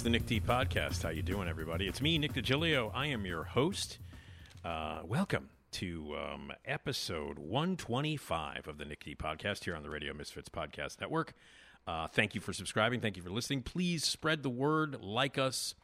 [0.00, 1.02] It's the Nick D podcast.
[1.02, 1.86] How you doing, everybody?
[1.86, 2.90] It's me, Nick DiGilio.
[2.94, 3.98] I am your host.
[4.64, 10.14] Uh, welcome to um, episode 125 of the Nick D podcast here on the Radio
[10.14, 11.34] Misfits Podcast Network.
[11.86, 13.00] Uh, thank you for subscribing.
[13.00, 13.60] Thank you for listening.
[13.60, 15.74] Please spread the word, like us,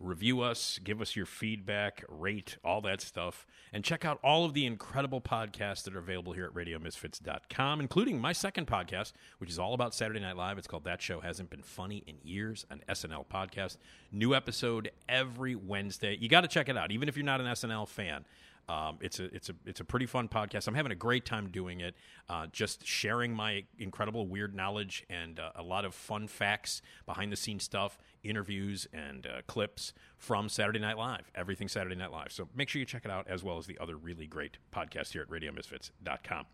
[0.00, 3.46] review us, give us your feedback, rate, all that stuff.
[3.72, 8.20] And check out all of the incredible podcasts that are available here at radiomisfits.com, including
[8.20, 10.58] my second podcast, which is all about Saturday Night Live.
[10.58, 13.76] It's called That Show Hasn't Been Funny in Years, an SNL podcast.
[14.12, 16.16] New episode every Wednesday.
[16.20, 18.24] You got to check it out, even if you're not an SNL fan.
[18.68, 20.68] Um, it's a it's a it's a pretty fun podcast.
[20.68, 21.94] I'm having a great time doing it.
[22.28, 27.30] Uh, just sharing my incredible weird knowledge and uh, a lot of fun facts, behind
[27.30, 31.30] the scenes stuff, interviews and uh, clips from Saturday Night Live.
[31.34, 32.32] Everything Saturday Night Live.
[32.32, 35.12] So make sure you check it out as well as the other really great podcast
[35.12, 36.46] here at RadioMisfits.com.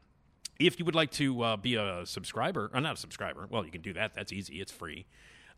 [0.59, 3.71] If you would like to uh, be a subscriber, or not a subscriber, well, you
[3.71, 4.15] can do that.
[4.15, 4.61] That's easy.
[4.61, 5.07] It's free.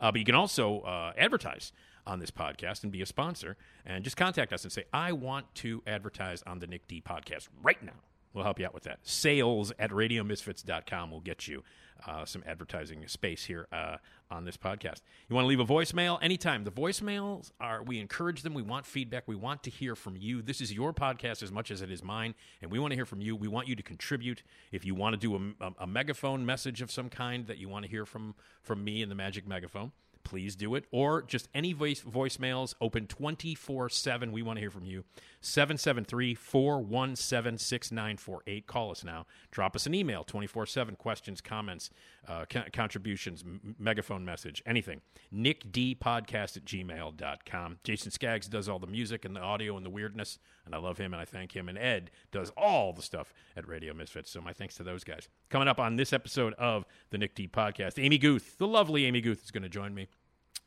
[0.01, 1.73] Uh, but you can also uh, advertise
[2.07, 5.53] on this podcast and be a sponsor and just contact us and say, I want
[5.57, 7.93] to advertise on the Nick D podcast right now.
[8.35, 9.01] We'll help you out with that.
[9.03, 11.63] Sales at radiomisfits.com will get you
[12.07, 13.97] uh, some advertising space here uh,
[14.31, 15.03] on this podcast.
[15.29, 16.65] You want to leave a voicemail anytime.
[16.65, 18.55] The voicemails are, we encourage them.
[18.55, 19.25] We want feedback.
[19.27, 20.43] We want to hear from you.
[20.43, 23.07] This is your podcast as much as it is mine, and we want to hear
[23.07, 23.37] from you.
[23.37, 24.43] We want you to contribute.
[24.73, 27.69] If you want to do a, a, a megaphone message of some kind that you
[27.69, 29.93] want to hear from, from me in the magic megaphone,
[30.25, 30.85] please do it.
[30.91, 34.33] Or just any voice voicemails open 24 7.
[34.33, 35.05] We want to hear from you.
[35.41, 38.67] 773 417 6948.
[38.67, 39.27] Call us now.
[39.51, 40.97] Drop us an email 24 7.
[40.97, 41.91] Questions, comments,
[42.29, 45.01] uh, co- contributions, m- megaphone message, anything.
[45.35, 47.79] NickDpodcast at gmail.com.
[47.85, 50.99] Jason Skaggs does all the music and the audio and the weirdness, and I love
[50.99, 51.69] him and I thank him.
[51.69, 54.31] And Ed does all the stuff at Radio Misfits.
[54.31, 55.29] So my thanks to those guys.
[55.51, 59.21] Coming up on this episode of the Nick D Podcast, Amy Guth, the lovely Amy
[59.21, 60.09] Guth, is going to join me.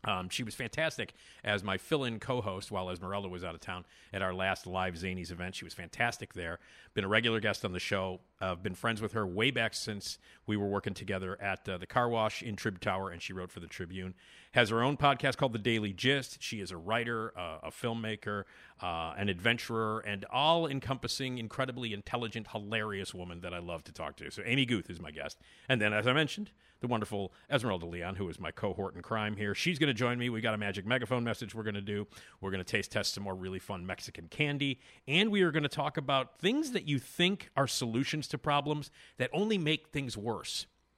[0.06, 1.14] Um, she was fantastic
[1.44, 5.32] as my fill-in co-host while Esmeralda was out of town at our last live Zanies
[5.32, 5.56] event.
[5.56, 6.60] She was fantastic there.
[6.94, 8.20] Been a regular guest on the show.
[8.40, 11.78] I've uh, been friends with her way back since we were working together at uh,
[11.78, 14.14] the car wash in Trib Tower, and she wrote for the Tribune.
[14.52, 16.42] Has her own podcast called The Daily Gist.
[16.42, 18.44] She is a writer, uh, a filmmaker,
[18.82, 24.32] uh, an adventurer, and all-encompassing, incredibly intelligent, hilarious woman that I love to talk to.
[24.32, 26.52] So Amy Guth is my guest, and then as I mentioned,
[26.82, 29.56] the wonderful Esmeralda Leon, who is my cohort in crime here.
[29.56, 30.30] She's going to join me.
[30.30, 32.06] We got a magic megaphone message we're going to do.
[32.42, 35.64] We're going to taste test some more really fun Mexican candy, and we are going
[35.64, 40.18] to talk about things that you think are solutions to problems that only make things
[40.18, 40.35] worse.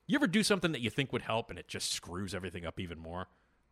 [0.08, 2.80] You ever do something that you think would help and it just screws everything up
[2.80, 3.28] even more?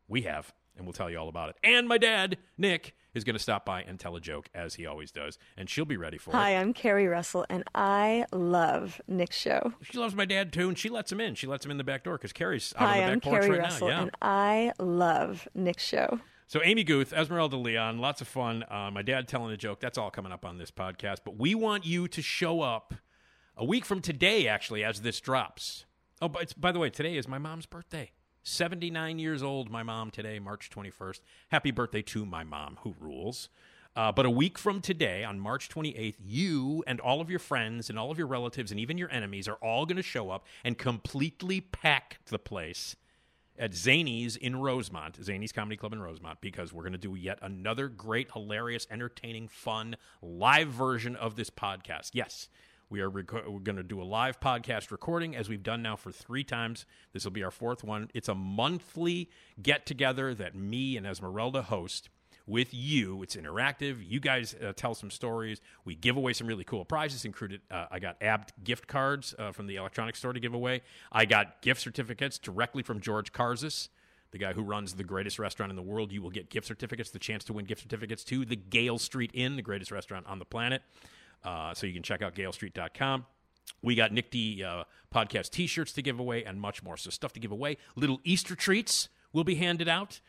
[0.08, 1.56] We have, and we'll tell you all about it.
[1.64, 4.86] And my dad, Nick, is going to stop by and tell a joke as he
[4.86, 6.36] always does, and she'll be ready for it.
[6.36, 9.74] Hi, I'm Carrie Russell, and I love Nick's show.
[9.82, 11.34] She loves my dad too, and she lets him in.
[11.36, 13.24] She lets him in the back door because Carrie's out Hi, on the I'm back
[13.24, 13.94] porch Carrie right Russell, now.
[13.96, 14.02] Yeah.
[14.04, 16.20] and I love Nick's show.
[16.48, 18.64] So Amy Guth, Esmeralda Leon, lots of fun.
[18.70, 19.80] Uh, my dad telling a joke.
[19.80, 21.20] That's all coming up on this podcast.
[21.26, 22.94] But we want you to show up
[23.58, 25.86] a week from today, actually, as this drops.
[26.22, 28.12] Oh, but by the way, today is my mom's birthday.
[28.44, 31.22] 79 years old, my mom today, March 21st.
[31.50, 33.50] Happy birthday to my mom, who rules.
[33.96, 37.90] Uh, but a week from today, on March 28th, you and all of your friends
[37.90, 40.46] and all of your relatives and even your enemies are all going to show up
[40.64, 42.96] and completely pack the place
[43.58, 47.40] at Zanies in Rosemont, Zanies Comedy Club in Rosemont, because we're going to do yet
[47.42, 52.12] another great, hilarious, entertaining, fun live version of this podcast.
[52.14, 52.50] Yes,
[52.96, 55.98] we are reco- we're going to do a live podcast recording as we've done now
[55.98, 56.86] for three times.
[57.12, 58.10] This will be our fourth one.
[58.14, 59.30] It's a monthly
[59.62, 62.08] get together that me and Esmeralda host
[62.48, 63.22] with you.
[63.22, 63.98] It's interactive.
[64.00, 65.60] You guys uh, tell some stories.
[65.84, 67.26] We give away some really cool prizes.
[67.26, 70.82] Included, uh, I got Abt gift cards uh, from the electronics store to give away.
[71.12, 73.90] I got gift certificates directly from George Karzas,
[74.32, 76.14] the guy who runs the greatest restaurant in the world.
[76.14, 79.32] You will get gift certificates, the chance to win gift certificates to the Gale Street
[79.34, 80.82] Inn, the greatest restaurant on the planet.
[81.46, 83.26] Uh, so you can check out galestreet.com.
[83.82, 84.84] We got Nick D uh,
[85.14, 86.98] podcast T-shirts to give away and much more.
[86.98, 87.78] So stuff to give away.
[87.96, 90.20] Little Easter treats will be handed out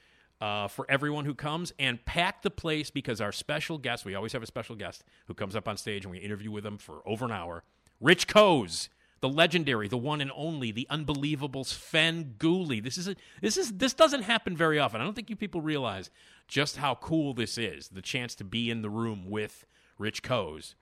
[0.41, 4.05] uh, for everyone who comes and pack the place because our special guest.
[4.05, 6.65] We always have a special guest who comes up on stage and we interview with
[6.65, 7.63] them for over an hour.
[8.01, 8.89] Rich Koz,
[9.21, 12.83] the legendary, the one and only, the unbelievable Svengoolie.
[12.83, 15.01] This is a, this is this doesn't happen very often.
[15.01, 16.11] I don't think you people realize
[16.47, 17.89] just how cool this is.
[17.89, 19.65] The chance to be in the room with
[19.99, 20.75] Rich Koz.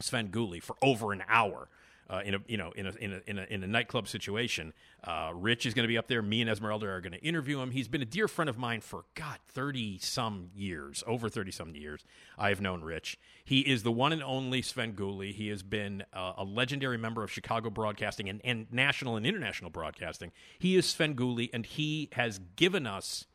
[0.00, 1.68] Svengoolie for over an hour.
[2.08, 4.72] Uh, in a you know in a in a in a, in a nightclub situation,
[5.02, 6.22] uh, Rich is going to be up there.
[6.22, 7.72] Me and Esmeralda are going to interview him.
[7.72, 11.74] He's been a dear friend of mine for God thirty some years, over thirty some
[11.74, 12.04] years.
[12.38, 13.18] I have known Rich.
[13.44, 15.34] He is the one and only Svengoolie.
[15.34, 19.70] He has been uh, a legendary member of Chicago broadcasting and, and national and international
[19.70, 20.30] broadcasting.
[20.60, 23.26] He is Svengoolie, and he has given us.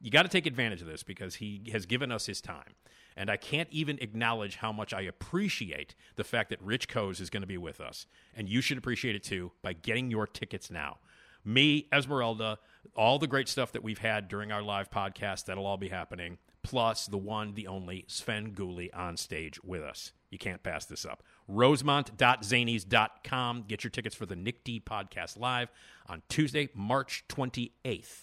[0.00, 2.74] You got to take advantage of this because he has given us his time.
[3.16, 7.30] And I can't even acknowledge how much I appreciate the fact that Rich Koz is
[7.30, 8.06] going to be with us.
[8.36, 10.98] And you should appreciate it too by getting your tickets now.
[11.44, 12.58] Me, Esmeralda,
[12.96, 16.38] all the great stuff that we've had during our live podcast, that'll all be happening.
[16.62, 20.12] Plus the one, the only Svengoolie on stage with us.
[20.30, 21.22] You can't pass this up.
[21.46, 23.64] Rosemont.zanies.com.
[23.68, 25.68] Get your tickets for the Nick D podcast live
[26.08, 28.22] on Tuesday, March 28th.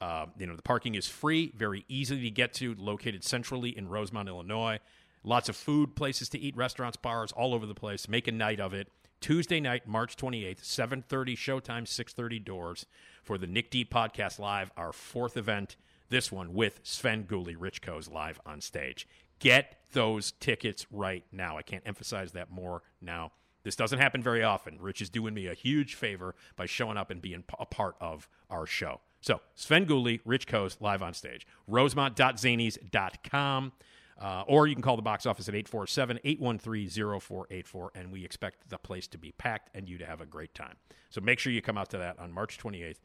[0.00, 3.88] Uh, you know, the parking is free, very easy to get to, located centrally in
[3.88, 4.78] Rosemont, Illinois.
[5.22, 8.08] Lots of food, places to eat, restaurants, bars, all over the place.
[8.08, 8.88] Make a night of it.
[9.20, 11.04] Tuesday night, March 28th, 7.30
[11.36, 12.86] showtime, 6.30 doors
[13.22, 15.76] for the Nick D Podcast Live, our fourth event.
[16.08, 19.06] This one with Svengoolie, Rich Koz live on stage.
[19.38, 21.58] Get those tickets right now.
[21.58, 23.32] I can't emphasize that more now.
[23.62, 24.78] This doesn't happen very often.
[24.80, 28.26] Rich is doing me a huge favor by showing up and being a part of
[28.48, 29.00] our show.
[29.20, 31.44] So, Svengoolie, Rich Koz, live on stage.
[31.66, 33.72] Rosemont.zanies.com.
[34.20, 38.68] Uh, or you can call the box office at 847 813 0484, and we expect
[38.68, 40.76] the place to be packed and you to have a great time.
[41.08, 42.96] So make sure you come out to that on March 28th.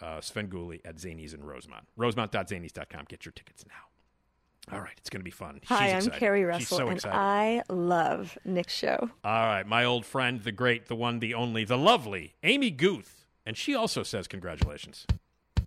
[0.00, 1.84] Uh, Svengoolie at Zanies in Rosemont.
[1.96, 3.04] Rosemont.zanies.com.
[3.08, 4.74] Get your tickets now.
[4.74, 5.60] All right, it's going to be fun.
[5.66, 6.18] Hi, I'm excited.
[6.18, 7.14] Carrie Russell, so and excited.
[7.16, 9.10] I love Nick's show.
[9.22, 13.26] All right, my old friend, the great, the one, the only, the lovely Amy Guth.
[13.44, 15.06] And she also says congratulations.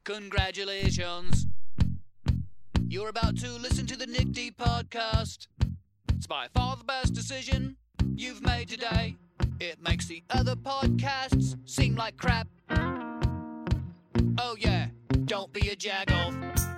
[0.07, 1.47] Congratulations.
[2.87, 5.47] You're about to listen to the Nick D podcast.
[6.15, 7.75] It's by far the best decision
[8.15, 9.17] you've made today.
[9.59, 12.47] It makes the other podcasts seem like crap.
[14.39, 14.87] Oh, yeah,
[15.25, 16.76] don't be a jagoff.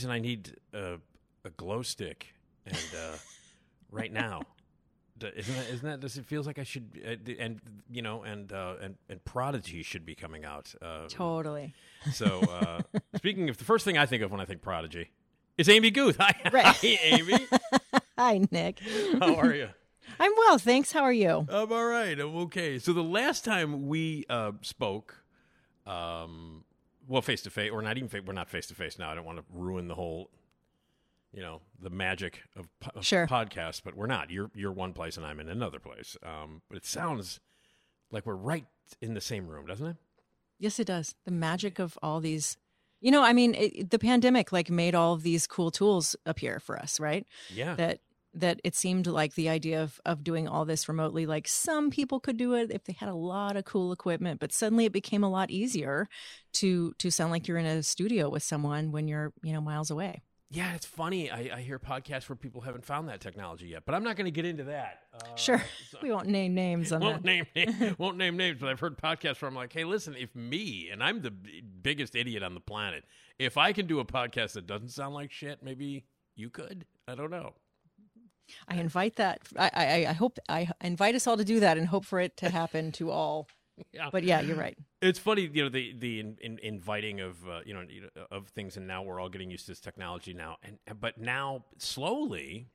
[0.00, 0.98] Reason, I need a,
[1.44, 2.26] a glow stick,
[2.64, 3.16] and uh,
[3.90, 4.42] right now,
[5.20, 5.68] isn't that?
[5.70, 6.00] Isn't that?
[6.00, 6.98] Does it feels like I should?
[7.04, 7.60] Uh, and
[7.90, 10.74] you know, and uh, and and Prodigy should be coming out.
[10.80, 11.74] Uh, Totally.
[12.12, 12.80] So, uh,
[13.16, 15.10] speaking of the first thing I think of when I think Prodigy
[15.58, 16.16] is Amy Guth.
[16.20, 16.64] Hi, Right.
[16.64, 17.46] hi Amy.
[18.16, 18.80] Hi, Nick.
[19.18, 19.68] How are you?
[20.18, 20.92] I'm well, thanks.
[20.92, 21.46] How are you?
[21.50, 22.18] I'm all right.
[22.18, 22.78] I'm okay.
[22.78, 25.22] So the last time we uh, spoke,
[25.86, 26.64] um,
[27.10, 29.10] well, face to face, or not even face, we're not face to face now.
[29.10, 30.30] I don't want to ruin the whole,
[31.32, 33.26] you know, the magic of, po- Sure.
[33.26, 33.82] podcasts.
[33.84, 34.30] But we're not.
[34.30, 36.16] You're you're one place and I'm in another place.
[36.22, 37.40] Um, but it sounds
[38.12, 38.64] like we're right
[39.00, 39.96] in the same room, doesn't it?
[40.58, 41.14] Yes, it does.
[41.24, 42.56] The magic of all these.
[43.00, 46.60] You know, I mean, it, the pandemic like made all of these cool tools appear
[46.60, 47.26] for us, right?
[47.52, 47.74] Yeah.
[47.74, 48.00] That
[48.34, 52.20] that it seemed like the idea of of doing all this remotely like some people
[52.20, 55.24] could do it if they had a lot of cool equipment but suddenly it became
[55.24, 56.08] a lot easier
[56.52, 59.90] to to sound like you're in a studio with someone when you're you know miles
[59.90, 60.22] away
[60.52, 61.30] yeah, it's funny.
[61.30, 64.24] I, I hear podcasts where people haven't found that technology yet, but I'm not going
[64.24, 65.02] to get into that.
[65.14, 65.62] Uh, sure
[66.02, 68.98] we won't name names on won't that name, name won't name names, but I've heard
[68.98, 72.54] podcasts where I'm like, hey, listen, if me and I'm the b- biggest idiot on
[72.54, 73.04] the planet,
[73.38, 76.84] if I can do a podcast that doesn't sound like shit, maybe you could.
[77.06, 77.54] I don't know.
[78.68, 79.40] I invite that.
[79.56, 82.36] I, I, I hope I invite us all to do that and hope for it
[82.38, 83.48] to happen to all.
[83.94, 84.10] Yeah.
[84.12, 84.76] But yeah, you're right.
[85.00, 87.82] It's funny, you know, the the in, in, inviting of uh, you know
[88.30, 91.64] of things, and now we're all getting used to this technology now, and but now
[91.78, 92.66] slowly,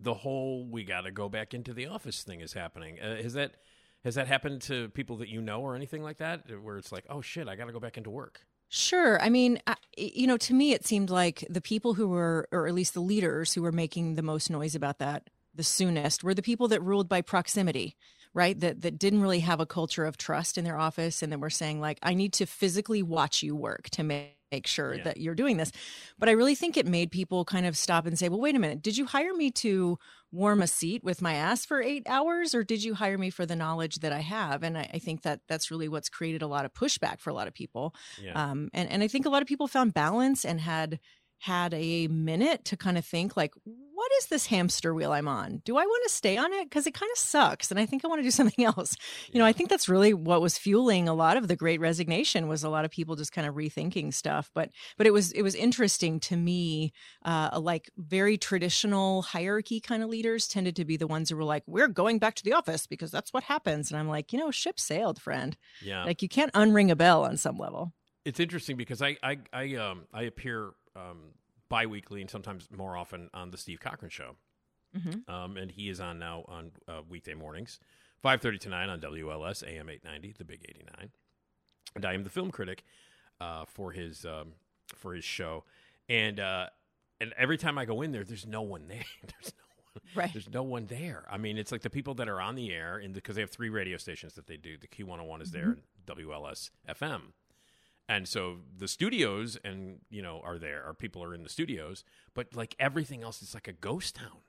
[0.00, 3.00] the whole we got to go back into the office thing is happening.
[3.00, 3.56] Uh, has that
[4.04, 7.04] has that happened to people that you know or anything like that, where it's like,
[7.08, 8.46] oh shit, I got to go back into work?
[8.74, 9.20] Sure.
[9.20, 9.60] I mean,
[9.98, 13.00] you know, to me, it seemed like the people who were, or at least the
[13.00, 16.80] leaders who were making the most noise about that the soonest were the people that
[16.82, 17.94] ruled by proximity
[18.32, 21.40] right that that didn't really have a culture of trust in their office and then
[21.40, 25.04] were saying like i need to physically watch you work to make make sure Yeah.
[25.04, 25.72] that you're doing this
[26.18, 28.58] but i really think it made people kind of stop and say well wait a
[28.58, 29.98] minute did you hire me to
[30.30, 33.46] warm a seat with my ass for eight hours or did you hire me for
[33.46, 36.46] the knowledge that i have and i, I think that that's really what's created a
[36.46, 38.32] lot of pushback for a lot of people Yeah.
[38.50, 41.00] um, and and I think a lot of people found balance and had
[41.42, 45.60] had a minute to kind of think like, what is this hamster wheel I'm on?
[45.64, 46.64] Do I want to stay on it?
[46.64, 48.94] Because it kind of sucks, and I think I want to do something else.
[49.32, 52.46] You know, I think that's really what was fueling a lot of the Great Resignation
[52.46, 54.52] was a lot of people just kind of rethinking stuff.
[54.54, 56.92] But but it was it was interesting to me,
[57.24, 61.44] uh, like very traditional hierarchy kind of leaders tended to be the ones who were
[61.44, 63.90] like, we're going back to the office because that's what happens.
[63.90, 65.56] And I'm like, you know, ship sailed, friend.
[65.84, 66.04] yeah.
[66.04, 67.92] Like you can't unring a bell on some level.
[68.24, 71.32] it's interesting because I I I um I appear um
[71.68, 74.36] biweekly and sometimes more often on the Steve Cochran show.
[74.96, 75.26] Mhm.
[75.28, 77.78] Um, and he is on now on uh, weekday mornings,
[78.22, 81.10] five thirty to nine on WLS AM eight ninety, the Big eighty nine.
[81.94, 82.84] And I am the film critic
[83.40, 84.52] uh, for his um,
[84.94, 85.64] for his show,
[86.08, 86.66] and uh,
[87.20, 89.04] and every time I go in there, there's no one there.
[89.22, 90.02] there's no one.
[90.14, 90.32] Right.
[90.32, 91.24] There's no one there.
[91.30, 93.50] I mean, it's like the people that are on the air, and because they have
[93.50, 94.76] three radio stations that they do.
[94.78, 97.32] The Q101 is there, and WLS FM.
[98.08, 102.04] And so the studios and you know are there, or people are in the studios,
[102.34, 104.40] but like everything else is like a ghost town.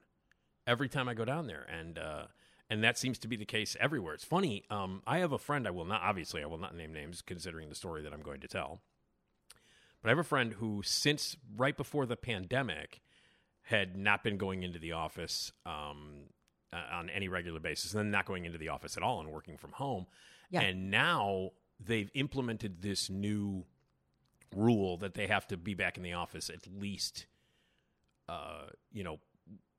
[0.65, 2.23] Every time I go down there, and uh,
[2.69, 4.13] and that seems to be the case everywhere.
[4.15, 4.63] It's funny.
[4.69, 5.67] Um, I have a friend.
[5.67, 8.41] I will not obviously I will not name names, considering the story that I'm going
[8.41, 8.81] to tell.
[10.01, 13.01] But I have a friend who, since right before the pandemic,
[13.63, 16.25] had not been going into the office um,
[16.73, 19.31] uh, on any regular basis, and then not going into the office at all and
[19.31, 20.07] working from home.
[20.49, 20.61] Yeah.
[20.61, 21.51] And now
[21.85, 23.65] they've implemented this new
[24.55, 27.25] rule that they have to be back in the office at least,
[28.29, 29.19] uh, you know,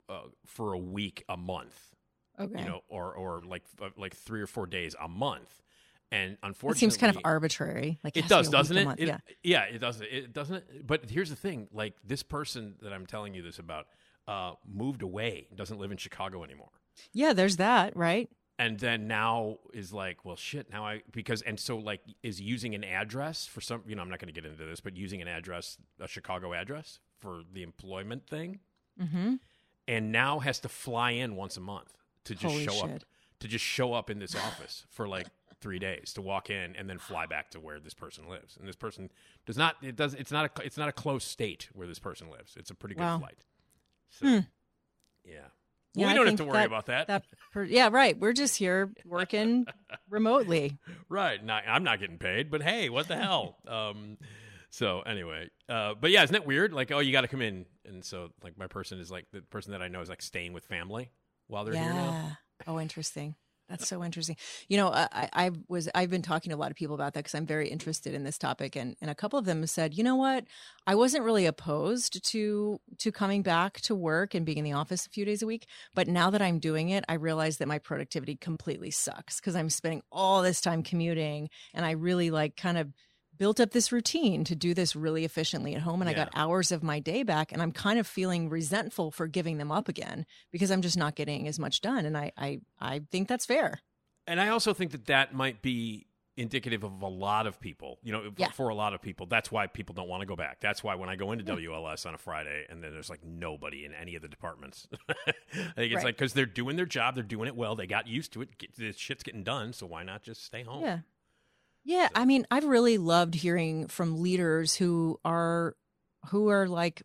[0.09, 1.95] uh, for a week, a month,
[2.39, 2.61] Okay.
[2.61, 5.63] you know, or or like uh, like three or four days a month.
[6.13, 7.99] And unfortunately, It seems kind of arbitrary.
[8.05, 8.87] Like it be does, doesn't it?
[9.01, 9.19] It- yeah.
[9.43, 10.01] yeah, it does.
[10.01, 10.57] It doesn't.
[10.57, 10.87] It?
[10.87, 13.87] But here's the thing: like this person that I'm telling you this about
[14.29, 16.71] uh, moved away, doesn't live in Chicago anymore,
[17.13, 18.29] Yeah, there's that, right?
[18.59, 20.71] And then now is like, well, shit.
[20.71, 23.83] Now I because and so like is using an address for some.
[23.87, 26.53] You know, I'm not going to get into this, but using an address, a Chicago
[26.55, 28.61] address for the employment thing,
[29.03, 29.35] Mm-hmm.
[29.89, 31.93] and now has to fly in once a month
[32.25, 33.03] to just Holy show up
[33.41, 35.27] to just show up in this office for like
[35.61, 38.57] three days to walk in and then fly back to where this person lives.
[38.59, 39.11] And this person
[39.47, 39.77] does not.
[39.83, 40.15] It does.
[40.15, 40.63] It's not a.
[40.65, 42.55] It's not a close state where this person lives.
[42.57, 43.19] It's a pretty good Wow.
[43.19, 43.39] flight.
[44.11, 44.39] So, Hmm.
[45.25, 45.49] yeah.
[45.95, 47.07] Yeah, we I don't have to worry about that.
[47.07, 48.19] That per- yeah, right.
[48.19, 49.67] We're just here working
[50.11, 50.79] remotely.
[51.09, 51.43] right.
[51.43, 53.57] Not, I'm not getting paid, but hey, what the hell?
[53.69, 54.19] Um.
[54.71, 56.73] So anyway, uh, but yeah, isn't that weird?
[56.73, 59.41] Like, oh, you got to come in, and so like my person is like the
[59.41, 61.13] person that I know is like staying with family
[61.47, 62.11] while they're here now.
[62.11, 62.31] Yeah.
[62.67, 63.37] Oh, interesting.
[63.69, 64.37] That's so interesting.
[64.69, 67.21] You know, I, I was I've been talking to a lot of people about that
[67.21, 70.05] because I'm very interested in this topic, and and a couple of them said, you
[70.05, 70.45] know what,
[70.87, 75.07] I wasn't really opposed to to coming back to work and being in the office
[75.07, 77.79] a few days a week, but now that I'm doing it, I realize that my
[77.79, 82.77] productivity completely sucks because I'm spending all this time commuting, and I really like kind
[82.77, 82.93] of
[83.39, 86.71] built up this routine to do this really efficiently at home and I got hours
[86.73, 90.27] of my day back and I'm kind of feeling resentful for giving them up again
[90.53, 93.81] because I'm just not getting as much done and I I I think that's fair.
[94.27, 97.99] And I also think that that might be indicative of a lot of people.
[98.03, 98.51] You know, Yeah.
[98.51, 100.59] for a lot of people, that's why people don't want to go back.
[100.61, 103.85] That's why when I go into WLS on a Friday and then there's like nobody
[103.85, 105.15] in any of the departments, I
[105.55, 106.05] think it's Right.
[106.07, 108.59] like because they're doing their job, they're doing it well, they got used to it.
[108.59, 110.83] Get, the shit's getting done, so why not just stay home?
[110.83, 110.99] Yeah.
[111.85, 115.77] Yeah, I mean, I've really loved hearing from leaders who are
[116.31, 117.03] who are like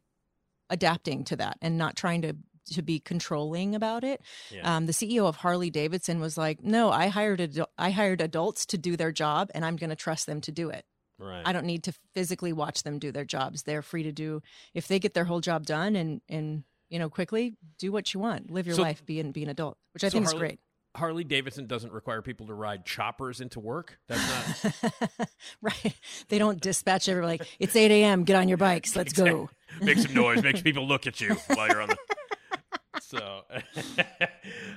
[0.70, 2.36] adapting to that and not trying to
[2.72, 4.22] to be controlling about it.
[4.52, 4.76] Yeah.
[4.76, 8.66] Um, the CEO of Harley Davidson was like, "No, I hired adu- I hired adults
[8.68, 10.86] to do their job, and I'm going to trust them to do it.
[11.18, 11.42] right.
[11.46, 13.64] I don't need to physically watch them do their jobs.
[13.64, 14.42] They're free to do
[14.74, 18.20] if they get their whole job done and and you know quickly do what you
[18.20, 20.34] want, live your So- life, be an be an adult, which I So think is
[20.34, 20.60] great.
[20.96, 24.00] Harley Davidson doesn't require people to ride choppers into work.
[24.08, 25.30] That's not.
[25.62, 25.96] right.
[26.30, 28.24] They don't dispatch everybody like, it's 8 a.m.
[28.24, 28.96] Get on your bikes.
[28.96, 29.50] Let's go.
[29.82, 31.98] make some noise, makes people look at you while you're on the.
[33.02, 33.44] So, all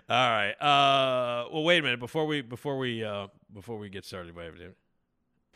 [0.08, 0.52] right.
[0.52, 4.34] Uh, well, wait a minute before we before we uh, before we get started.
[4.34, 4.76] Wait a minute.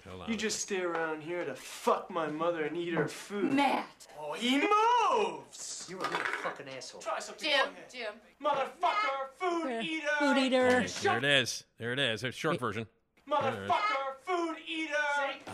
[0.08, 0.30] Hold on.
[0.30, 3.52] You just stay around here to fuck my mother and eat her food.
[3.52, 4.06] Matt.
[4.20, 5.86] Oh, he moves!
[5.88, 7.00] You're a little fucking asshole.
[7.00, 7.48] Try something.
[7.48, 7.98] Jim, Go.
[7.98, 8.14] Jim.
[8.42, 10.06] Motherfucker, food eater!
[10.18, 10.86] Food eater.
[11.02, 11.64] there it is.
[11.78, 12.24] There it is.
[12.24, 12.86] It's a short version.
[13.30, 14.92] Motherfucker, food eater!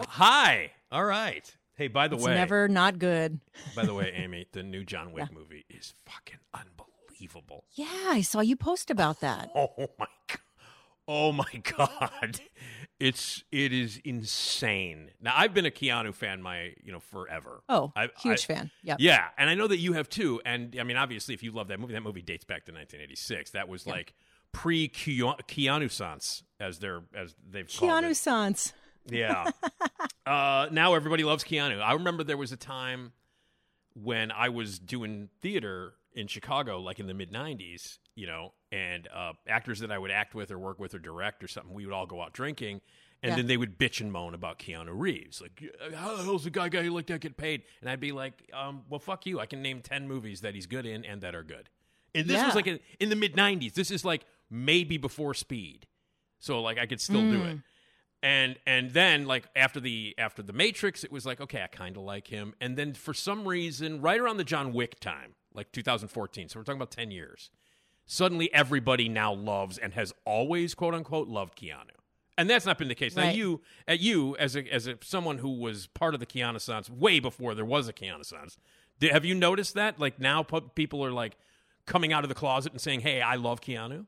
[0.08, 0.72] Hi.
[0.90, 1.54] All right.
[1.74, 3.40] Hey, by the It's way, never not good.
[3.74, 6.88] by the way, Amy, the new John Wick movie is fucking unbelievable.
[7.08, 7.64] unbelievable.
[7.74, 9.50] Yeah, I saw you post about that.
[9.54, 10.38] Oh my god.
[11.08, 12.40] Oh my god.
[13.00, 15.10] It's it is insane.
[15.20, 17.62] Now I've been a Keanu fan my, you know, forever.
[17.68, 18.70] Oh, I- huge I- fan.
[18.82, 20.40] Yeah, Yeah, and I know that you have too.
[20.44, 23.50] And I mean, obviously, if you love that movie, that movie dates back to 1986.
[23.50, 24.14] That was like
[24.52, 28.14] pre Keanu Sans, as they're as they've called Keanu.
[28.14, 28.72] Sans.
[29.10, 29.50] Yeah.
[30.26, 31.80] uh, now everybody loves Keanu.
[31.80, 33.12] I remember there was a time
[33.94, 39.08] when I was doing theater in Chicago, like in the mid 90s, you know, and
[39.14, 41.86] uh, actors that I would act with or work with or direct or something, we
[41.86, 42.80] would all go out drinking.
[43.22, 43.36] And Yeah.
[43.36, 45.40] then they would bitch and moan about Keanu Reeves.
[45.40, 45.62] Like,
[45.94, 47.62] how the hell's the guy guy like that get paid?
[47.80, 49.38] And I'd be like, um, well, fuck you.
[49.38, 51.68] I can name 10 movies that he's good in and that are good.
[52.14, 53.74] And this was like in, in the mid 90s.
[53.74, 55.86] This is like maybe before Speed.
[56.40, 57.58] So, like, I could still do it
[58.24, 61.96] and and then like after the after the matrix it was like okay i kind
[61.96, 65.72] of like him and then for some reason right around the john wick time like
[65.72, 67.50] 2014 so we're talking about 10 years
[68.12, 71.90] suddenly everybody now loves and has always quote unquote loved keanu.
[72.38, 73.14] And that's not been the case.
[73.14, 76.60] Now you at you as a as a someone who was part of the keanu
[76.60, 78.58] sans way before there was a keanu sans
[79.10, 79.98] have you noticed that?
[79.98, 81.36] Like now people are like
[81.86, 84.06] coming out of the closet and saying hey i love keanu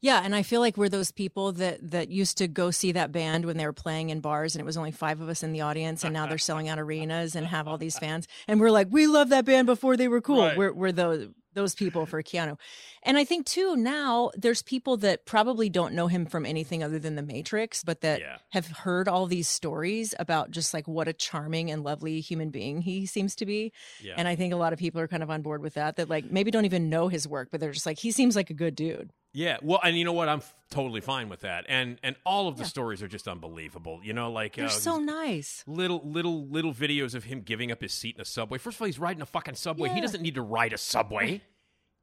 [0.00, 3.12] Yeah, and I feel like we're those people that that used to go see that
[3.12, 5.52] band when they were playing in bars, and it was only five of us in
[5.52, 8.72] the audience, and now they're selling out arenas and have all these fans, and we're
[8.72, 10.42] like, we love that band before they were cool.
[10.42, 10.58] Right.
[10.58, 12.56] We're we're those those people for Keanu,
[13.02, 17.00] and I think too now there's people that probably don't know him from anything other
[17.00, 18.36] than The Matrix, but that Yeah.
[18.50, 22.82] have heard all these stories about just like what a charming and lovely human being
[22.82, 25.30] he seems to be, yeah and I think a lot of people are kind of
[25.30, 25.96] on board with that.
[25.96, 28.50] That like maybe don't even know his work, but they're just like he seems like
[28.50, 29.10] a good dude.
[29.36, 30.30] Yeah, well, and you know what?
[30.30, 31.66] I'm f- totally fine with that.
[31.68, 34.00] And and all of the stories are just unbelievable.
[34.02, 35.62] You know, like They're uh, so nice.
[35.66, 38.56] little little little videos of him giving up his seat in a subway.
[38.56, 39.90] First of all, he's riding a fucking subway.
[39.90, 41.42] He doesn't need to ride a subway.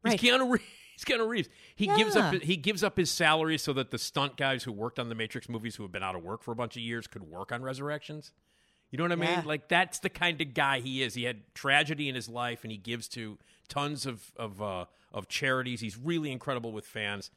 [0.03, 0.19] Right.
[0.19, 0.63] He's Keanu Reeves.
[0.95, 1.49] He's Keanu Reeves.
[1.75, 2.35] He gives up.
[2.35, 5.49] He gives up his salary so that the stunt guys who worked on the Matrix
[5.49, 7.63] movies, who have been out of work for a bunch of years, could work on
[7.63, 8.31] Resurrections.
[8.91, 9.29] You know what I mean?
[9.29, 9.41] Yeah.
[9.43, 11.15] Like that's the kind of guy he is.
[11.15, 15.27] He had tragedy in his life, and he gives to tons of of uh, of
[15.27, 15.81] charities.
[15.81, 17.29] He's really incredible with fans.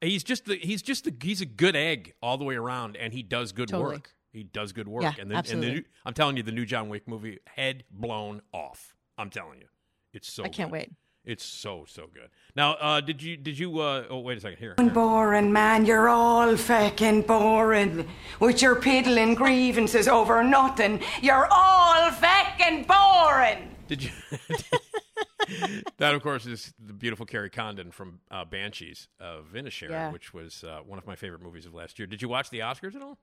[0.00, 3.12] He's just the he's just the he's a good egg all the way around, and
[3.12, 3.94] he does good Totally.
[3.96, 4.10] work.
[4.32, 6.88] He does good work, Yeah, and the, and the I'm telling you, the new John
[6.88, 8.94] Wick movie, head blown off.
[9.18, 9.66] I'm telling you,
[10.12, 10.42] it's so.
[10.44, 10.72] I can't good.
[10.78, 10.90] wait.
[11.24, 12.30] It's so so good.
[12.56, 13.78] Now, uh, did you did you?
[13.78, 14.58] Uh, oh, wait a second.
[14.58, 18.08] Here, Boring, man, you're all fucking boring.
[18.40, 23.70] With your piddling grievances over nothing, you're all fucking boring.
[23.86, 24.10] did you?
[25.98, 30.12] that, of course, is the beautiful Kerry Condon from uh, Banshees of Inisherin, Yeah.
[30.12, 32.06] which was uh, one of my favorite movies of last year.
[32.06, 33.18] Did you watch the Oscars at all?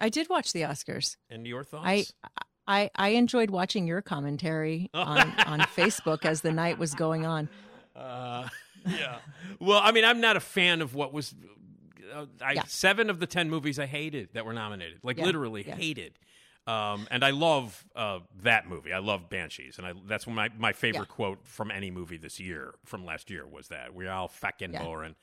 [0.00, 1.16] I did watch the Oscars.
[1.30, 1.84] And your thoughts?
[1.86, 2.04] I
[2.66, 7.48] I I enjoyed watching your commentary on on Facebook as the night was going on.
[7.96, 8.48] Uh,
[8.86, 9.18] yeah.
[9.58, 11.34] Well, I mean, I'm not a fan of what was.
[12.14, 12.62] Uh, I, Yeah.
[12.68, 15.74] Seven of the ten movies I hated that were nominated, like Yeah, literally yeah.
[15.74, 16.18] hated.
[16.68, 18.92] Um, and I love uh, that movie.
[18.92, 21.14] I love Banshees, and I, that's one my my favorite Yeah.
[21.14, 24.84] quote from any movie this year, from last year, was that we're all fucking Yeah.
[24.84, 25.14] boring.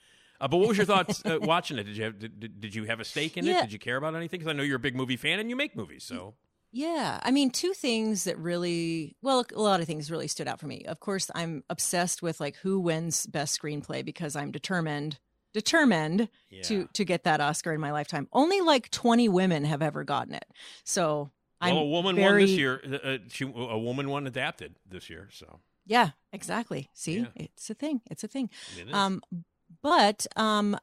[0.42, 1.84] Uh, but what was your thoughts uh, watching it?
[1.84, 3.62] Did you have did, did- you have a stake in it?
[3.62, 4.40] Did you care about anything?
[4.40, 6.04] Because I know you're a big movie fan and you make movies.
[6.04, 6.34] So
[6.72, 10.60] Yeah, I mean, two things that really, well, a lot of things really stood out
[10.60, 10.84] for me.
[10.88, 15.20] Of course, I'm obsessed with like who wins best screenplay because I'm determined,
[15.54, 16.64] determined Yeah.
[16.64, 18.28] to to get that Oscar in my lifetime.
[18.34, 20.46] Only like 20 women have ever gotten it,
[20.84, 21.32] so
[21.62, 22.82] I'm well, a woman very, won this year.
[22.86, 25.30] Uh, uh, she, a woman won adapted this year.
[25.32, 26.90] So Yeah, exactly.
[26.94, 27.28] See, Yeah.
[27.36, 28.02] it's a thing.
[28.10, 28.50] It's a thing.
[28.78, 28.94] it.
[28.94, 29.22] Um,
[29.82, 30.78] but um,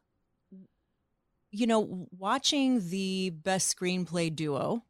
[1.51, 4.83] you know, watching the best screenplay duo,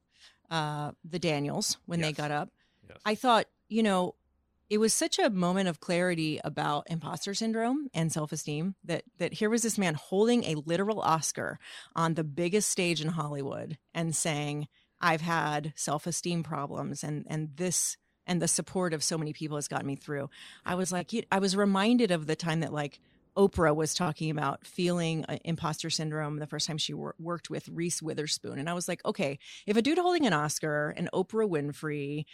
[0.50, 2.50] uh, the Daniels, when they got up,
[2.88, 2.98] Yes.
[3.04, 4.14] I thought, you know,
[4.68, 9.50] it was such a moment of clarity about imposter syndrome and self-esteem that that here
[9.50, 11.58] was this man holding a literal Oscar
[11.94, 14.68] on the biggest stage in Hollywood and saying,
[15.02, 19.66] "I've had self-esteem problems, and and this." And the support of so many people has
[19.66, 20.30] gotten me through.
[20.64, 23.00] I was like, I was reminded of the time that like
[23.36, 27.68] Oprah was talking about feeling uh, imposter syndrome the first time she wor- worked with
[27.68, 28.58] Reese Witherspoon.
[28.58, 32.26] And I was like, okay, if a dude holding an Oscar and Oprah Winfrey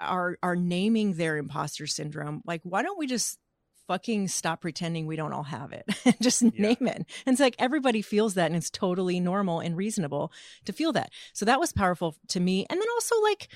[0.00, 3.38] are are naming their imposter syndrome, like why don't we just
[3.90, 7.04] fucking stop pretending we don't all have it and just name it?
[7.26, 10.32] And it's like everybody feels that and it's totally normal and reasonable
[10.64, 11.10] to feel that.
[11.32, 12.66] So that was powerful to me.
[12.70, 13.48] And then also like,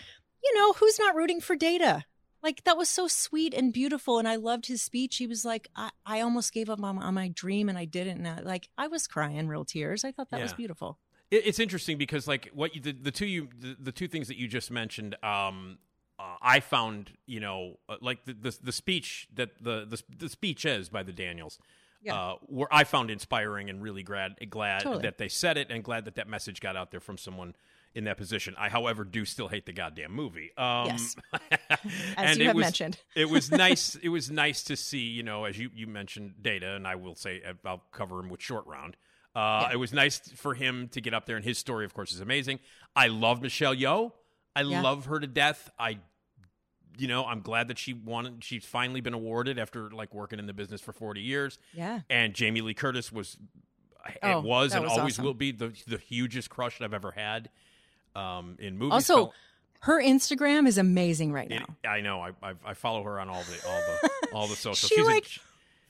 [0.43, 2.05] you know, who's not rooting for data?
[2.43, 5.17] Like that was so sweet and beautiful, and I loved his speech.
[5.17, 8.27] He was like, "I, I almost gave up on, on my dream, and I didn't."
[8.27, 10.05] And I, like I was crying real tears.
[10.05, 10.99] I thought that was beautiful.
[11.31, 14.29] It, it's interesting because like what you, the, the two you the, the two things
[14.29, 15.79] that you just mentioned, um,
[16.25, 20.29] uh, I found, you know, uh, like the, the the speech that the the, the
[20.29, 21.59] speech is by the Daniels.
[22.03, 22.15] Yeah.
[22.21, 25.03] Uh, where I found inspiring and really glad glad Totally.
[25.03, 27.55] that they said it and glad that that message got out there from someone
[27.95, 28.55] in that position.
[28.59, 30.51] I, however, do still hate the goddamn movie.
[30.59, 31.17] Um, Yes.
[32.19, 32.99] As you it have was, mentioned.
[33.17, 33.95] it was nice.
[34.03, 37.15] It was nice to see, you know, as you you mentioned, Data, and I will
[37.15, 38.97] say uh, I'll cover him with short round.
[39.35, 42.13] Uh, It was nice for him to get up there, and his story, of course,
[42.13, 42.61] is amazing.
[42.95, 44.13] I love Michelle Yeoh.
[44.55, 44.83] I Yeah.
[44.83, 45.71] love her to death.
[45.79, 45.99] I,
[46.97, 48.39] you know, I'm glad that she won.
[48.41, 51.59] She's finally been awarded after like working in the business for 40 years.
[51.73, 52.01] Yeah.
[52.11, 53.37] And Jamie Lee Curtis was,
[54.23, 55.25] Oh, it was, and was always awesome.
[55.25, 57.49] will be the the hugest crush I've ever had
[58.15, 58.93] um, in movies.
[58.93, 59.33] Also, Felt-
[59.81, 61.91] her Instagram is amazing right it- now.
[61.91, 62.21] I know.
[62.21, 64.89] I, I I follow her on all the all the all the social.
[64.89, 65.27] She She's a- like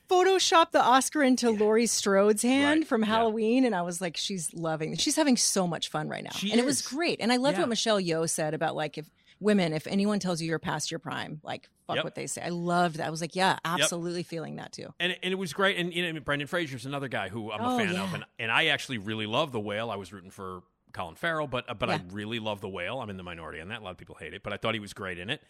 [0.09, 3.07] photoshopped the Oscar into Laurie Strode's hand Right, from yeah.
[3.09, 4.97] Halloween, and I was like, she's loving.
[4.97, 7.21] She's having so much fun right now, She and it was great.
[7.21, 7.63] And I loved Yeah.
[7.63, 9.07] what Michelle Yeoh said about like if
[9.45, 12.05] women, if anyone tells you you're past your prime, like fuck Yep.
[12.05, 12.43] what they say.
[12.43, 13.07] I loved that.
[13.07, 14.93] I was like, yeah, absolutely feeling that too.
[14.99, 15.77] and and it was great.
[15.79, 18.51] And you know, Brendan Fraser's another guy who I'm Oh, a fan of, and and
[18.51, 19.91] I actually really love the whale.
[19.91, 23.01] I was rooting for Colin Farrell, but but I really love the whale.
[23.01, 23.81] I'm in the minority on that.
[23.81, 25.43] A lot of people hate it, but I thought he was great in it.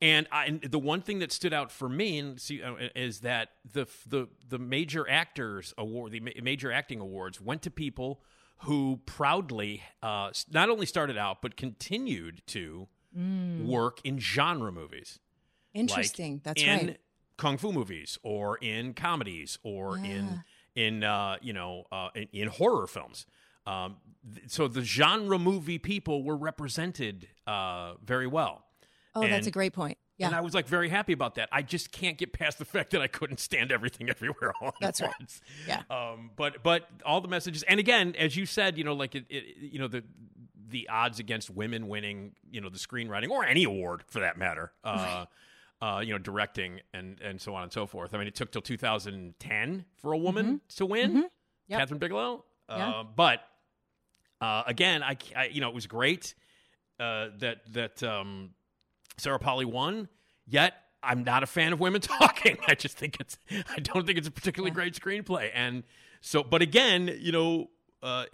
[0.00, 3.20] And, I, and the one thing that stood out for me and see, uh, is
[3.20, 8.20] that the the the major actors award, the ma- major acting awards, went to people
[8.64, 15.18] who proudly uh, not only started out but continued to work in genre movies
[15.74, 15.80] Mm.
[15.80, 16.32] Interesting.
[16.34, 17.00] like That's in right.
[17.38, 20.44] kung fu movies or in comedies or in
[20.74, 23.24] in uh, you know uh, in, in horror films.
[23.66, 23.96] Um,
[24.34, 28.64] th- so the genre movie people were represented uh, very well.
[29.14, 29.96] Oh, that's a great point.
[30.18, 30.26] Yeah.
[30.26, 31.48] And I was like very happy about that.
[31.50, 34.74] I just can't get past the fact that I couldn't stand everything everywhere all at
[34.80, 35.12] That's right.
[35.18, 35.40] once.
[35.66, 35.82] Yeah.
[35.90, 39.24] Um, but but all the messages, and again, as you said, you know, like it,
[39.30, 40.04] it you know the
[40.68, 44.72] the odds against women winning, you know, the screenwriting or any award for that matter.
[44.84, 45.26] Uh,
[45.80, 48.14] uh, you know, directing and and so on and so forth.
[48.14, 51.28] I mean, it took till 2010 for a woman to win,
[51.68, 51.80] Yep.
[51.88, 52.44] Kathryn Bigelow.
[52.68, 52.88] Yeah.
[52.90, 53.40] Uh, but
[54.40, 56.34] uh, again, I, I you know it was great
[57.00, 58.50] uh, that that um,
[59.18, 60.08] Sarah Polley won.
[60.46, 62.58] Yet I'm not a fan of women talking.
[62.68, 65.50] I just think it's I don't think it's a particularly great screenplay.
[65.52, 65.82] And
[66.20, 67.70] so, but again, you know,
[68.02, 68.26] uh,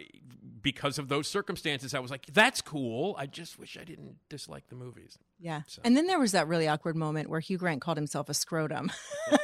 [0.62, 3.14] because of those circumstances, I was like, that's cool.
[3.18, 5.18] I just wish I didn't dislike the movies.
[5.38, 5.62] Yeah.
[5.84, 8.90] And then there was that really awkward moment where Hugh Grant called himself a scrotum.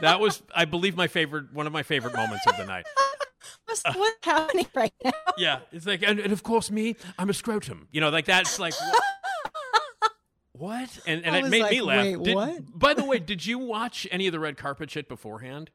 [0.00, 2.86] That was, I believe, my favorite one of my favorite moments of the night.
[3.66, 5.12] What's, what's happening right now?
[5.38, 7.88] Yeah, it's like, and, and of course, me, I'm a scrotum.
[7.92, 8.74] You know, like that's like.
[8.74, 10.12] What?
[10.52, 10.98] what?
[11.06, 12.04] And and it made like, me laugh.
[12.04, 12.78] wait, Did- what?
[12.78, 15.70] By the way, did you watch any of the red carpet shit beforehand?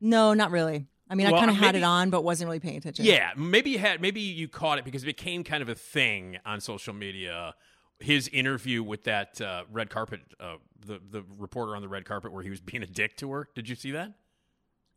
[0.00, 0.86] No, not really.
[1.10, 3.04] I mean, Well, I kind of had it on, but wasn't really paying attention.
[3.04, 6.38] Yeah, maybe you had maybe you caught it because it became kind of a thing
[6.44, 7.54] on social media.
[8.00, 12.32] His interview with that uh, red carpet, uh, the the reporter on the red carpet,
[12.32, 13.48] where he was being a dick to her.
[13.54, 14.12] Did you see that?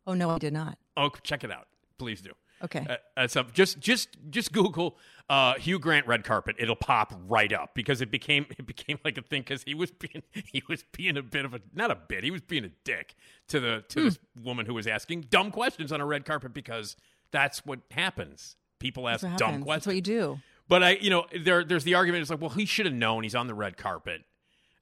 [0.06, 0.78] Oh no, I did not.
[0.96, 1.66] Oh, check it out,
[1.98, 2.30] please do.
[2.64, 2.86] Okay.
[2.88, 4.96] Uh, uh, so just just just Google
[5.28, 6.56] uh, Hugh Grant red carpet.
[6.58, 9.90] It'll pop right up because it became it became like a thing because he was
[9.90, 12.70] being he was being a bit of a not a bit he was being a
[12.84, 13.14] dick
[13.48, 16.96] to the to this woman who was asking dumb questions on a red carpet because
[17.30, 18.56] that's what happens.
[18.78, 19.64] People ask dumb happens.
[19.64, 19.66] questions.
[19.66, 20.38] That's what you do.
[20.68, 22.22] But I, you know, there there's the argument.
[22.22, 23.22] It's like, well, he should have known.
[23.22, 24.22] He's on the red carpet.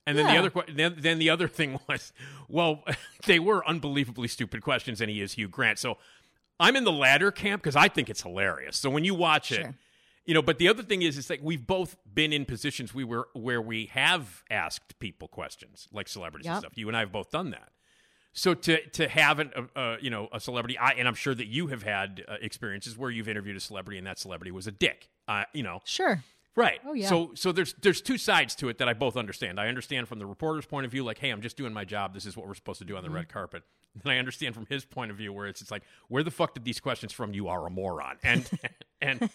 [0.06, 2.12] And then the other then, then the other thing was,
[2.48, 2.84] well,
[3.26, 5.78] they were unbelievably stupid questions, and he is Hugh Grant.
[5.78, 5.98] So
[6.60, 8.76] I'm in the latter camp because I think it's hilarious.
[8.76, 9.74] So when you watch it, Sure.
[10.26, 10.42] you know.
[10.42, 13.60] But the other thing is, it's like we've both been in positions we were where
[13.62, 16.76] we have asked people questions, like celebrities and stuff.
[16.78, 17.70] You and I have both done that.
[18.32, 21.34] So to to have an, uh, uh, you know a celebrity, I, and I'm sure
[21.34, 24.66] that you have had uh, experiences where you've interviewed a celebrity and that celebrity was
[24.68, 25.08] a dick.
[25.26, 26.22] Uh, you know, Sure.
[26.60, 26.80] Right.
[26.86, 27.08] Oh, yeah.
[27.08, 29.58] So so there's there's two sides to it that I both understand.
[29.58, 32.14] I understand from the reporter's point of view, like, hey, I'm just doing my job.
[32.14, 33.16] This is what we're supposed to do on the Mm-hmm.
[33.16, 33.62] red carpet.
[34.04, 36.54] And I understand from his point of view, where it's just like, where the fuck
[36.54, 37.34] did these questions from?
[37.34, 38.18] You are a moron.
[38.22, 38.48] And
[39.00, 39.28] and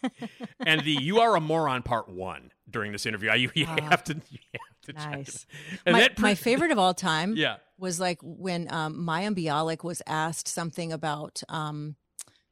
[0.66, 3.30] and the you are a moron part one during this interview.
[3.30, 4.14] I, you, you have to.
[4.30, 5.10] You have to Ah.
[5.10, 5.48] Nice.
[5.86, 7.56] And my, that pre- my favorite of all time Yeah.
[7.80, 11.96] was like when um, Mayim Bialik was asked something about um,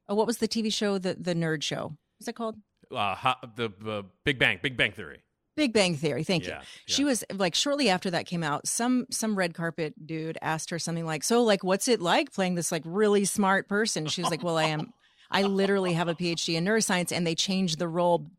[0.10, 1.96] oh, what was the TV show, the the nerd show?
[2.18, 2.56] What's it called?
[2.96, 5.22] Uh, the uh, Big Bang, Big Bang Theory.
[5.56, 6.24] Big Bang Theory.
[6.24, 6.66] Thank Yeah, you.
[6.86, 10.80] She was like shortly after that came out, some some red carpet dude asked her
[10.80, 14.32] something like, "So like what's it like playing this like really smart person?" She was
[14.32, 14.94] like, "Well, I am
[15.30, 18.32] I literally have a PhD in neuroscience and they changed the role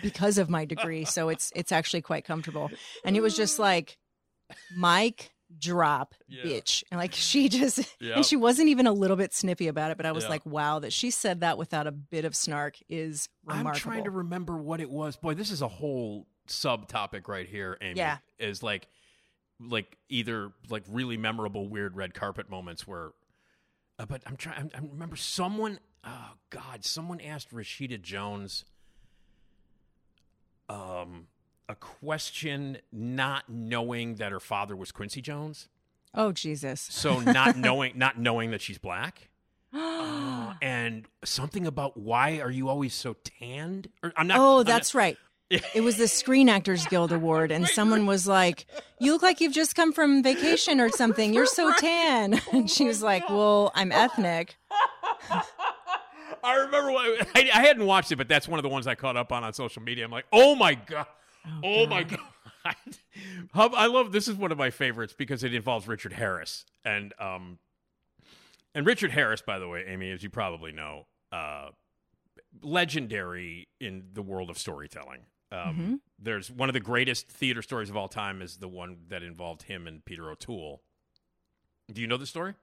[0.00, 2.70] because of my degree, so it's it's actually quite comfortable."
[3.04, 3.98] And it was just like
[4.74, 6.42] Mike drop Yeah.
[6.44, 8.16] bitch and like she just Yep.
[8.16, 10.30] and she wasn't even a little bit snippy about it but i was Yeah.
[10.30, 14.04] like wow that she said that without a bit of snark is remarkable I'm trying
[14.04, 15.16] to remember what it was.
[15.16, 17.96] Boy, this is a whole subtopic right here, Amy.
[17.98, 18.18] Yeah.
[18.38, 18.88] Is like
[19.60, 23.10] like either like really memorable weird red carpet moments where
[23.98, 28.64] uh, but I'm trying I remember someone oh god, someone asked Rashida Jones
[30.68, 31.26] um
[31.72, 35.68] a question not knowing that her father was Quincy Jones.
[36.14, 36.80] Oh Jesus.
[36.80, 39.28] So not knowing not knowing that she's black.
[39.74, 43.88] Uh, and something about why are you always so tanned?
[44.02, 44.38] Or, I'm not.
[44.38, 45.18] oh, I'm that's not- right.
[45.74, 48.66] It was the Screen Actors Guild Award, and someone was like,
[49.00, 51.32] "You look like you've just come from vacation or something.
[51.32, 54.56] You're so tan." And she was like, "Well, I'm ethnic."
[56.44, 59.16] I remember I, I hadn't watched it, but that's one of the ones I caught
[59.16, 60.04] up on on social media.
[60.04, 61.06] I'm like, oh my god,
[61.62, 62.20] oh, my god.
[63.52, 67.12] How- I love this is one of my favorites because it involves Richard Harris and
[67.18, 67.58] um
[68.74, 71.70] and Richard Harris, by the way, Amy, as you probably know, uh,
[72.62, 75.22] legendary in the world of storytelling.
[75.50, 79.22] Um, There's one of the greatest theater stories of all time is the one that
[79.22, 80.82] involved him and Peter O'Toole.
[81.92, 82.54] Do you know the story?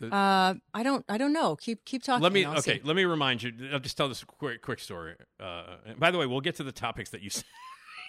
[0.00, 1.04] Uh, I don't.
[1.08, 1.54] I don't know.
[1.54, 2.22] Keep keep talking.
[2.22, 2.60] Let me okay.
[2.60, 2.80] see.
[2.82, 3.52] Let me remind you.
[3.72, 5.14] I'll just tell this quick quick story.
[5.38, 7.30] Uh, by the way, we'll get to the topics that you.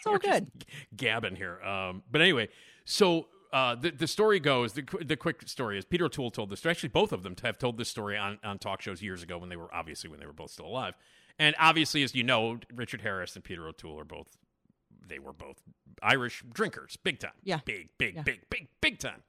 [0.05, 0.47] It's all good.
[0.95, 1.61] gabbing here.
[1.63, 2.49] Um, but anyway,
[2.85, 4.73] so uh, the the story goes.
[4.73, 6.59] The the quick story is Peter O'Toole told this.
[6.59, 6.71] story.
[6.71, 9.49] Actually, both of them have told this story on on talk shows years ago when
[9.49, 10.95] they were obviously when they were both still alive.
[11.39, 14.27] And obviously, as you know, Richard Harris and Peter O'Toole are both.
[15.05, 15.61] They were both
[16.01, 17.33] Irish drinkers, big time.
[17.43, 17.59] Yeah.
[17.65, 18.21] big, big, Yeah.
[18.23, 19.21] big, big, big time.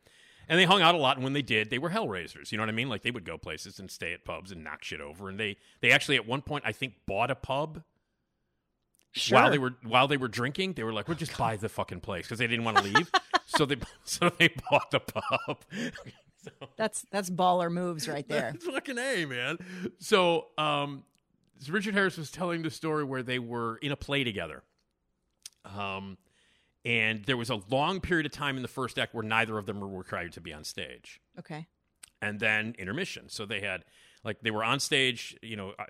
[0.49, 2.53] And they hung out a lot, and when they did, they were hellraisers.
[2.53, 2.89] You know what I mean?
[2.91, 5.29] Like they would go places and stay at pubs and knock shit over.
[5.29, 7.83] And they they actually at one point I think bought a pub
[9.17, 9.39] Sure.
[9.41, 10.73] while they were while they were drinking.
[10.75, 13.11] They were like, "We'll just buy the fucking place" because they didn't want to leave.
[13.47, 15.65] so they so they bought the pub.
[16.43, 18.55] so, That's that's baller moves right there.
[18.61, 19.59] fucking a man.
[20.01, 21.05] So um,
[21.61, 24.63] so Richard Harris was telling the story where they were in a play together.
[25.65, 26.19] Um,
[26.85, 29.65] and there was a long period of time in the first act where neither of
[29.67, 31.67] them were required to be on stage Okay.
[32.21, 33.29] and then intermission.
[33.31, 33.85] So they had
[34.25, 35.85] like they were on stage, you know, uh,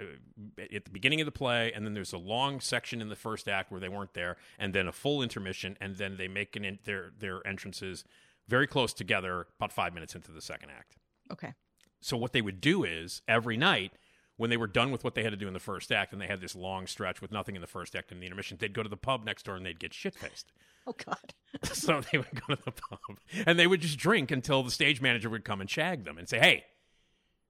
[0.75, 3.49] at the beginning of the play, and then there's a long section in the first
[3.49, 6.65] act where they weren't there, and then a full intermission, and then they make an
[6.65, 8.05] in, their their entrances
[8.49, 10.97] very close together, about five minutes into the second act.
[11.33, 11.55] Okay.
[12.01, 13.93] So what they would do is every night.
[14.37, 16.21] When they were done with what they had to do in the first act, and
[16.21, 18.75] they had this long stretch with nothing in the first act and the intermission, they'd
[18.75, 20.51] go to the pub next door and they'd get shit faced.
[20.87, 21.33] Oh God.
[21.73, 22.99] so they would go to the pub
[23.47, 26.29] and they would just drink until the stage manager would come and shag them and
[26.29, 26.65] say, "Hey,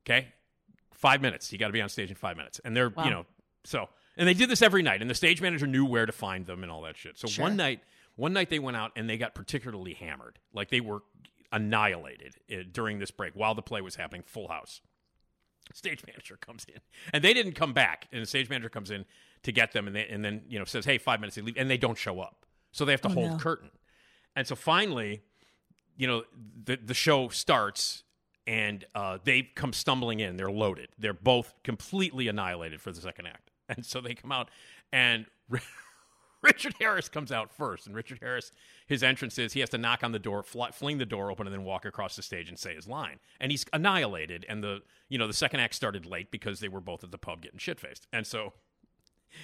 [0.07, 0.29] okay,
[0.95, 1.53] five minutes.
[1.53, 3.05] You got to be on stage in five minutes." And they're, Wow.
[3.05, 3.27] you know,
[3.65, 6.47] so and they did this every night, and the stage manager knew where to find
[6.47, 7.19] them and all that shit.
[7.19, 7.45] So Sure.
[7.45, 7.81] one night,
[8.17, 11.03] one night they went out and they got particularly hammered, like they were
[11.53, 14.81] annihilated uh, during this break while the play was happening, full house.
[15.73, 16.81] Stage manager comes in,
[17.13, 18.09] and they didn't come back.
[18.13, 19.05] And the stage manager comes in
[19.43, 21.57] to get them, and they, and then you know says, "Hey, five minutes." They leave,
[21.57, 23.37] and they don't show up, so they have to Oh, hold no.
[23.39, 23.71] curtain.
[24.37, 25.23] And so finally,
[25.97, 26.25] you know,
[26.65, 28.04] the the show starts,
[28.47, 30.37] and uh, they come stumbling in.
[30.37, 30.89] They're loaded.
[30.99, 34.51] They're both completely annihilated for the second act, and so they come out,
[34.93, 35.27] and
[36.43, 37.87] Richard Harris comes out first.
[37.87, 38.53] And Richard Harris,
[38.87, 41.47] his entrance is he has to knock on the door, fly, fling the door open,
[41.47, 43.19] and then walk across the stage and say his line.
[43.41, 44.45] And he's annihilated.
[44.49, 47.19] And the you know the second act started late because they were both at the
[47.19, 48.53] pub getting shit faced, and so.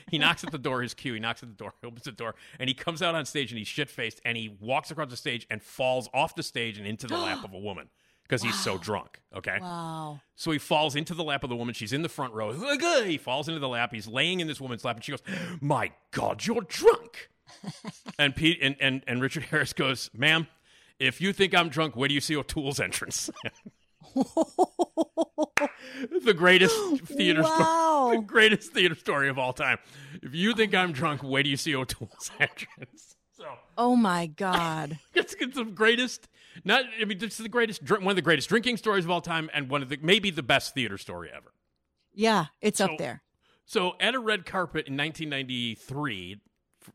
[0.09, 1.15] He knocks at the door, his cue.
[1.15, 3.59] He knocks at the door, opens the door, and he comes out on stage and
[3.59, 6.87] he's shit faced and he walks across the stage and falls off the stage and
[6.87, 7.89] into the lap of a woman
[8.31, 9.21] because he's so drunk.
[9.37, 9.59] Okay.
[9.61, 10.21] Wow.
[10.37, 11.75] So he falls into the lap of the woman.
[11.75, 12.53] She's in the front row.
[12.53, 13.93] He's like, "Ugh." He falls into the lap.
[13.93, 15.23] He's laying in this woman's lap, and she goes,
[15.61, 17.29] "My God, you're drunk."
[18.19, 20.47] and Pete and, and and Richard Harris goes, "Ma'am,
[21.01, 23.31] if you think I'm drunk, where do you see O'Toole's entrance?"
[26.25, 28.07] the greatest theater Wow.
[28.07, 29.79] story, the greatest theater story of all time.
[30.23, 33.17] If you think I'm drunk, where do you see O'Toole's entrance?
[33.37, 33.45] So
[33.79, 34.99] Oh my God.
[35.15, 36.29] it's, it's the greatest.
[36.65, 39.21] Not, I mean, this is the greatest, one of the greatest drinking stories of all
[39.21, 41.53] time, and one of the maybe the best theater story ever.
[42.13, 43.23] Yeah, it's So- up there.
[43.65, 46.41] So, at a red carpet in 1993,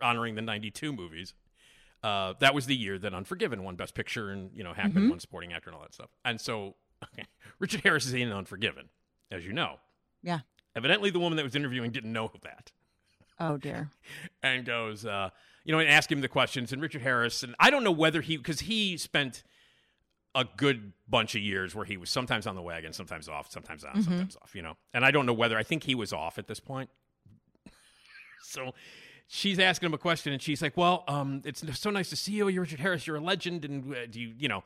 [0.01, 1.33] honoring the 92 movies,
[2.03, 5.19] uh, that was the year that Unforgiven won Best Picture, and you know Hackman won
[5.19, 6.09] Supporting Actor and all that stuff.
[6.25, 7.25] And so, okay,
[7.59, 8.89] Richard Harris is in Unforgiven,
[9.31, 9.79] as you know.
[10.21, 10.39] Yeah.
[10.75, 12.71] Evidently, the woman that was interviewing didn't know that
[13.39, 13.89] Oh dear.
[14.43, 15.29] and goes, uh,
[15.63, 16.73] you know, and ask him the questions.
[16.73, 19.43] And Richard Harris, and I don't know whether he, because he spent
[20.35, 23.83] a good bunch of years where he was sometimes on the wagon, sometimes off, sometimes
[23.83, 24.75] on, sometimes off, you know.
[24.93, 26.89] And I don't know whether, I think he was off at this point.
[28.43, 28.73] so
[29.27, 32.33] she's asking him a question, and she's like, well, um, it's so nice to see
[32.33, 32.47] you.
[32.47, 33.07] You're Richard Harris.
[33.07, 33.65] You're a legend.
[33.65, 34.63] And uh, do you, you know,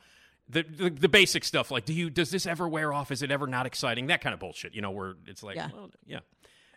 [0.49, 3.29] the, the the basic stuff like do you does this ever wear off is it
[3.29, 5.69] ever not exciting that kind of bullshit you know where it's like Yeah.
[5.71, 6.21] well, yeah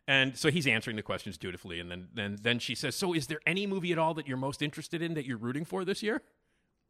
[0.06, 3.28] And so he's answering the questions dutifully, and then then then she says, "So, is
[3.28, 6.02] there any movie at all that you're most interested in that you're rooting for this
[6.02, 6.20] year?"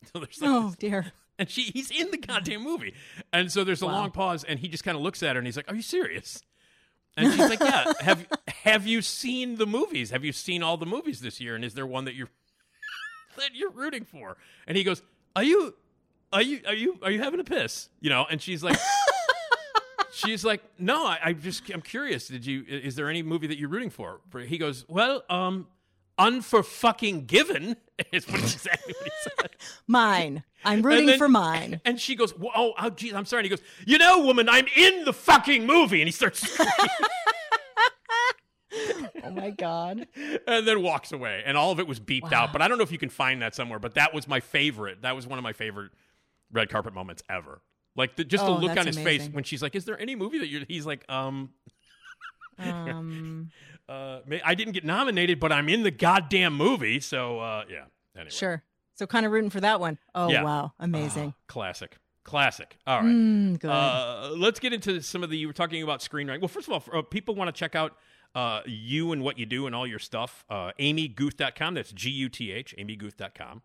[0.12, 1.12] So there's like Oh this- dear.
[1.38, 2.94] and she he's in the goddamn movie,
[3.32, 3.92] and so there's a Wow.
[3.92, 5.82] long pause, and he just kind of looks at her, and he's like, "Are you
[5.82, 6.42] serious?"
[7.16, 8.26] And she's like, "Yeah." Have
[8.64, 10.10] Have you seen the movies?
[10.10, 11.54] Have you seen all the movies this year?
[11.54, 12.30] And is there one that you're
[13.38, 14.36] that you're rooting for?
[14.66, 15.02] And he goes,
[15.36, 15.74] "Are you
[16.32, 18.26] are you are you are you having a piss?" You know?
[18.30, 18.78] And she's like.
[20.14, 22.28] She's like, no, I, I just, I'm curious.
[22.28, 24.20] Did you, is there any movie that you're rooting for?
[24.46, 25.66] He goes, well, um,
[26.30, 27.76] unfor fucking given
[28.12, 29.50] is what exactly what he said.
[29.86, 30.44] Mine.
[30.64, 31.80] I'm rooting then- for mine.
[31.84, 33.40] And she goes, "Whoa, oh, oh, geez, I'm sorry.
[33.40, 36.00] And he goes, you know, woman, I'm in the fucking movie.
[36.00, 36.58] And he starts
[39.24, 40.08] Oh my god.
[40.46, 41.42] and then walks away.
[41.44, 42.52] And all of it was beeped out.
[42.52, 43.78] But I don't know if you can find that somewhere.
[43.78, 45.02] But that was my favorite.
[45.02, 45.92] That was one of my favorite
[46.50, 47.60] red carpet moments ever.
[47.96, 50.16] Like the, just the Oh, look on his face when she's like, "Is there any
[50.16, 51.50] movie that you're?" He's like, "Um,
[52.58, 53.50] Um,
[53.88, 57.84] uh, I didn't get nominated, but I'm in the goddamn movie." So uh, yeah.
[58.16, 58.62] Anyway, sure.
[58.94, 59.98] So kind of rooting for that one.
[60.14, 60.42] Oh Yeah.
[60.44, 61.34] wow, amazing.
[61.36, 62.76] Ah, classic, classic.
[62.86, 63.06] All right.
[63.06, 63.64] Mm.
[63.64, 65.36] Uh, let's get into some of the.
[65.38, 66.40] You were talking about screenwriting.
[66.40, 67.96] Well, first of all, for, uh, people want to check out
[68.34, 70.44] uh, you and what you do and all your stuff.
[70.50, 71.74] Uh, AmyGuth.com.
[71.74, 72.74] That's G U T H.
[72.78, 73.62] AmyGuth.com.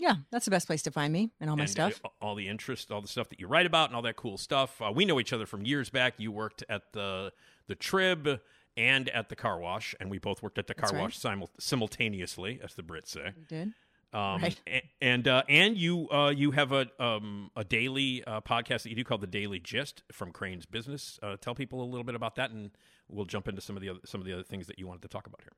[0.00, 2.00] yeah, that's the best place to find me and all my and, stuff.
[2.04, 4.38] uh, all the interest, all the stuff that you write about, and all that cool
[4.38, 4.80] stuff.
[4.80, 6.14] Uh, we know each other from years back.
[6.18, 7.32] You worked at the
[7.66, 8.40] the Trib
[8.78, 11.02] and at the car wash, and we both worked at the car That's right.
[11.02, 13.32] wash simul- simultaneously, as the Brits say.
[13.48, 13.72] Did.
[14.14, 14.58] Um, Right.
[14.66, 18.88] a- And uh, and you uh, you have a um, a daily uh, podcast that
[18.90, 21.18] you do called the Daily Gist from Crain's Business.
[21.22, 22.70] Uh, tell people a little bit about that, and
[23.08, 25.02] we'll jump into some of the other, some of the other things that you wanted
[25.02, 25.52] to talk about here.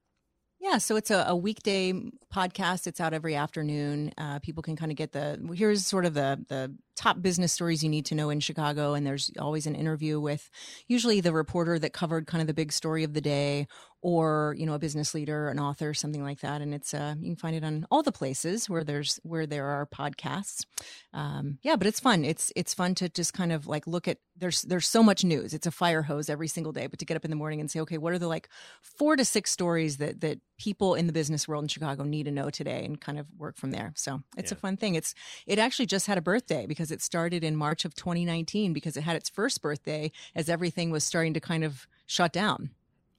[0.63, 1.93] Yeah, so it's a, a weekday
[2.35, 2.87] podcast.
[2.87, 4.13] It's out every afternoon.
[4.19, 7.83] Uh, people can kind of get the here's sort of the the top business stories
[7.83, 10.51] you need to know in Chicago, and there's always an interview with
[10.87, 13.67] usually the reporter that covered kind of the big story of the day,
[14.03, 16.61] or you know a business leader, an author, something like that.
[16.61, 19.67] And it's uh, you can find it on all the places where there's where there
[19.67, 20.65] are podcasts.
[21.13, 22.25] Um, yeah, but it's fun.
[22.25, 25.53] It's it's fun to just kind of like look at there's there's so much news.
[25.53, 26.87] It's a fire hose every single day.
[26.87, 28.49] But to get up in the morning and say, okay, what are the like
[28.83, 32.31] four to six stories that that people in the business world in Chicago need to
[32.31, 33.93] know today, and kind of work from there.
[33.97, 34.95] So it's a fun thing.
[34.95, 35.15] It's
[35.47, 39.03] it actually just had a birthday because it started in March of 2019 because it
[39.03, 42.71] had its first birthday as everything was starting to kind of shut down.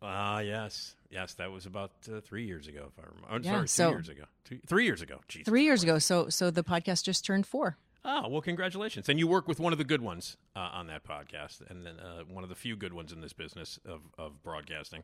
[0.02, 2.88] Ah, yes, yes, that was about uh, three years ago.
[2.92, 5.20] If I remember, oh, Yeah, sorry, so- two years ago, two, three years ago.
[5.28, 6.10] Jesus Three years Christ.
[6.12, 7.78] ago, so so the podcast just turned four.
[8.04, 9.10] Ah, well, congratulations.
[9.10, 12.00] And you work with one of the good ones uh, on that podcast, and then
[12.00, 15.04] uh, one of the few good ones in this business of, of broadcasting,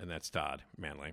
[0.00, 1.12] and that's Todd Manley.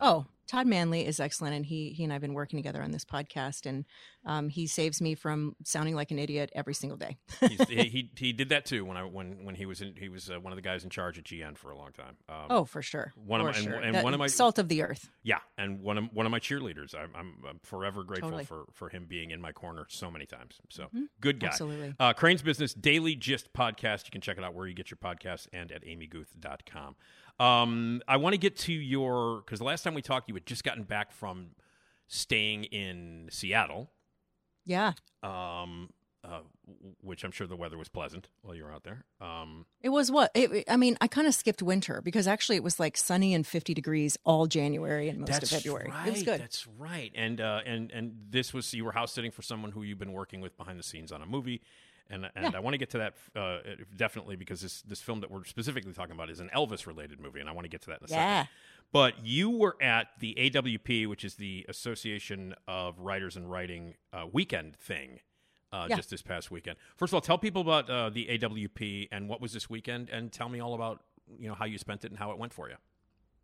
[0.00, 3.04] Oh, Todd Manley is excellent, and he he and I've been working together on this
[3.04, 3.84] podcast, and
[4.26, 7.18] um, he saves me from sounding like an idiot every single day.
[7.48, 10.28] He, he he did that too when I when when he was in he was
[10.28, 12.16] uh, one of the guys in charge at GN for a long time.
[12.28, 13.12] Um, oh, for sure.
[13.14, 13.80] one of For my- and- sure.
[13.80, 15.08] and That- one of my- salt of the earth.
[15.22, 16.94] yeah, and one of one of my cheerleaders.
[16.96, 18.44] I'm I'm, I'm forever grateful Totally.
[18.44, 20.60] for for him being in my corner so many times.
[20.68, 20.88] So
[21.20, 21.46] good guy.
[21.46, 21.52] Mm-hmm.
[21.52, 21.94] Absolutely.
[22.00, 24.06] Uh, Crain's Business Daily Gist podcast.
[24.06, 26.96] You can check it out where you get your podcasts and at amyguth.com.
[27.40, 30.44] Um, I want to get to your because the last time we talked, you had
[30.44, 31.52] just gotten back from
[32.06, 33.90] staying in Seattle,
[34.66, 35.88] Yeah, um,
[36.22, 36.40] uh,
[37.00, 39.06] which I'm sure the weather was pleasant while you were out there.
[39.22, 40.98] Um, it was what it, I mean.
[41.00, 44.46] I kind of skipped winter because actually it was like sunny and 50 degrees all
[44.46, 45.88] January and most of February.
[45.88, 46.40] Right, It was good.
[46.42, 47.10] That's right.
[47.14, 50.12] And uh, and and this was you were house sitting for someone who you've been
[50.12, 51.62] working with behind the scenes on a movie.
[52.10, 52.50] And, and Yeah.
[52.54, 53.58] I want to get to that uh,
[53.96, 57.40] definitely because this this film that we're specifically talking about is an Elvis related movie,
[57.40, 58.42] and I want to get to that in a Yeah.
[58.42, 58.48] second.
[58.92, 64.26] But you were at the AWP, which is the Association of Writers and Writing uh,
[64.32, 65.20] weekend thing,
[65.72, 65.96] uh, Yeah.
[65.96, 66.76] just this past weekend.
[66.96, 70.32] First of all, tell people about uh, the AWP and what was this weekend, and
[70.32, 71.04] tell me all about
[71.38, 72.76] you know how you spent it and how it went for you.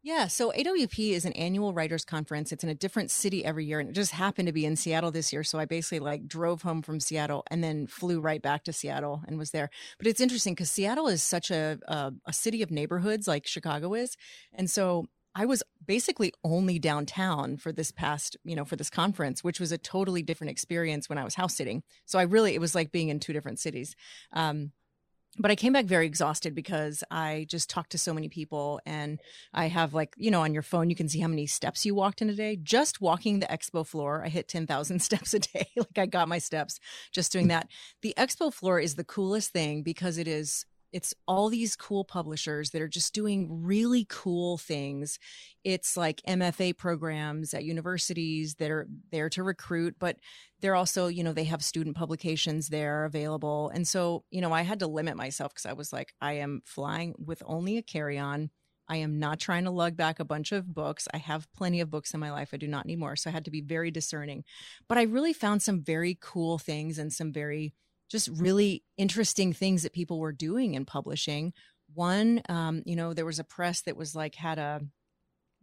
[0.07, 2.53] Yeah, so AWP is an annual writers conference.
[2.53, 5.11] It's in a different city every year, and it just happened to be in Seattle
[5.11, 5.43] this year.
[5.43, 9.25] So I basically like drove home from Seattle and then flew right back to Seattle
[9.27, 9.69] and was there.
[9.99, 13.95] But it's interesting because Seattle is such a, a a city of neighborhoods, like Chicago
[13.95, 14.17] is,
[14.55, 19.43] and so I was basically only downtown for this past, you know, for this conference,
[19.43, 21.83] which was a totally different experience when I was house sitting.
[22.05, 23.97] So I really, it was like being in two different cities.
[24.33, 24.71] Um,
[25.39, 29.21] but I came back very exhausted because I just talked to so many people and
[29.53, 31.95] I have like, you know, on your phone, you can see how many steps you
[31.95, 32.57] walked in a day.
[32.57, 35.69] Just walking the expo floor, I hit 10,000 steps a day.
[35.77, 36.79] like I got my steps
[37.13, 37.69] just doing that.
[38.03, 40.65] The expo floor is the coolest thing because it is
[40.97, 45.19] it's all these cool publishers that are just doing really cool things.
[45.63, 50.17] It's like MFA programs at universities that are there to recruit, but
[50.63, 53.71] they're also, you know, they have student publications there available.
[53.75, 56.63] And so, you know, I had to limit myself because I was like, I am
[56.65, 58.49] flying with only a carry on
[58.89, 61.09] I am not trying to lug back a bunch of books.
[61.13, 62.51] I have plenty of books in my life.
[62.53, 63.17] I do not need more.
[63.17, 64.45] So I had to be very discerning.
[64.89, 67.75] But I really found some very cool things and some very
[68.11, 71.53] just really interesting things that people were doing in publishing.
[71.95, 74.81] One, um, you know, there was a press that was like had a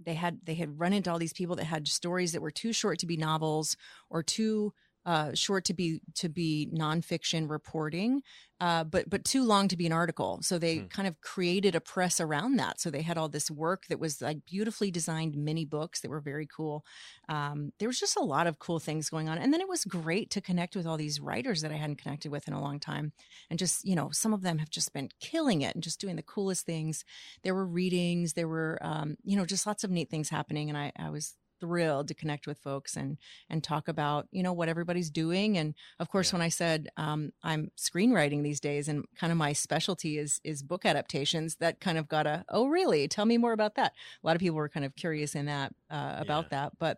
[0.03, 2.73] they had they had run into all these people that had stories that were too
[2.73, 3.77] short to be novels
[4.09, 4.73] or too
[5.05, 8.21] uh, short to be to be nonfiction reporting,
[8.59, 10.39] uh, but but too long to be an article.
[10.41, 10.87] So they Hmm.
[10.89, 12.79] kind of created a press around that.
[12.79, 16.21] So they had all this work that was like beautifully designed mini books that were
[16.21, 16.85] very cool.
[17.29, 19.85] Um, there was just a lot of cool things going on, and then it was
[19.85, 22.79] great to connect with all these writers that I hadn't connected with in a long
[22.79, 23.13] time,
[23.49, 26.15] and just you know some of them have just been killing it and just doing
[26.15, 27.03] the coolest things.
[27.43, 30.77] There were readings, there were um, you know just lots of neat things happening, and
[30.77, 33.17] I I was thrilled to connect with folks and
[33.49, 37.31] and talk about you know what everybody's doing and of course when i said um,
[37.41, 41.97] i'm screenwriting these days and kind of my specialty is is book adaptations that kind
[41.97, 43.07] of got a oh really?
[43.07, 43.93] Tell me more about that.
[44.23, 46.97] A lot of people were kind of curious in that uh, about that but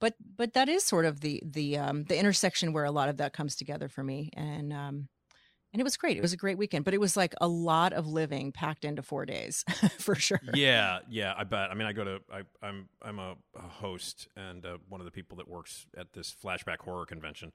[0.00, 3.16] but but that is sort of the the um, the intersection where a lot of
[3.18, 5.08] that comes together for me and um,
[5.78, 7.92] and it was great it was a great weekend but it was like a lot
[7.92, 9.64] of living packed into four days
[9.98, 11.70] for sure Yeah, yeah, I bet.
[11.70, 15.04] I mean, I go to I, I'm I'm a, a host and uh, one of
[15.04, 17.52] the people that works at this flashback horror convention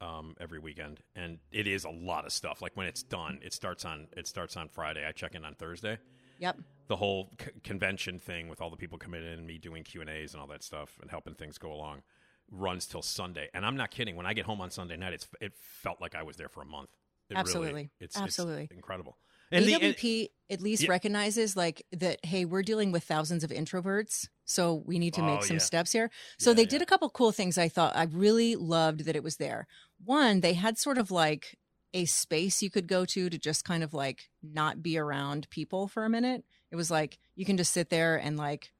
[0.00, 2.60] um, every weekend, and it is a lot of stuff.
[2.60, 5.06] Like when it's done, it starts on it starts on Friday.
[5.06, 5.98] I check in on Thursday.
[6.40, 6.58] Yep.
[6.88, 10.00] The whole c- convention thing with all the people coming in and me doing Q
[10.00, 12.02] and A's and all that stuff and helping things go along
[12.50, 13.48] runs till Sunday.
[13.54, 14.16] And I'm not kidding.
[14.16, 16.62] When I get home on Sunday night, it's it felt like I was there for
[16.62, 16.90] a month.
[17.30, 17.90] It really- Absolutely.
[18.00, 18.64] it's, Absolutely.
[18.64, 19.16] it's incredible.
[19.50, 20.90] And the- and- AWP at least Yeah.
[20.90, 22.24] recognizes like that.
[22.24, 25.56] Hey, we're dealing with thousands of introverts, so we need to oh, make Oh, some
[25.56, 25.62] yeah.
[25.62, 26.10] steps here.
[26.38, 27.58] So they did a couple cool things.
[27.58, 29.66] I thought I really loved that it was there.
[30.04, 31.58] One, they had sort of like
[31.94, 35.86] a space you could go to to just kind of like not be around people
[35.88, 36.44] for a minute.
[36.70, 38.71] It was like you can just sit there and like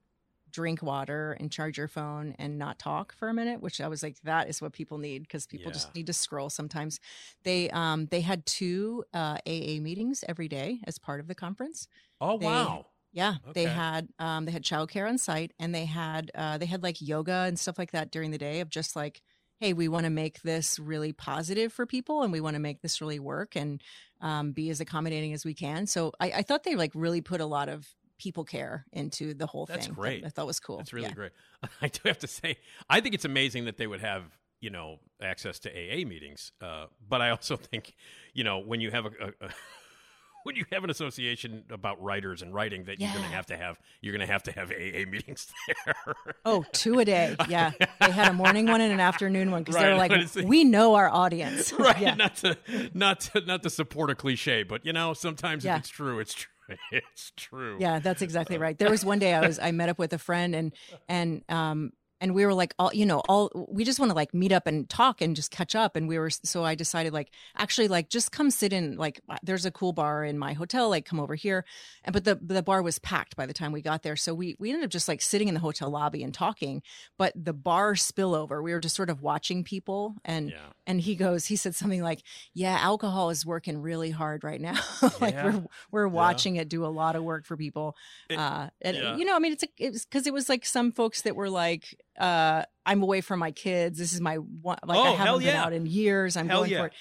[0.53, 4.03] drink water and charge your phone and not talk for a minute which i was
[4.03, 5.74] like that is what people need because people Yeah.
[5.74, 7.00] just need to scroll sometimes
[7.44, 11.88] they um they had two uh aa meetings every day as part of the conference
[12.20, 12.86] Oh, They- wow.
[13.12, 16.82] yeah they had um they had childcare on site and they had uh they had
[16.82, 19.22] like yoga and stuff like that during the day of just like
[19.61, 22.80] hey we want to make this really positive for people and we want to make
[22.82, 23.80] this really work and
[24.20, 27.40] um, be as accommodating as we can so I, I thought they like really put
[27.40, 27.86] a lot of
[28.22, 30.24] people care into the whole That's thing that great.
[30.24, 31.14] i thought was cool That's really Yeah.
[31.14, 31.32] great.
[31.82, 32.56] I do have to say,
[32.88, 34.22] I think it's amazing that they would have
[34.60, 36.52] you know access to AA meetings.
[36.60, 37.94] Uh, but I also think,
[38.32, 39.50] you know, when you have a, a, a
[40.44, 43.56] when you have an association about writers and writing, that you're going to have to
[43.56, 45.52] have you're going to have to have AA meetings
[45.86, 46.14] there.
[46.44, 47.34] Oh, two a day.
[47.48, 47.70] Yeah.
[48.00, 50.62] They had a morning one and an afternoon one because they Right, were like, we
[50.64, 51.72] know our audience.
[51.72, 52.00] right?
[52.00, 52.14] Yeah.
[52.14, 52.56] Not to
[52.94, 55.74] not to not to support a cliche, but you know, sometimes Yeah.
[55.74, 56.48] if it's true, it's true.
[56.92, 57.76] It's true.
[57.80, 58.78] Yeah, that's exactly right.
[58.78, 60.72] There was one day I was I met up with a friend and
[61.08, 61.92] and um
[62.22, 64.66] and we were like all you know all we just want to like meet up
[64.66, 68.08] and talk and just catch up and we were so I decided like actually like
[68.08, 71.20] just come sit in like uh, there's a cool bar in my hotel like come
[71.20, 71.64] over here
[72.04, 74.56] and but the the bar was packed by the time we got there so we
[74.58, 76.80] we ended up just like sitting in the hotel lobby and talking
[77.18, 80.54] but the bar spillover we were just sort of watching people and
[80.86, 82.22] and he goes he said something like
[82.54, 84.78] yeah alcohol is working really hard right now
[85.20, 85.44] like Yeah.
[85.44, 86.12] we're we're Yeah.
[86.12, 87.96] watching it do a lot of work for people
[88.30, 89.16] uh and yeah.
[89.16, 91.50] you know i mean it's it was because it was like some folks that were
[91.50, 95.16] like uh i'm away from my kids this is my one like Oh, i hell
[95.16, 95.64] haven't been yeah.
[95.64, 96.80] out in years i'm Hell going yeah.
[96.80, 96.92] for it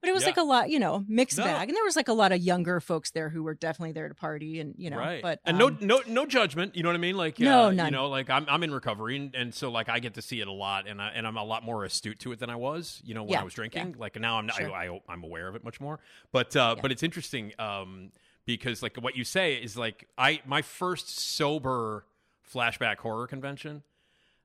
[0.00, 0.28] but it was Yeah.
[0.28, 1.44] like a lot you know mixed No.
[1.44, 4.06] bag and there was like a lot of younger folks there who were definitely there
[4.08, 5.22] to party and you know right.
[5.22, 6.76] but and um, no, no, no judgment.
[6.76, 7.16] You know what I mean?
[7.16, 10.00] Like, No, uh, you know, like I'm, I'm in recovery, and, and so like I
[10.00, 12.32] get to see it a lot, and I, and I'm a lot more astute to
[12.32, 13.94] it than I was, you know, when I was drinking.
[13.98, 14.70] Like now I'm, Sure.
[14.70, 16.00] I, I, I'm aware of it much more.
[16.32, 18.10] But, uh, but it's interesting, um,
[18.44, 22.04] because like what you say is like I, my first sober
[22.52, 23.82] flashback horror convention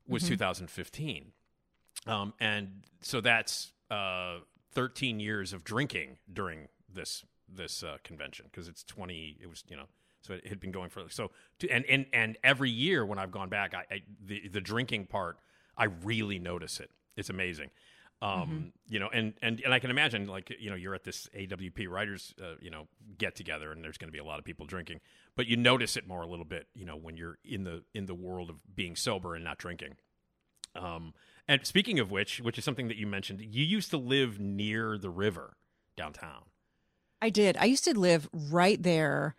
[0.09, 0.27] was Mhm.
[0.29, 1.31] 2015,
[2.07, 4.39] um, and so that's uh,
[4.71, 9.37] 13 years of drinking during this this uh, convention because it's 20.
[9.41, 9.87] It was you know
[10.21, 13.31] so it had been going for so to, and and and every year when I've
[13.31, 15.39] gone back, I, I the the drinking part
[15.77, 16.91] I really notice it.
[17.15, 17.71] It's amazing.
[18.21, 21.29] Um, you know, and, and, and I can imagine like, you know, you're at this
[21.33, 24.45] AWP writers, uh, you know, get together and there's going to be a lot of
[24.45, 24.99] people drinking,
[25.37, 28.07] but you notice it more a little bit, you know, when you're in the, in
[28.07, 29.95] the world of being sober and not drinking.
[30.75, 31.13] Um,
[31.47, 34.97] and speaking of which, which is something that you mentioned, you used to live near
[34.97, 35.55] the river
[35.95, 36.43] downtown.
[37.21, 37.55] I did.
[37.57, 39.35] I used to live right there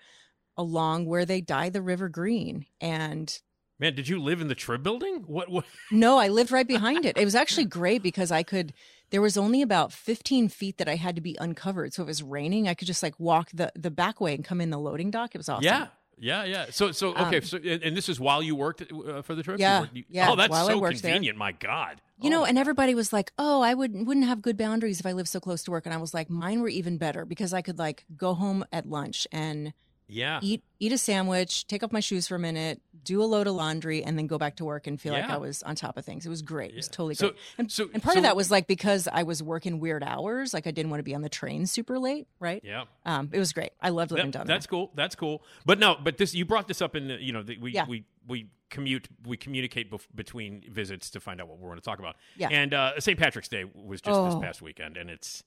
[0.56, 2.66] along where they dye the river green.
[2.80, 3.38] And
[3.80, 5.24] Man, did you live in the Trib building?
[5.26, 5.48] What?
[5.50, 5.64] what?
[5.90, 7.16] no, I lived right behind it.
[7.16, 8.74] It was actually great because I could,
[9.08, 11.94] there was only about 15 feet that I had to be uncovered.
[11.94, 14.44] So if it was raining, I could just like walk the, the back way and
[14.44, 15.34] come in the loading dock.
[15.34, 15.64] It was awesome.
[15.64, 15.86] Yeah.
[16.22, 16.66] Yeah, yeah.
[16.70, 17.38] So, so okay.
[17.38, 19.58] Um, so, and and this is while you worked uh, for the Trib.
[19.58, 21.12] You Yeah, worked- you- yeah, Oh, that's while so worked there.
[21.12, 21.38] convenient.
[21.38, 22.02] My God.
[22.20, 25.12] You know, and everybody was like, "Oh, I would wouldn't have good boundaries if I
[25.12, 27.62] lived so close to work." And I was like, "Mine were even better because I
[27.62, 29.72] could like go home at lunch and
[30.10, 30.40] Yeah.
[30.42, 33.54] eat eat a sandwich, take off my shoes for a minute, do a load of
[33.54, 36.04] laundry, and then go back to work and feel like I was on top of
[36.04, 36.24] things.
[36.26, 36.70] It was great.
[36.72, 37.38] It was totally So- great.
[37.58, 40.52] And, so- and part so- of that was like because I was working weird hours,
[40.54, 42.62] like I didn't want to be on the train super late, right?
[42.64, 42.84] Yeah.
[43.04, 43.72] Um, it was great.
[43.80, 44.56] I loved living That- down there.
[44.56, 44.90] that's cool.
[44.94, 45.42] That's cool.
[45.66, 47.86] But no, but this you brought this up in the, you know the, we Yeah.
[47.86, 51.84] we we commute we communicate bef- between visits to find out what we're going to
[51.84, 52.16] talk about.
[52.36, 52.48] Yeah.
[52.50, 53.18] And uh, St.
[53.18, 54.26] Patrick's Day was just Oh.
[54.26, 55.42] this past weekend, and it's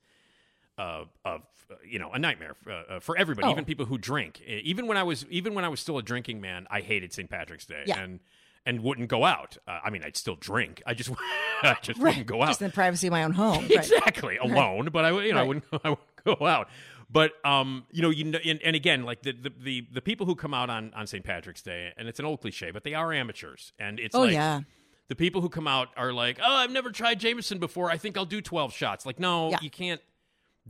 [0.78, 3.52] uh, of uh, you know a nightmare uh, uh, for everybody, Oh.
[3.52, 4.42] even people who drink.
[4.42, 7.30] Even when I was even when I was still a drinking man, I hated St.
[7.30, 7.84] Patrick's Day.
[7.86, 8.00] Yeah.
[8.00, 8.20] And
[8.66, 9.58] and wouldn't go out.
[9.68, 10.82] Uh, I mean, I'd still drink.
[10.86, 11.10] I just
[11.64, 12.48] I just wouldn't go out.
[12.48, 13.64] Just in the privacy of my own home.
[13.64, 13.72] Right.
[13.72, 15.48] exactly alone but i you know i Right.
[15.48, 16.70] wouldn't i wouldn't go out
[17.10, 20.26] but um you know you know and, and again like the, the the the people
[20.26, 22.94] who come out on on st patrick's day and it's an old cliche but they
[22.94, 24.62] are amateurs and it's Oh like yeah.
[25.10, 28.18] the people who come out are like oh i've never tried jameson before i think
[28.18, 29.58] i'll do 12 shots like no Yeah.
[29.62, 30.02] you can't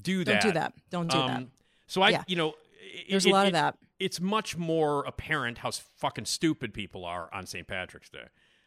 [0.02, 0.42] do that.
[0.42, 0.74] Don't do that.
[0.90, 1.38] Don't do that.
[1.38, 1.52] Um,
[1.88, 2.24] so i Yeah.
[2.28, 3.78] you know it- There's it- a lot it- of that.
[4.00, 8.26] it's much more apparent how fucking stupid people are on st patrick's day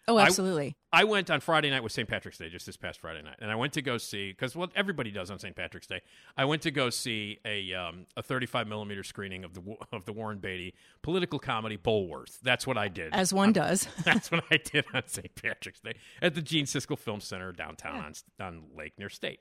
[0.08, 0.76] Oh, absolutely.
[0.92, 2.08] I went on Friday night with St.
[2.08, 4.70] Patrick's Day, just this past Friday night, and I went to go see because what
[4.76, 5.56] everybody does on St.
[5.56, 6.00] Patrick's Day.
[6.36, 10.12] I went to go see a um, a 35 millimeter screening of the of the
[10.12, 12.38] Warren Beatty political comedy Bulworth.
[12.40, 13.12] That's what I did.
[13.14, 13.88] As one does.
[14.04, 15.34] That's what I did on St.
[15.34, 18.14] Patrick's Day at the Gene Siskel Film Center downtown on
[18.46, 19.40] on Lake near State,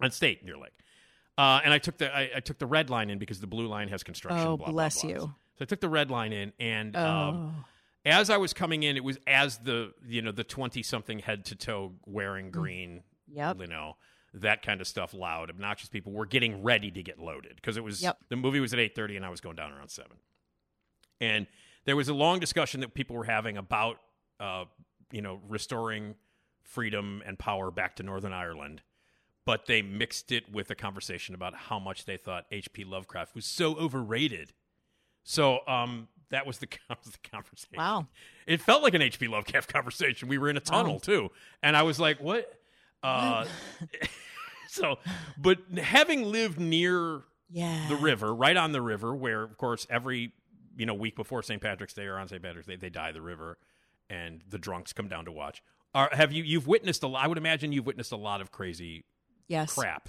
[0.00, 0.72] on State near Lake.
[1.38, 3.66] Uh, and I took the I, I took the red line in because the blue
[3.66, 4.46] line has construction.
[4.46, 5.10] Oh, blah, blah, bless blah.
[5.10, 5.18] you.
[5.18, 7.00] So I took the red line in, and Oh.
[7.06, 7.64] um,
[8.04, 11.44] as I was coming in, it was as the you know the twenty something head
[11.46, 13.36] to toe wearing green, Mm.
[13.36, 13.60] Yep.
[13.60, 13.96] you know
[14.34, 17.84] that kind of stuff, loud, obnoxious people were getting ready to get loaded because it
[17.84, 18.18] was Yep.
[18.28, 20.18] the movie was at eight thirty and I was going down around seven,
[21.20, 21.46] and
[21.84, 23.98] there was a long discussion that people were having about
[24.40, 24.64] uh,
[25.10, 26.14] you know restoring
[26.62, 28.82] freedom and power back to Northern Ireland.
[29.44, 32.84] But they mixed it with a conversation about how much they thought H.P.
[32.84, 34.52] Lovecraft was so overrated.
[35.24, 37.76] So um, that was the, was the conversation.
[37.76, 38.06] Wow.
[38.46, 39.26] It felt like an H.P.
[39.28, 40.28] Lovecraft conversation.
[40.28, 41.30] We were in a tunnel too,
[41.62, 42.52] and I was like, "What?"
[43.02, 43.46] Uh,
[44.68, 44.98] so,
[45.38, 47.86] but having lived near Yeah.
[47.88, 50.32] the river, right on the river, where of course every
[50.76, 51.60] you know week before St.
[51.60, 52.42] Patrick's Day or on St.
[52.42, 53.58] Patrick's Day they dye the river,
[54.08, 55.62] and the drunks come down to watch.
[55.94, 57.24] Are, have you you've witnessed a lot?
[57.24, 59.04] I would imagine you've witnessed a lot of crazy
[59.52, 59.74] Yes.
[59.74, 60.08] crap.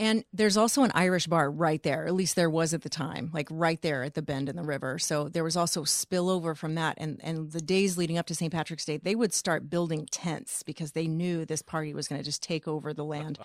[0.00, 2.06] And there's also an Irish bar right there.
[2.06, 4.62] At least there was at the time, like right there at the bend in the
[4.62, 4.98] river.
[4.98, 6.94] So there was also spillover from that.
[6.96, 8.50] And and the days leading up to St.
[8.50, 12.24] Patrick's Day, they would start building tents because they knew this party was going to
[12.24, 13.38] just take over the land.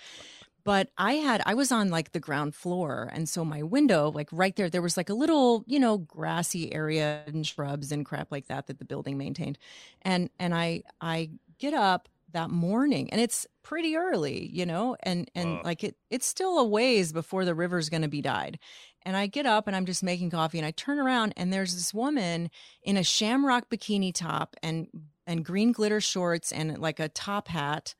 [0.64, 4.30] But I had I was on like the ground floor, and so my window, like
[4.32, 8.32] right there, there was like a little, you know, grassy area and shrubs and crap
[8.32, 9.58] like that that the building maintained.
[10.00, 15.28] And and I I get up that morning and it's pretty early, you know, and
[15.34, 15.64] and Ugh.
[15.64, 18.58] like it it's still a ways before the river's going to be dyed.
[19.04, 21.74] And I get up and I'm just making coffee and I turn around and there's
[21.74, 22.50] this woman
[22.82, 24.86] in a shamrock bikini top and
[25.26, 27.94] and green glitter shorts and like a top hat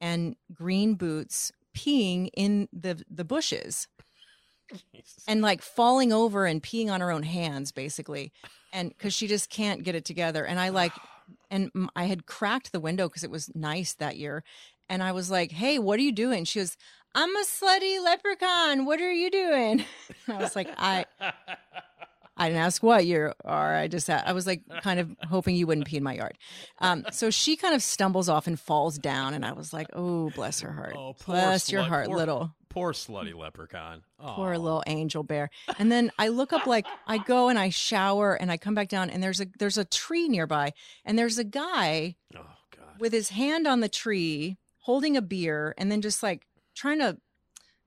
[0.00, 3.88] and green boots peeing in the the bushes
[5.26, 8.32] and like falling over and peeing on her own hands basically
[8.72, 10.92] and because she just can't get it together and i like
[11.50, 14.42] and I had cracked the window because it was nice that year
[14.88, 16.76] and i was like hey what are you doing she was
[17.14, 19.84] i'm a slutty leprechaun what are you doing
[20.28, 21.04] i was like i
[22.34, 23.74] I didn't ask what you are.
[23.76, 26.38] I just, I was like kind of hoping you wouldn't pee in my yard.
[26.78, 29.34] Um, so she kind of stumbles off and falls down.
[29.34, 30.94] And I was like, oh, bless her heart.
[30.96, 32.54] Oh, bless your heart, poor- little.
[32.72, 34.02] Poor slutty leprechaun.
[34.18, 35.50] Poor little angel bear.
[35.78, 38.88] And then I look up like I go and I shower and I come back
[38.88, 40.72] down and there's a there's a tree nearby
[41.04, 42.40] and there's a guy Oh
[42.74, 42.98] God.
[42.98, 47.18] with his hand on the tree holding a beer and then just like trying to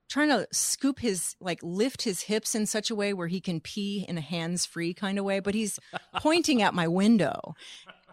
[0.07, 3.59] trying to scoop his like lift his hips in such a way where he can
[3.59, 5.79] pee in a hands-free kind of way but he's
[6.17, 7.55] pointing at my window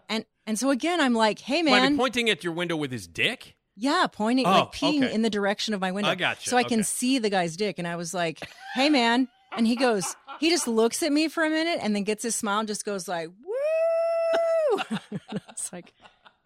[0.09, 3.55] and and so again i'm like hey man pointing at your window with his dick?
[3.75, 5.13] Yeah pointing Oh, like peeing okay.
[5.13, 7.79] in the direction of my window I gotcha, so i can see the guy's dick
[7.79, 8.39] and i was like
[8.75, 12.03] hey man and he goes he just looks at me for a minute and then
[12.03, 14.97] gets his smile and just goes like woo
[15.49, 15.93] it's like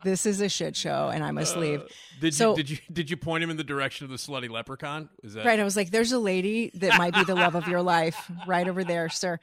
[0.04, 1.86] this is a shit show and i must leave uh,
[2.22, 4.50] Did So- you did you did you point him in the direction of the slutty
[4.50, 5.10] leprechaun?
[5.24, 5.60] Is that Right.
[5.60, 8.68] I was like, there's a lady that might be the love of your life right
[8.68, 9.40] over there, sir.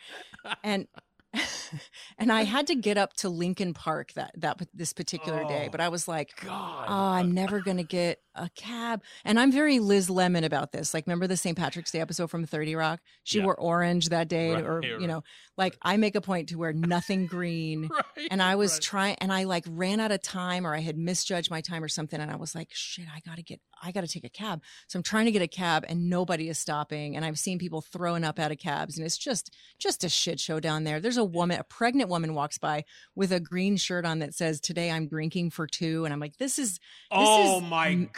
[0.62, 0.86] And
[2.18, 5.64] and I had to get up to Lincoln Park that that this particular day.
[5.66, 6.86] Oh, But I was like, God.
[6.88, 9.02] oh, I'm never gonna get a cab.
[9.24, 10.92] And I'm very Liz Lemon about this.
[10.92, 11.56] Like, remember the St.
[11.56, 13.00] Patrick's Day episode from Thirty Rock?
[13.24, 13.44] She Yeah.
[13.44, 15.00] wore orange that day, Right, or right.
[15.00, 15.22] you know,
[15.56, 17.88] like I make a point to wear nothing green.
[18.16, 18.82] Right, And I was right.
[18.82, 21.88] trying, and I like ran out of time, or I had misjudged my time or
[21.88, 22.20] something.
[22.20, 24.62] And I was like, shit, I gotta get, I gotta take a cab.
[24.86, 27.16] So I'm trying to get a cab, and nobody is stopping.
[27.16, 30.40] And I've seen people throwing up out of cabs, and it's just, just a shit
[30.40, 31.00] show down there.
[31.00, 34.60] There's a woman, a pregnant woman, walks by with a green shirt on that says,
[34.60, 36.04] "Today I'm drinking for two.
[36.04, 36.80] And I'm like, this is, this
[37.10, 38.10] Oh is my m-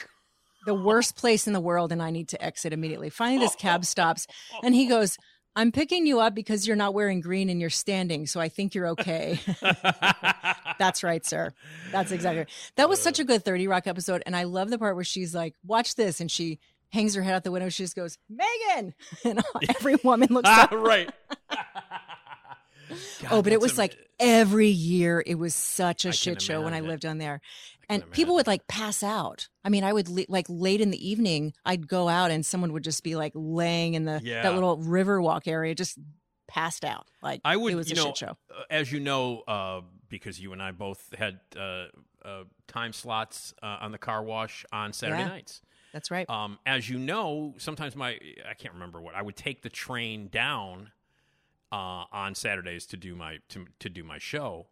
[0.67, 3.11] the worst place in the world, and I need to exit immediately.
[3.11, 4.27] Finally, this cab stops,
[4.63, 5.17] and he goes.
[5.57, 8.75] I'm picking you up because you're not wearing green and you're standing, so I think
[8.75, 9.41] you're okay.
[10.79, 11.53] That's right, sir.
[11.91, 12.49] That's exactly right.
[12.77, 14.23] That was such a good 30 Rock episode.
[14.27, 16.21] And I love the part where she's like, watch this.
[16.21, 16.59] And she
[16.91, 17.71] hangs her head out the window.
[17.71, 18.95] She just goes, Megan.
[19.25, 19.43] And
[19.77, 20.73] every woman looks Ah, up.
[20.73, 21.11] right.
[23.31, 26.63] oh, but it was am- like every year it was such a I shit show
[26.63, 27.41] when I lived on there.
[27.89, 29.49] And people would like pass out.
[29.65, 32.73] I mean, I would le- like late in the evening, I'd go out and someone
[32.73, 34.43] would just be like laying in the Yeah.
[34.43, 35.99] that little river walk area, just
[36.49, 37.07] passed out.
[37.23, 38.37] Like I would, it was you a know, shit show.
[38.51, 41.87] uh, as you know, uh, because you and I both had uh,
[42.25, 45.29] uh, time slots uh, on the car wash on Saturday Yeah.
[45.29, 45.61] nights.
[45.93, 46.29] That's right.
[46.29, 48.19] Um, as you know, sometimes my
[48.49, 50.91] I can't remember what I would take the train down
[51.73, 54.67] uh, on Saturdays to do my to, to do my show,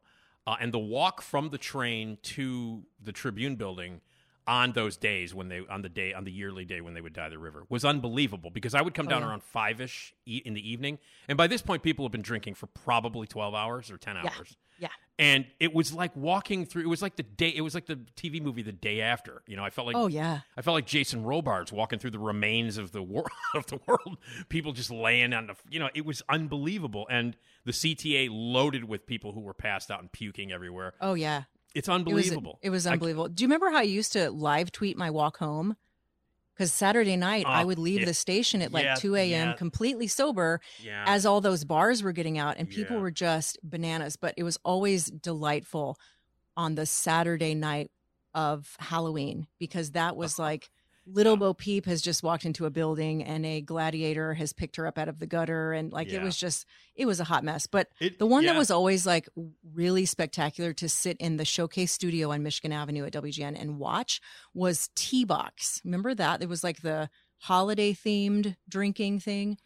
[0.47, 4.01] uh, and the walk from the train to the Tribune building
[4.47, 7.15] on those days when they on the day on the yearly day when they would
[7.15, 9.29] dye the river was unbelievable because I would come Oh, down yeah.
[9.29, 12.55] around five ish e- in the evening, and by this point people have been drinking
[12.55, 14.31] for probably twelve hours or ten Yeah.
[14.37, 14.57] hours.
[14.79, 14.89] Yeah.
[15.21, 16.83] And it was like walking through.
[16.83, 17.49] It was like the day.
[17.55, 19.43] It was like the TV movie the day after.
[19.47, 20.41] You know, I felt like Oh, yeah.
[20.57, 24.19] I felt like Jason Robards walking through the remains of the world of the world.
[24.49, 27.07] People just laying on the, you know, it was unbelievable.
[27.09, 30.95] And the CTA loaded with people who were passed out and puking everywhere.
[31.01, 31.45] Oh yeah.
[31.75, 32.59] It's It was, unbelievable.
[32.62, 33.29] it was I- unbelievable.
[33.29, 35.77] Do you remember how I used to live tweet my walk home?
[36.55, 38.07] Because Saturday night I Oh, would leave yeah.
[38.07, 39.49] the station at like Yeah, 2 a.m.
[39.49, 39.53] yeah.
[39.55, 41.03] completely sober Yeah.
[41.05, 44.14] as all those bars were getting out and people were just bananas.
[44.16, 45.99] But it was always delightful
[46.57, 47.91] on the Saturday night
[48.35, 50.49] of Halloween because that was uh-huh.
[50.49, 50.70] like
[51.07, 54.87] little Bo Peep has just walked into a building and a gladiator has picked her
[54.87, 57.67] up out of the gutter and like it was just it was a hot mess.
[57.67, 59.29] But It- the one that was always like
[59.75, 64.21] really spectacular to sit in the showcase studio on Michigan Avenue at WGN and watch
[64.55, 65.81] was T Box.
[65.85, 66.43] Remember that?
[66.43, 69.59] It was like the holiday themed drinking thing.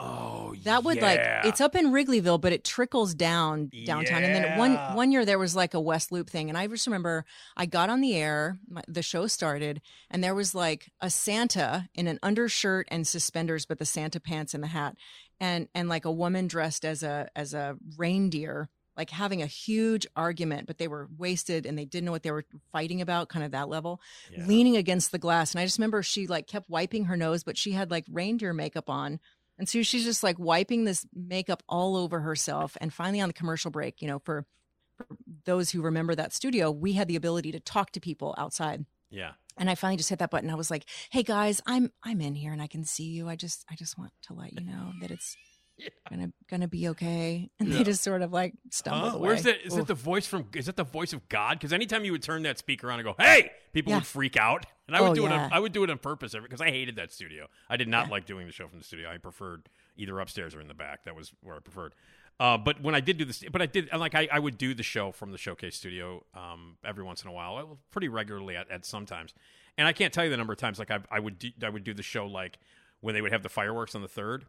[0.00, 1.40] Oh, That would yeah.
[1.42, 4.24] like it's up in Wrigleyville, but it trickles down downtown.
[4.24, 6.86] And then one one year there was like a West Loop thing, and I just
[6.86, 7.24] remember
[7.56, 9.80] I got on the air, my, the show started,
[10.10, 14.54] and there was like a Santa in an undershirt and suspenders, but the Santa pants
[14.54, 14.96] and the hat,
[15.40, 18.68] and and like a woman dressed as a as a reindeer.
[18.98, 22.30] Like having a huge argument, but they were wasted and they didn't know what they
[22.30, 24.00] were fighting about, kind of that level,
[24.32, 24.46] Yeah.
[24.46, 25.52] leaning against the glass.
[25.52, 28.54] And I just remember she like kept wiping her nose, but she had like reindeer
[28.54, 29.20] makeup on.
[29.58, 32.76] And so she's just like wiping this makeup all over herself.
[32.80, 34.44] And finally, on the commercial break, you know, for,
[34.96, 35.06] for
[35.44, 38.84] those who remember that studio, we had the ability to talk to people outside.
[39.10, 39.32] Yeah.
[39.56, 40.50] And I finally just hit that button.
[40.50, 43.26] I was like, "Hey guys, I'm I'm in here and I can see you.
[43.26, 45.34] I just I just want to let you know that it's
[46.10, 47.78] gonna gonna be okay." And Yeah.
[47.78, 49.16] they just sort of like stumble Huh?
[49.16, 49.28] away.
[49.28, 49.64] Where's that?
[49.66, 49.80] Is Oof.
[49.80, 50.48] it the voice from?
[50.54, 51.58] Is that the voice of God?
[51.58, 53.98] Because anytime you would turn that speaker on and go, "Hey," people Yeah.
[53.98, 55.32] would freak out, and I would Oh, do it.
[55.32, 57.48] On, I would do it on purpose because I hated that studio.
[57.68, 59.10] I did not like doing the show from the studio.
[59.10, 61.04] I preferred either upstairs or in the back.
[61.04, 61.94] That was where I preferred.
[62.38, 64.74] Uh, but when I did do this, but I did like I, I would do
[64.74, 68.56] the show from the showcase studio um, every once in a while, uh, pretty regularly
[68.56, 69.32] at, at sometimes.
[69.78, 71.68] And I can't tell you the number of times like I, I would do, I
[71.70, 72.58] would do the show like
[73.00, 74.42] when they would have the fireworks on the 3rd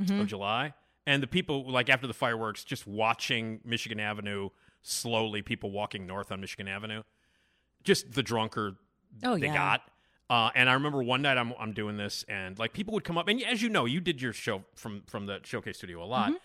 [0.00, 0.20] Mhm.
[0.20, 0.74] of July,
[1.06, 4.50] and the people like after the fireworks, just watching Michigan Avenue
[4.82, 7.02] slowly, people walking north on Michigan Avenue,
[7.84, 8.76] just the drunker
[9.22, 9.54] Oh, they yeah.
[9.54, 9.82] got.
[10.28, 13.16] Uh, and I remember one night I'm I'm doing this, and like people would come
[13.16, 16.04] up, and as you know, you did your show from from the showcase studio a
[16.04, 16.28] lot.
[16.30, 16.36] Mm-hmm.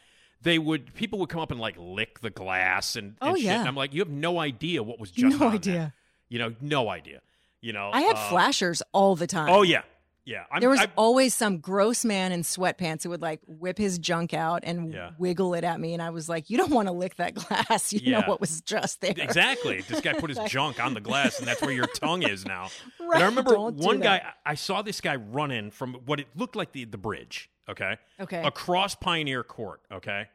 [0.43, 3.45] They would people would come up and like lick the glass and, and Oh, shit.
[3.45, 3.60] yeah.
[3.60, 5.74] And I'm like, you have no idea what was just No on idea.
[5.74, 5.93] there.
[6.30, 7.22] You know, no idea.
[7.60, 9.49] You know, I had uh, flashers all the time.
[9.49, 9.82] Oh yeah,
[10.26, 10.43] yeah.
[10.51, 13.97] I'm, there was I, always some gross man in sweatpants who would like whip his
[13.99, 15.11] junk out and Yeah.
[15.17, 17.91] wiggle it at me, and I was like, "You don't want to lick that glass.
[17.93, 18.19] You Yeah.
[18.19, 19.82] know what was just there." Exactly.
[19.82, 22.69] This guy put his junk on the glass, and that's where your tongue is now.
[22.99, 24.22] And Right, I remember don't one guy.
[24.45, 27.49] I I saw this guy running from what it looked like the the bridge.
[27.69, 27.97] Okay.
[28.19, 28.41] Okay.
[28.43, 29.82] Across Pioneer Court.
[29.91, 30.28] Okay.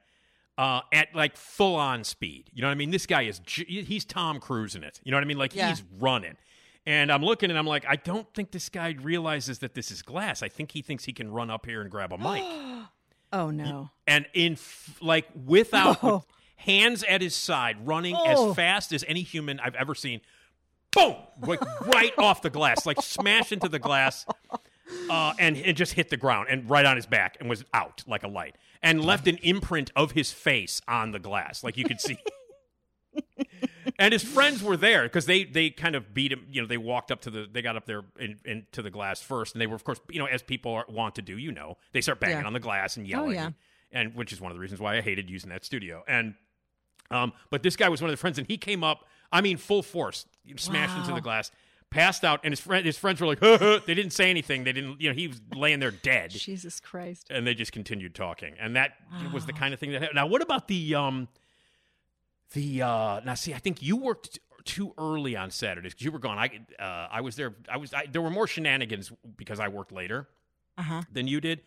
[0.59, 2.51] Uh, at like full on speed.
[2.55, 2.91] You know what I mean?
[2.91, 5.01] This guy is he's Tom Cruise in it.
[5.05, 5.37] You know what I mean?
[5.39, 5.68] Like Yeah.
[5.68, 6.37] he's running.
[6.87, 10.03] And I'm looking and I'm like, I don't think this guy realizes that this is
[10.03, 10.43] glass.
[10.43, 12.45] I think he thinks he can run up here and grab a mic.
[13.32, 13.91] Oh no.
[14.07, 16.22] and in f- like without Oh.
[16.55, 18.51] hands at his side, running Oh.
[18.51, 20.20] as fast as any human I've ever seen.
[20.93, 21.16] Boom!
[21.43, 24.24] Like right off the glass, like smash into the glass,
[25.11, 28.05] uh, and it just hit the ground and right on his back and was out
[28.07, 31.84] like a light, and left an imprint of his face on the glass, like you
[31.84, 32.18] could see.
[33.99, 36.47] and his friends were there because they they kind of beat him.
[36.51, 39.21] You know, they walked up to the they got up there in, into the glass
[39.23, 41.37] first, and they were of course you know as people are, want to do.
[41.39, 42.47] You know, they start banging Yeah.
[42.47, 43.51] on the glass and yelling, yeah.
[43.93, 46.03] and which is one of the reasons why I hated using that studio.
[46.07, 46.35] And
[47.11, 49.05] um, but this guy was one of the friends, and he came up.
[49.33, 50.27] I mean, full force,
[50.57, 51.51] smashed into the glass,
[51.91, 54.65] passed out, and his friend his friends were like, they didn't say anything.
[54.65, 57.27] They didn't, you know, he was laying there dead Jesus Christ.
[57.31, 58.93] and they just continued talking and that
[59.33, 60.17] was the kind of thing that happened.
[60.17, 61.29] now what about the um
[62.53, 66.19] the uh now see i think you worked too early on saturdays because you were
[66.19, 66.51] gone i
[66.83, 70.29] uh i was there i was I, there were more shenanigans because i worked later
[70.79, 71.03] Uh-huh.
[71.13, 71.63] than you did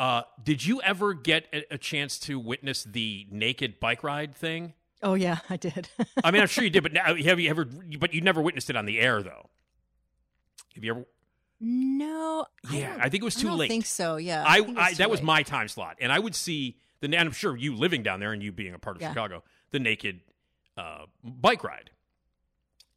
[0.00, 4.74] uh did you ever get a, a chance to witness the naked bike ride thing
[5.02, 5.88] Oh yeah, I did.
[6.22, 7.64] i mean i'm sure you did but now have you ever
[7.98, 9.48] but you never witnessed it on the air though
[10.74, 11.04] have you ever
[11.60, 12.44] no.
[12.70, 13.46] Yeah, don't- I think it was too late.
[13.46, 13.68] I don't late.
[13.68, 14.16] think so.
[14.16, 14.44] Yeah.
[14.46, 17.06] I, I that was my time slot, and I would see the.
[17.06, 19.10] And I'm sure you living down there and you being a part of Yeah.
[19.10, 19.42] Chicago,
[19.74, 20.20] the naked
[20.78, 21.90] uh, bike ride.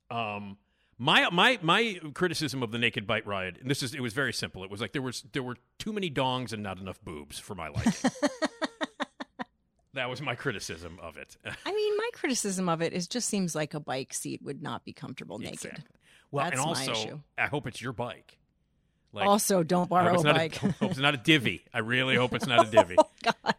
[0.09, 0.57] Um,
[0.99, 4.31] my my my criticism of the naked bike ride, and this is it was very
[4.31, 4.63] simple.
[4.63, 7.55] It was like there was there were too many dongs and not enough boobs for
[7.55, 8.11] my liking.
[9.95, 11.35] that was my criticism of it.
[11.43, 14.85] I mean, my criticism of it is just seems like a bike seat would not
[14.85, 15.53] be comfortable naked.
[15.53, 15.83] Exactly.
[16.29, 17.19] Well, That's and my also, issue.
[17.37, 18.37] I hope it's your bike.
[19.13, 20.61] Like, also, don't borrow a bike.
[20.63, 21.65] A, hope it's not a divvy.
[21.73, 22.95] I really hope it's not a divvy.
[22.99, 23.55] oh God.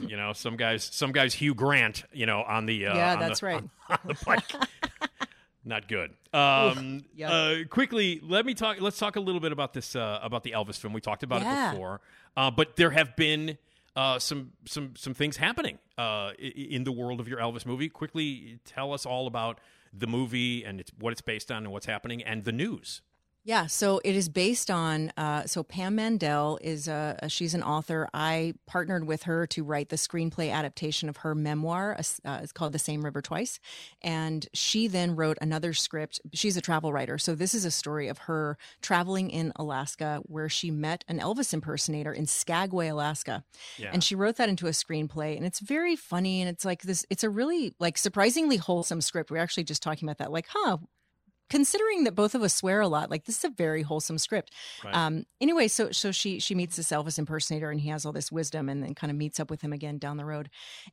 [0.00, 2.04] You know, some guys, some guys, Hugh Grant.
[2.12, 3.56] You know, on the uh, Yeah, on the- that's right.
[3.56, 4.44] on, on the bike.
[5.64, 6.12] Not good.
[6.32, 8.80] Um, uh, quickly, let me talk.
[8.80, 10.92] Let's talk a little bit about this uh, about the Elvis film.
[10.92, 11.68] We talked about Yeah.
[11.68, 12.00] it before,
[12.36, 13.58] uh, but there have been
[13.96, 17.88] uh, some some some things happening uh, in the world of your Elvis movie.
[17.88, 19.58] Quickly, tell us all about
[19.92, 23.00] the movie and it's, what it's based on and what's happening and the news.
[23.46, 25.12] Yeah, so it is based on.
[25.16, 28.08] Uh, so Pam Mandel is a, a she's an author.
[28.12, 31.96] I partnered with her to write the screenplay adaptation of her memoir.
[32.24, 33.60] Uh, it's called The Same River Twice,
[34.02, 36.20] and she then wrote another script.
[36.32, 40.48] She's a travel writer, so this is a story of her traveling in Alaska, where
[40.48, 43.44] she met an Elvis impersonator in Skagway, Alaska,
[43.78, 43.90] Yeah.
[43.92, 45.36] and she wrote that into a screenplay.
[45.36, 47.06] And it's very funny, and it's like this.
[47.10, 49.30] It's a really like surprisingly wholesome script.
[49.30, 50.78] We are actually just talking about that, like, huh
[51.48, 54.52] considering that both of us swear a lot like this is a very wholesome script.
[54.84, 54.94] Right.
[54.94, 58.32] um anyway so so she she meets this elvis impersonator and he has all this
[58.32, 60.50] wisdom and then kind of meets up with him again down the road.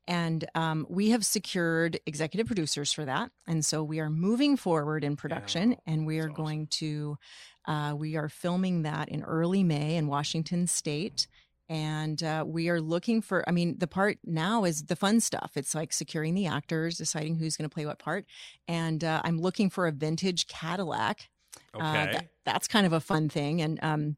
[0.08, 3.32] And um we have secured executive producers for that.
[3.48, 6.44] And so we are moving forward in production Yeah, and we are that's awesome.
[6.46, 7.18] going to
[7.66, 11.28] uh we are filming that in early may in washington state
[11.70, 15.52] and uh, we are looking for i mean the part now is the fun stuff
[15.56, 18.26] it's like securing the actors deciding who's going to play what part
[18.68, 21.30] and uh, i'm looking for a vintage cadillac
[21.76, 21.86] Okay.
[21.86, 24.18] uh, that, that's kind of a fun thing and um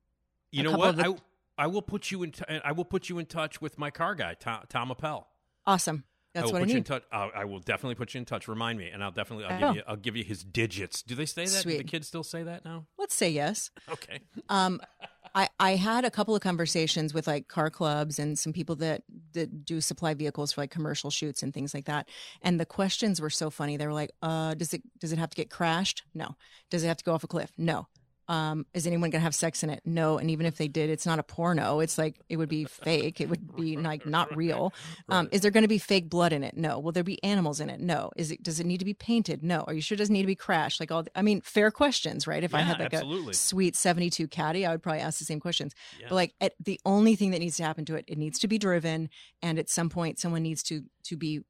[0.51, 0.95] You know what?
[0.97, 1.03] the-
[1.57, 2.31] I I will put you in.
[2.31, 5.25] T- I will put you in touch with my car guy, Tom, Tom Appel.
[5.65, 6.03] awesome
[6.35, 7.03] I that's will i put you in touch.
[7.13, 8.49] Uh, I will definitely put you in touch.
[8.49, 9.45] Remind me, and I'll definitely.
[9.45, 9.67] I'll Oh.
[9.69, 9.83] give you.
[9.87, 11.01] I'll give you his digits.
[11.01, 11.63] Do they say that?
[11.63, 12.87] Do the kids still say that now?
[12.97, 14.19] let's say yes Okay.
[14.49, 14.81] um
[15.35, 19.03] I, I had a couple of conversations with like car clubs and some people that,
[19.33, 22.07] that do supply vehicles for like commercial shoots and things like that.
[22.41, 23.75] And the questions were so funny.
[23.75, 26.03] They were like, uh, does it does it have to get crashed?
[26.13, 26.35] No.
[26.71, 27.51] Does it have to go off a cliff?
[27.57, 27.87] No.
[28.27, 29.81] Um, is anyone gonna have sex in it?
[29.85, 30.17] No.
[30.17, 31.79] And even if they did, it's not a porno.
[31.79, 33.21] It's like it would be fake.
[33.21, 34.73] It would be like not real.
[35.09, 36.57] Um, is there gonna be fake blood in it?
[36.57, 36.79] No.
[36.79, 37.79] Will there be animals in it?
[37.79, 38.11] No.
[38.15, 39.43] Is it does it need to be painted?
[39.43, 39.61] No.
[39.67, 40.79] Are you sure it doesn't need to be crashed?
[40.79, 42.43] Like all the, I mean, fair questions, right?
[42.43, 43.31] If I had like absolutely.
[43.31, 45.73] a sweet 72 caddy, I would probably ask the same questions.
[45.99, 46.07] Yeah.
[46.09, 48.47] But like at, the only thing that needs to happen to it, it needs to
[48.47, 49.09] be driven,
[49.41, 51.41] and at some point, someone needs to to be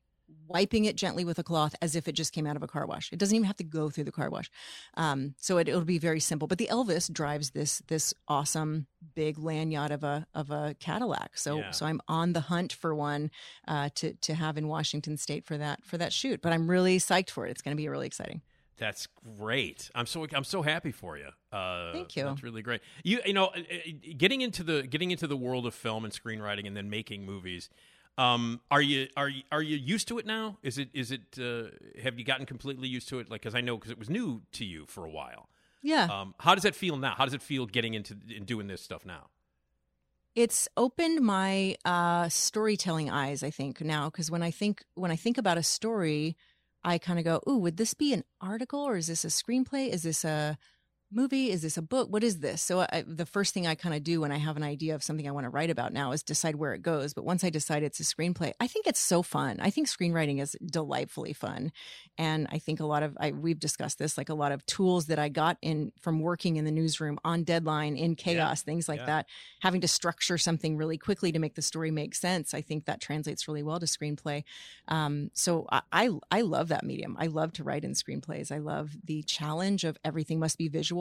[0.47, 2.85] wiping it gently with a cloth as if it just came out of a car
[2.85, 3.11] wash.
[3.11, 4.49] It doesn't even have to go through the car wash.
[4.95, 6.47] Um, so it, it'll be very simple.
[6.47, 11.37] But the Elvis drives this this awesome big land yacht of a of a Cadillac.
[11.37, 11.71] So Yeah.
[11.71, 13.31] so I'm on the hunt for one
[13.67, 16.41] uh, to to have in Washington State for that for that shoot.
[16.41, 17.51] But I'm really psyched for it.
[17.51, 18.41] It's going to be really exciting.
[18.77, 19.89] That's great.
[19.95, 21.29] I'm so I'm so happy for you.
[21.51, 22.25] Uh, Thank you.
[22.25, 22.81] That's really great.
[23.03, 26.13] You you know, uh, uh, getting into the getting into the world of film and
[26.13, 27.69] screenwriting and then making movies.
[28.17, 30.57] Um, are you are you are you used to it now?
[30.63, 31.69] Is it is it uh,
[32.01, 33.29] have you gotten completely used to it?
[33.29, 35.49] Like, because I know because it was new to you for a while.
[35.81, 36.05] Yeah.
[36.05, 37.13] Um, how does that feel now?
[37.15, 39.29] How does it feel getting into and doing this stuff now?
[40.35, 45.15] it's opened my uh, storytelling eyes i think now because when i think when i
[45.15, 46.35] think about a story
[46.83, 49.89] i kind of go ooh would this be an article or is this a screenplay
[49.89, 50.57] is this a
[51.11, 51.51] movie?
[51.51, 52.09] Is this a book?
[52.11, 52.61] What is this?
[52.61, 55.03] So I, the first thing I kind of do when I have an idea of
[55.03, 57.13] something I want to write about now is decide where it goes.
[57.13, 59.59] But once I decide it's a screenplay, I think it's so fun.
[59.61, 61.71] I think screenwriting is delightfully fun,
[62.17, 65.05] and I think a lot of I, we've discussed this, like a lot of tools
[65.07, 69.01] that I got in from working in the newsroom on deadline, in chaos, things like
[69.01, 69.05] yeah.
[69.05, 69.25] that.
[69.61, 72.53] Having to structure something really quickly to make the story make sense.
[72.53, 74.43] I think that translates really well to screenplay.
[74.87, 77.15] Um, so I, I I love that medium.
[77.19, 78.51] I love to write in screenplays.
[78.51, 80.94] I love the challenge of everything must be visual.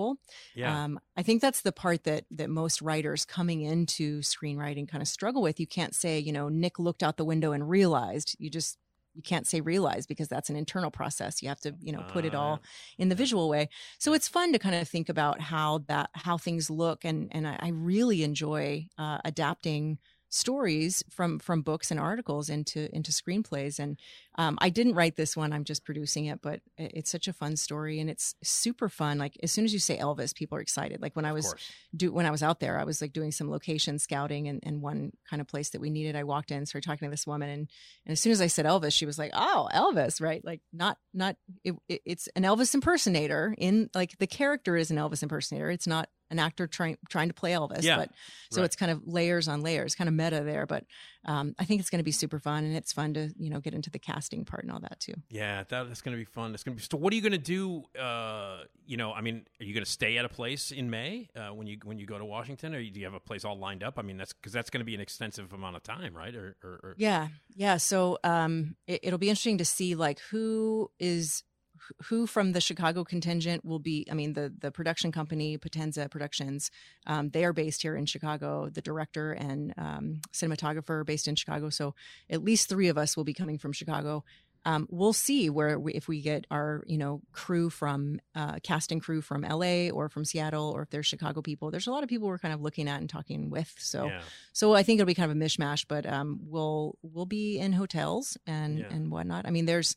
[0.55, 0.79] Yeah.
[0.85, 5.09] Um, I think that's the part that that most writers coming into screenwriting kind of
[5.09, 5.61] struggle with.
[5.61, 8.37] You can't say, you know, Nick looked out the window and realized.
[8.39, 8.79] You just
[9.15, 11.41] you can't say realize because that's an internal process.
[11.43, 12.63] You have to, you know, put it Ah, all
[12.99, 13.69] in the visual way.
[13.99, 17.47] So it's fun to kind of think about how that how things look, and and
[17.47, 19.99] I, I really enjoy uh, adapting
[20.35, 23.79] stories from from books and articles into into screenplays.
[23.79, 23.99] And
[24.37, 25.53] um, i didn't write this one.
[25.53, 29.19] I'm just producing it but it's such a fun story and it's super fun.
[29.19, 31.01] Like as soon as you say elvis people are excited.
[31.01, 31.47] Like when i was
[31.97, 34.83] do when i was out there i was like doing some location scouting and, and
[34.83, 37.49] one kind of place that we needed i walked in started talking to this woman.
[37.49, 37.69] And,
[38.05, 40.45] and as soon as i said elvis she was like oh elvis right?
[40.45, 44.97] Like not not it, it- it's an elvis impersonator in like the character is an
[44.97, 45.71] elvis impersonator.
[45.71, 48.11] It's not an actor trying trying to play elvis Yeah, but
[48.51, 48.67] so right.
[48.67, 50.85] it's kind of layers on layers kind of meta there but
[51.27, 53.61] um, i think it's going to be super fun and it's fun to you know
[53.61, 56.25] get into the casting part and all that too Yeah, that, that's going to be
[56.25, 56.55] fun.
[56.55, 56.87] It's going to be.
[56.91, 57.85] So, what are you going to do?
[57.99, 61.29] Uh, you know, I mean, are you going to stay at a place in May
[61.35, 63.59] uh, when you when you go to Washington, or do you have a place all
[63.59, 63.99] lined up?
[63.99, 66.35] I mean, that's because that's going to be an extensive amount of time, right?
[66.35, 67.79] Or, or, or Yeah, yeah.
[67.79, 71.43] So um, it, it'll be interesting to see like who is
[72.05, 74.07] who from the Chicago contingent will be.
[74.11, 76.71] I mean, the the production company Potenza Productions,
[77.07, 78.69] um, they are based here in Chicago.
[78.69, 81.71] The director and um, cinematographer based in Chicago.
[81.71, 81.95] So
[82.31, 84.25] at least three of us will be coming from Chicago.
[84.67, 88.99] Um, we'll see where we, if we get our you know crew from uh, casting
[88.99, 91.71] crew from LA or from Seattle or if there's Chicago people.
[91.71, 93.75] There's a lot of people we're kind of looking at and talking with.
[93.79, 94.23] So yeah.
[94.55, 97.73] so I think it'll be kind of a mishmash, but um, we'll we'll be in
[97.75, 98.87] hotels and Yeah.
[98.91, 99.47] and whatnot.
[99.47, 99.97] I mean, there's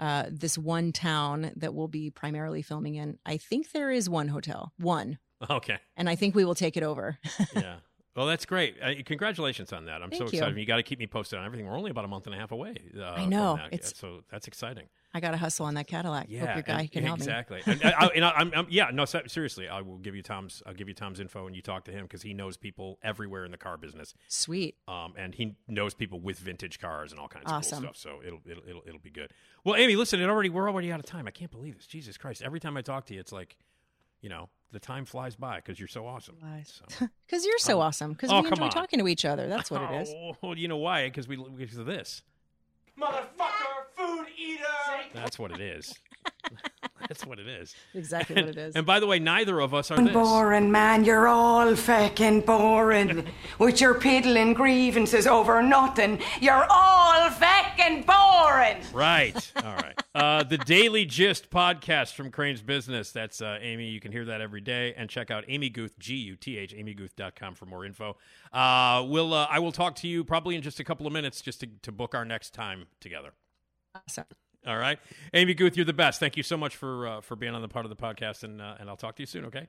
[0.00, 3.18] uh, this one town that we'll be primarily filming in.
[3.26, 5.18] I think there is one hotel, one,
[5.50, 5.78] Okay.
[5.96, 7.18] and I think we will take it over.
[7.54, 7.76] Yeah.
[8.14, 8.76] Well, that's great.
[8.82, 10.00] Uh, congratulations on that.
[10.02, 10.38] I'm so Thank you.
[10.38, 10.58] excited.
[10.58, 11.66] You, got to keep me posted on everything.
[11.66, 12.74] We're only about a month and a half away.
[12.98, 13.56] Uh, I know.
[13.56, 13.74] that.
[13.74, 14.86] It's- so that's exciting.
[15.14, 16.26] I got to hustle on that Cadillac.
[16.28, 17.24] Yeah, Hope your guy and- can help me.
[17.24, 17.62] exactly.
[17.64, 20.62] and, I, I, and I, I'm, I'm- yeah, no, seriously, I will give you Tom's.
[20.66, 23.44] I'll give you Tom's info, and you talk to him because he knows people everywhere
[23.46, 24.14] in the car business.
[24.28, 24.76] Sweet.
[24.88, 27.78] um, and he knows people with vintage cars and all kinds Awesome.
[27.78, 27.96] of cool stuff.
[27.96, 29.30] So it'll, it'll it'll it'll be good.
[29.64, 31.26] Well, Amy, listen, it already we're already out of time.
[31.26, 31.86] I can't believe this.
[31.86, 32.42] Jesus Christ!
[32.42, 33.56] Every time I talk to you, it's like,
[34.20, 36.36] you know, the time flies by because you're so awesome.
[36.40, 36.82] Flies.
[36.90, 37.06] So.
[37.26, 37.80] Because you're so Oh.
[37.82, 38.12] awesome.
[38.12, 38.70] Because Oh, we enjoy on.
[38.70, 39.48] talking to each other.
[39.48, 40.14] That's what it is.
[40.14, 41.06] Oh, well, you know why?
[41.08, 42.22] Because we because of this.
[43.00, 43.55] Motherfucker,
[44.06, 45.10] food eater!
[45.14, 45.94] That's what it is.
[47.08, 47.74] That's what it is.
[47.94, 48.74] Exactly what it is.
[48.74, 50.12] And by the way, neither of us are this.
[50.12, 53.26] Boring, man, you're all fucking boring.
[53.58, 58.82] With your piddling grievances over nothing, you're all fucking boring.
[58.92, 59.52] Right.
[59.64, 60.02] All right.
[60.14, 63.10] Uh, the Daily Gist podcast from Crain's Business.
[63.12, 63.88] That's uh, Amy.
[63.88, 64.94] You can hear that every day.
[64.96, 68.16] And check out Amy Guth, G U T H, amyguth.com for more info.
[68.52, 71.40] Uh, we'll, uh, I will talk to you probably in just a couple of minutes
[71.40, 73.32] just to, to book our next time together.
[73.96, 74.24] Awesome.
[74.66, 74.98] All right.
[75.32, 76.18] Amy Guth, you're the best.
[76.18, 78.42] Thank you so much for uh, for being on the part of the podcast.
[78.42, 79.68] And, uh, and I'll talk to you soon, okay?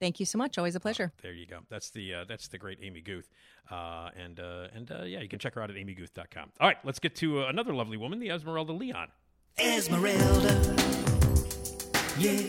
[0.00, 0.58] Thank you so much.
[0.58, 1.12] Always a pleasure.
[1.22, 1.60] There you go.
[1.68, 3.28] That's the uh, that's the great Amy Guth,
[3.70, 6.52] uh, and uh, and uh, yeah, you can check her out at amyguth.com.
[6.60, 9.08] All right, let's get to uh, another lovely woman, the Esmeralda Leon.
[9.58, 10.76] Esmeralda.
[12.16, 12.46] Yeah.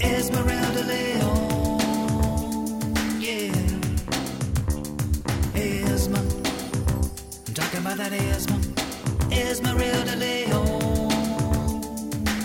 [0.00, 1.80] Esmeralda Leon.
[3.20, 3.52] Yeah.
[5.54, 6.18] Esma.
[7.46, 8.63] I'm talking about that Esma.
[9.36, 11.10] Esmeralda lay home.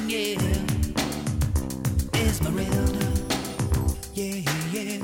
[0.08, 0.42] Yeah.
[2.14, 3.08] Esmeralda.
[4.16, 5.02] Yeah, yeah.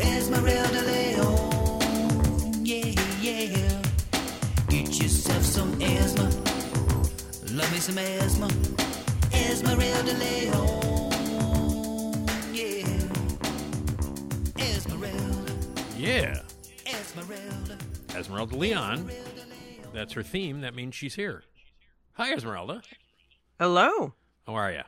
[0.00, 1.14] Esmeralda lay.
[2.62, 2.90] Yeah,
[3.22, 3.82] yeah.
[4.68, 6.28] Get yourself some asthma.
[7.52, 8.48] Love me some asthma.
[9.32, 10.50] Esmeralda lay.
[12.52, 13.08] Yeah.
[14.58, 15.52] Esmeralda.
[15.96, 16.42] Yeah.
[16.86, 17.78] Esmeralda.
[18.16, 19.10] Esmeralda Leon.
[19.94, 20.60] That's her theme.
[20.60, 21.44] That means she's here.
[22.14, 22.82] Hi, Esmeralda.
[23.60, 24.14] Hello.
[24.46, 24.82] How are you?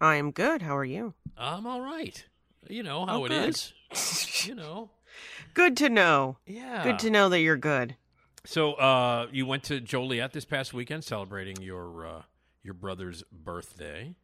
[0.00, 0.62] I am good.
[0.62, 1.14] How are you?
[1.36, 2.24] I'm all right.
[2.68, 3.72] You know how Oh, it is.
[4.46, 4.90] you know.
[5.54, 6.36] Good to know.
[6.46, 6.84] Yeah.
[6.84, 7.96] Good to know that you're good.
[8.44, 12.22] So, uh, you went to Joliet this past weekend celebrating your uh,
[12.62, 14.14] your brother's birthday.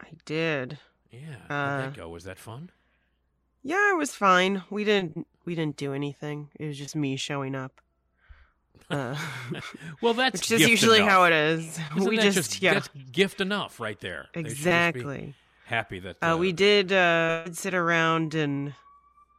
[0.00, 0.78] I did.
[1.10, 1.36] Yeah.
[1.48, 2.08] How'd Uh, that go?
[2.08, 2.70] Was that fun?
[3.62, 4.62] Yeah, it was fine.
[4.70, 6.50] We didn't we didn't do anything.
[6.58, 7.80] It was just me showing up.
[8.92, 9.16] Uh,
[10.00, 11.10] Well, that's which is usually enough.
[11.10, 11.78] how it is.
[11.96, 12.74] Isn't we that just, just yeah.
[12.74, 14.26] that's gift enough right there.
[14.34, 15.34] They should just be Exactly.
[15.64, 18.74] happy that Uh, we did uh, sit around and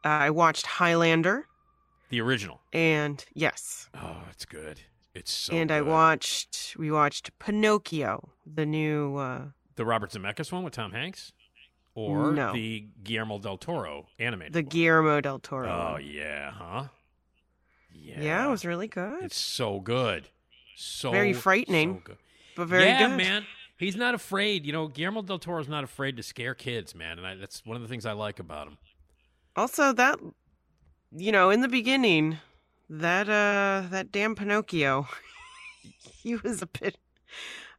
[0.04, 1.46] uh, I watched Highlander,
[2.10, 2.60] the original.
[2.72, 4.80] and yes, Oh, it's good.
[5.14, 5.54] It's so.
[5.54, 9.16] and I watched we watched Pinocchio, the new.
[9.16, 9.42] Uh,
[9.76, 11.32] the Robert Zemeckis one with Tom Hanks,
[11.94, 12.52] or No.
[12.52, 14.52] the Guillermo del Toro animated.
[14.54, 14.68] the one?
[14.68, 15.68] Guillermo del Toro.
[15.70, 16.04] Oh one.
[16.04, 16.84] yeah, huh?
[17.94, 18.46] Yeah, yeah.
[18.46, 20.28] it was really good, It's so good.
[20.76, 22.16] So Very frightening, so good.
[22.56, 23.16] but very yeah, good.
[23.16, 23.46] man.
[23.76, 24.66] He's not afraid.
[24.66, 27.76] You know, Guillermo del Toro's not afraid to scare kids, man, and I, that's one
[27.76, 28.78] of the things I like about him.
[29.56, 30.18] Also, that
[31.16, 32.38] you know, in the beginning,
[32.90, 35.06] that uh, that damn Pinocchio,
[36.22, 36.98] he was a bit.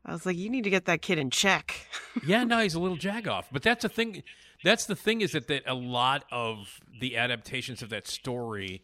[0.05, 1.87] I was like, you need to get that kid in check.
[2.25, 3.45] yeah, no, he's a little jagoff.
[3.51, 4.23] But that's the thing.
[4.63, 8.83] That's the thing is that, that a lot of the adaptations of that story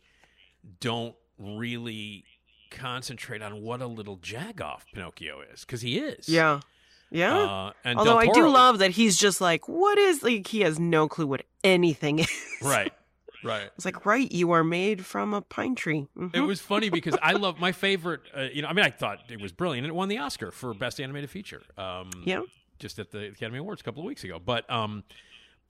[0.79, 2.23] don't really
[2.69, 6.29] concentrate on what a little jagoff Pinocchio is because he is.
[6.29, 6.61] Yeah.
[7.09, 7.37] Yeah.
[7.37, 10.61] Uh, and Although Del I do love that he's just like, what is like he
[10.61, 12.29] has no clue what anything is.
[12.61, 12.93] Right.
[13.43, 13.71] Right.
[13.75, 16.05] It's like, right, you are made from a pine tree.
[16.15, 16.45] It Mhm.
[16.45, 18.21] was funny because I love my favorite.
[18.37, 19.83] Uh, you know, I mean, I thought it was brilliant.
[19.87, 21.63] And it won the Oscar for best animated feature.
[21.75, 22.43] Um, Yeah.
[22.77, 24.37] just at the Academy Awards a couple of weeks ago.
[24.37, 25.03] But um,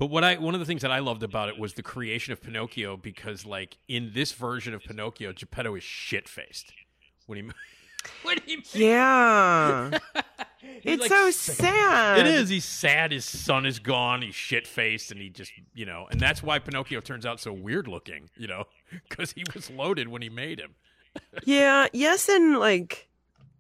[0.02, 2.34] but what I one of the things that I loved about it was the creation
[2.34, 6.74] of Pinocchio because like in this version of Pinocchio, Geppetto is shit faced
[7.28, 7.52] when he
[8.24, 9.92] when he Yeah.
[10.84, 11.56] It's like, so sad.
[11.56, 12.20] sad.
[12.20, 12.50] It is.
[12.50, 13.12] He's sad.
[13.12, 14.22] His son is gone.
[14.22, 17.52] He's shit faced, and he just, you know, and that's why Pinocchio turns out so
[17.52, 18.66] weird looking, you know,
[19.10, 20.76] because he was loaded when he made him.
[21.46, 23.10] Yeah, yes, and like,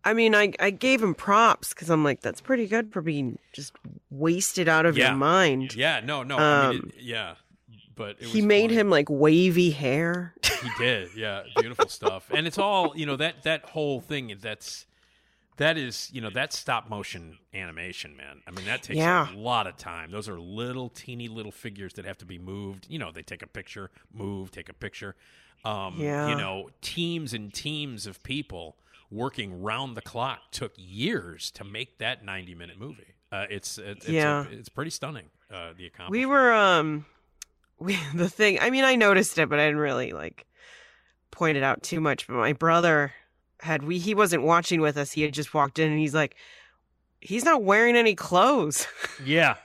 [0.04, 3.38] I mean, I I gave him props because I'm like, that's pretty good for being
[3.54, 3.74] just
[4.10, 5.10] wasted out of Yeah.
[5.10, 5.76] your mind.
[5.76, 6.38] Yeah, no, no.
[6.38, 7.36] I mean, Um, it, yeah,
[7.96, 8.80] but it He made funny.
[8.80, 10.34] him like wavy hair.
[10.62, 11.10] He did.
[11.16, 12.30] Yeah, beautiful stuff.
[12.30, 14.36] And it's all you know that that whole thing.
[14.40, 14.86] That's
[15.58, 18.42] that is you know that stop motion animation, man.
[18.48, 19.32] I mean that takes Yeah.
[19.32, 20.12] a lot of time.
[20.12, 22.86] Those are little teeny little figures that have to be moved.
[22.90, 25.16] You know, they take a picture, move, take a picture.
[25.66, 26.30] Um, Yeah.
[26.30, 28.78] You know, teams and teams of people
[29.12, 33.16] working round the clock took years to make that ninety minute movie.
[33.32, 34.44] Uh, it's it's Yeah.
[34.46, 35.26] it's, it's pretty stunning.
[35.54, 36.12] Uh, the accomplishment.
[36.12, 37.06] We were um,
[37.80, 38.60] we the thing.
[38.62, 40.46] I mean, I noticed it, but I didn't really like
[41.32, 42.28] point it out too much.
[42.28, 43.14] But my brother
[43.60, 45.12] had we he wasn't watching with us.
[45.12, 46.36] He had just walked in, and he's like,
[47.20, 48.88] he's not wearing any clothes.
[49.26, 49.56] Yeah.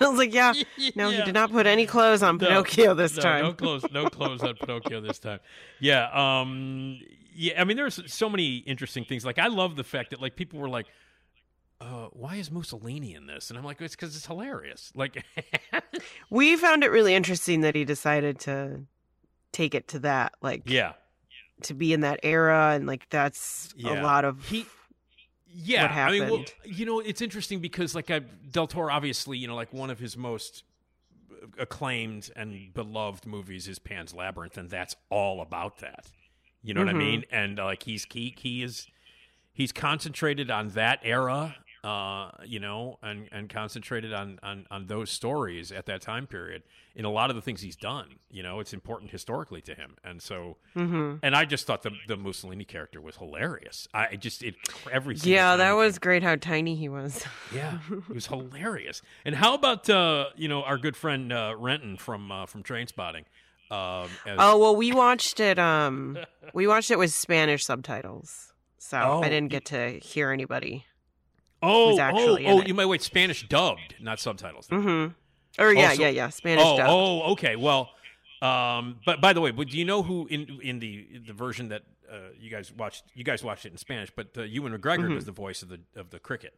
[0.00, 0.54] I was like, yeah,
[0.94, 3.44] no, he did not put any clothes on No, Pinocchio this no, time.
[3.44, 5.40] No clothes, no clothes on Pinocchio this time.
[5.80, 6.98] Yeah, um,
[7.40, 7.60] yeah.
[7.60, 9.24] I mean, there's so many interesting things.
[9.24, 10.86] Like, I love the fact that like people were like,
[11.80, 15.24] uh, "Why is Mussolini in this?" And I'm like, "It's because it's hilarious." Like,
[16.30, 18.82] We found it really interesting that he decided to
[19.52, 20.92] take it to that, like, yeah,
[21.62, 24.00] to be in that era, and like that's Yeah.
[24.00, 24.66] a lot of He-
[25.52, 25.82] yeah.
[25.82, 29.48] what I mean, well, you know, it's interesting because like I, Del Toro, obviously, you
[29.48, 30.64] know, like one of his most
[31.58, 36.06] acclaimed and beloved movies is Pan's Labyrinth, and that's all about that.
[36.62, 36.98] You know what I Mhm.
[36.98, 37.24] mean?
[37.30, 38.86] And uh, like he's he he is
[39.52, 45.10] he's concentrated on that era, uh, you know, and and concentrated on on on those
[45.10, 46.62] stories at that time period.
[46.94, 49.96] In a lot of the things he's done, you know, it's important historically to him,
[50.04, 50.56] and so.
[50.76, 51.18] Mhm.
[51.22, 53.88] And I just thought the the Mussolini character was hilarious.
[53.94, 54.54] I just it
[54.90, 57.24] every single yeah, that was great how tiny he was.
[57.54, 59.00] yeah, it was hilarious.
[59.24, 63.24] And how about uh, you know our good friend uh, Renton from uh, from Trainspotting?
[63.70, 65.58] Um, Oh well, we watched it.
[65.58, 66.18] Um,
[66.54, 70.84] we watched it with Spanish subtitles, so Oh, I didn't get to hear anybody.
[71.62, 72.62] oh, who's oh, actually oh!
[72.62, 74.66] You might wait Spanish dubbed, not subtitles.
[74.68, 75.12] Mm-hmm.
[75.62, 76.86] Or yeah, Also- yeah, yeah, Spanish oh, dub.
[76.88, 77.54] oh, okay.
[77.56, 77.90] Well,
[78.42, 81.68] um, but by the way, but do you know who in in the the version
[81.68, 83.04] that uh, you guys watched?
[83.14, 85.14] You guys watched it in Spanish, but uh, Ewan McGregor Mhm.
[85.14, 86.54] does the voice of the of the cricket.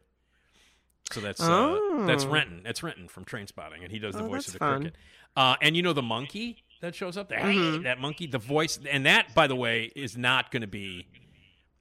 [1.11, 2.29] So that's uh, that's Oh.
[2.29, 2.61] Renton.
[2.63, 4.81] That's Renton from Trainspotting, and he does the Oh, voice of the fun.
[4.81, 4.95] cricket.
[5.35, 7.39] Uh, and you know the monkey that shows up there.
[7.39, 7.83] Mhm.
[7.83, 11.07] That monkey, the voice, and that, by the way, is not going to be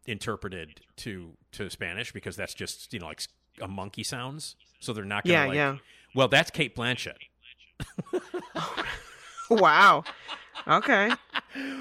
[0.07, 3.23] interpreted to to Spanish because that's just you know like
[3.61, 4.57] a monkey sounds.
[4.81, 5.55] So they're not going to Yeah, like.
[5.57, 5.77] yeah.
[6.15, 7.17] Well, that's Cate Blanchett.
[9.51, 10.05] wow.
[10.67, 11.11] Okay.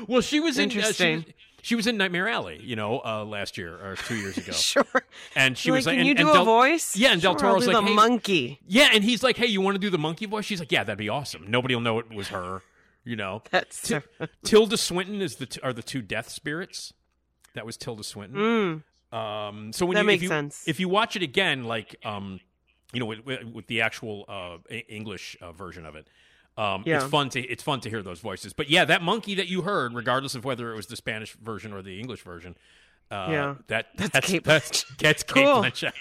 [0.08, 0.70] Well, she was in.
[0.70, 1.26] Uh, she, Interesting.
[1.62, 4.52] she was in Nightmare Alley, you know, uh, last year or two years ago.
[4.56, 4.86] Sure.
[5.36, 7.12] And she You're was like, like, "Can and- you and do a Del- voice?" Yeah,
[7.12, 8.60] and Del Sure, Toro's like, the hey, monkey.
[8.68, 10.46] Yeah, and he's like, hey, you want to do the monkey voice?
[10.46, 11.46] She's like, yeah, that'd be awesome.
[11.50, 12.62] Nobody will know it was her.
[13.04, 14.00] You know, That's Ti-
[14.44, 16.94] Tilda Swinton is the t- are the two death spirits.
[17.56, 18.84] That was Tilda Swinton.
[19.12, 19.18] Mm.
[19.18, 20.68] Um, so when That you, makes if you, sense.
[20.68, 22.40] If you watch it again, like um,
[22.94, 26.08] you know, with, with, the actual uh, English uh, version of it,
[26.58, 26.98] um, Yeah.
[27.02, 28.54] it's fun to it's fun to hear those voices.
[28.54, 31.74] But yeah, that monkey that you heard, regardless of whether it was the Spanish version
[31.74, 32.56] or the English version,
[33.12, 33.56] Uh, Yeah.
[33.68, 35.62] that That's that's Cate that's, that's Cate Cool.
[35.64, 35.94] Blanchett.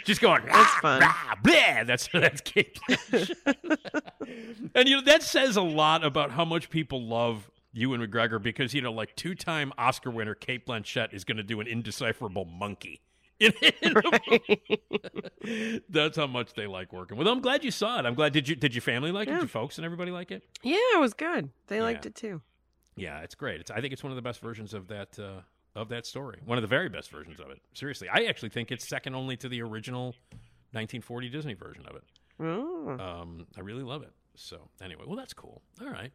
[0.04, 0.42] Just going.
[0.46, 1.00] That's "Ah, fun.
[1.00, 2.78] rah, bleh." That's that's Cate.
[2.88, 4.70] Blanchett.
[4.74, 8.72] and you know that says a lot about how much people love Ewan McGregor because
[8.74, 13.00] you know, like two-time Oscar winner Cate Blanchett is going to do an indecipherable monkey.
[13.40, 13.52] In,
[13.82, 14.92] in the
[15.42, 15.82] movie.
[15.88, 17.26] That's how much they like working with.
[17.26, 18.06] I'm glad you saw it.
[18.06, 18.32] I'm glad.
[18.32, 18.54] Did you?
[18.54, 19.32] Did your family like it?
[19.32, 20.44] Did your folks and everybody like it?
[20.62, 21.50] Yeah, it was good.
[21.66, 22.08] They liked Yeah.
[22.10, 22.42] it too.
[22.96, 23.60] Yeah, it's great.
[23.60, 25.40] It's I think it's one of the best versions of that uh,
[25.74, 26.38] of that story.
[26.44, 27.60] One of the very best versions of it.
[27.72, 30.14] Seriously, I actually think it's second only to the original
[30.72, 32.04] 1940 Disney version of it.
[32.40, 32.96] Oh.
[32.98, 34.12] Um, I really love it.
[34.36, 35.62] So anyway, well, that's cool.
[35.80, 36.12] All right.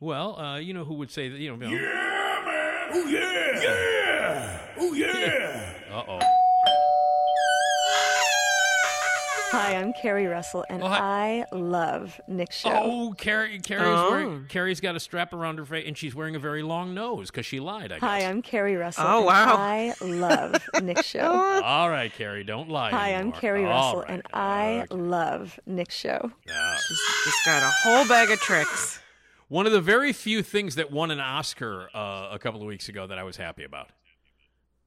[0.00, 1.38] Well, uh, you know who would say that?
[1.38, 2.90] You know, yeah, man.
[2.92, 4.58] Oh yeah, yeah.
[4.78, 5.74] Oh yeah.
[5.92, 6.39] uh oh.
[9.52, 10.86] Hi, I'm Carrie Russell, and Oh.
[10.86, 12.70] I love Nick Show.
[12.70, 14.10] Oh, Carrie, Carrie's Oh.
[14.10, 17.30] wearing, Carrie's got a strap around her face, and she's wearing a very long nose
[17.32, 17.90] because she lied.
[17.90, 18.00] I guess.
[18.08, 19.04] Hi, I'm Carrie Russell.
[19.06, 19.56] Oh, and wow.
[19.56, 21.62] I love Nick Show.
[21.64, 22.90] All right, Carrie, don't lie.
[22.90, 23.32] Hi, I'm.
[23.32, 24.10] Carrie All Russell, right.
[24.10, 24.94] and I Okay.
[24.94, 26.30] love Nick Show.
[26.46, 26.76] Yeah.
[27.24, 29.00] Just got a whole bag of tricks.
[29.48, 32.88] One of the very few things that won an Oscar uh, a couple of weeks
[32.88, 33.88] ago that I was happy about.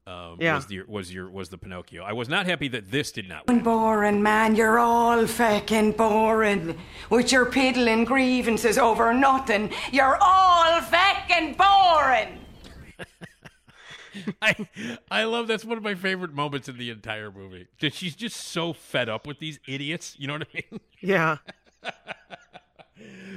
[0.06, 0.56] Um, Yeah.
[0.56, 2.04] was, the, was your was the Pinocchio.
[2.04, 3.43] I was not happy that this did not.
[3.47, 3.64] And win.
[3.64, 6.78] boring, man, you're all fucking boring.
[7.10, 12.39] With your piddling grievances over nothing, you're all fucking boring.
[14.41, 14.68] I
[15.10, 17.68] I love that's one of my favorite moments in the entire movie.
[17.80, 20.16] She's just so fed up with these idiots.
[20.20, 20.80] You know what I mean?
[21.01, 21.38] Yeah.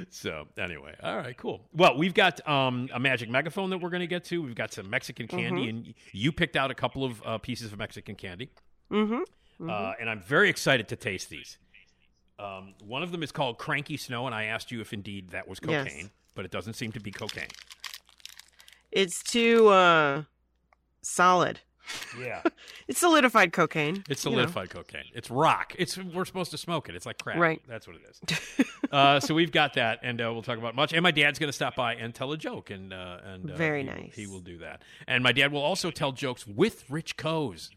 [0.09, 1.61] So anyway, all right, cool.
[1.73, 4.41] Well, we've got um, a magic megaphone that we're going to get to.
[4.41, 7.79] We've got some Mexican candy, and you picked out a couple of uh, pieces of
[7.79, 8.49] Mexican candy,
[8.91, 9.69] Mm-hmm.
[9.69, 11.57] uh, and I'm very excited to taste these.
[12.39, 15.47] Um, one of them is called Cranky Snow, and I asked you if indeed that
[15.47, 15.85] was Yes.
[15.87, 17.47] cocaine, but it doesn't seem to be cocaine.
[18.91, 20.23] It's too uh
[21.01, 21.59] solid.
[22.19, 22.41] Yeah,
[22.87, 24.03] It's solidified cocaine.
[24.09, 24.37] it's you know.
[24.37, 25.05] solidified cocaine.
[25.13, 25.73] It's rock.
[25.77, 26.95] It's we're supposed to smoke it.
[26.95, 27.37] It's like crack.
[27.37, 27.61] Right.
[27.67, 28.65] That's what it is.
[28.91, 30.93] uh, so we've got that, and uh, we'll talk about much.
[30.93, 33.55] And my dad's going to stop by and tell a joke, and uh, and uh,
[33.55, 34.15] Very he nice.
[34.15, 34.81] he will do that.
[35.07, 37.69] And my dad will also tell jokes with Rich Koz.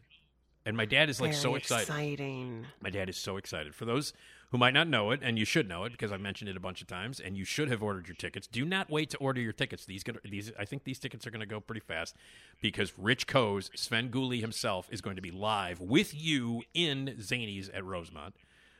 [0.66, 1.82] And my dad is like Very so excited.
[1.88, 2.66] exciting.
[2.80, 3.74] My dad is so excited.
[3.74, 4.12] For those
[4.51, 6.61] who might not know it, and you should know it because I've mentioned it a
[6.61, 8.46] bunch of times, and you should have ordered your tickets.
[8.46, 9.84] Do not wait to order your tickets.
[9.84, 12.16] These these I think these tickets are going to go pretty fast
[12.61, 17.70] because Rich Koz, Sven Gooley himself, is going to be live with you in Zanies
[17.72, 18.34] at Rosemont.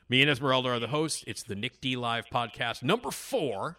[0.09, 1.23] Me and Esmeralda are the hosts.
[1.25, 3.77] It's the Nick D Live podcast number four.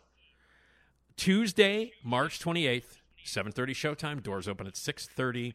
[1.17, 4.23] Tuesday, March 28th, 7.30 showtime.
[4.23, 5.53] Doors open at 6.30.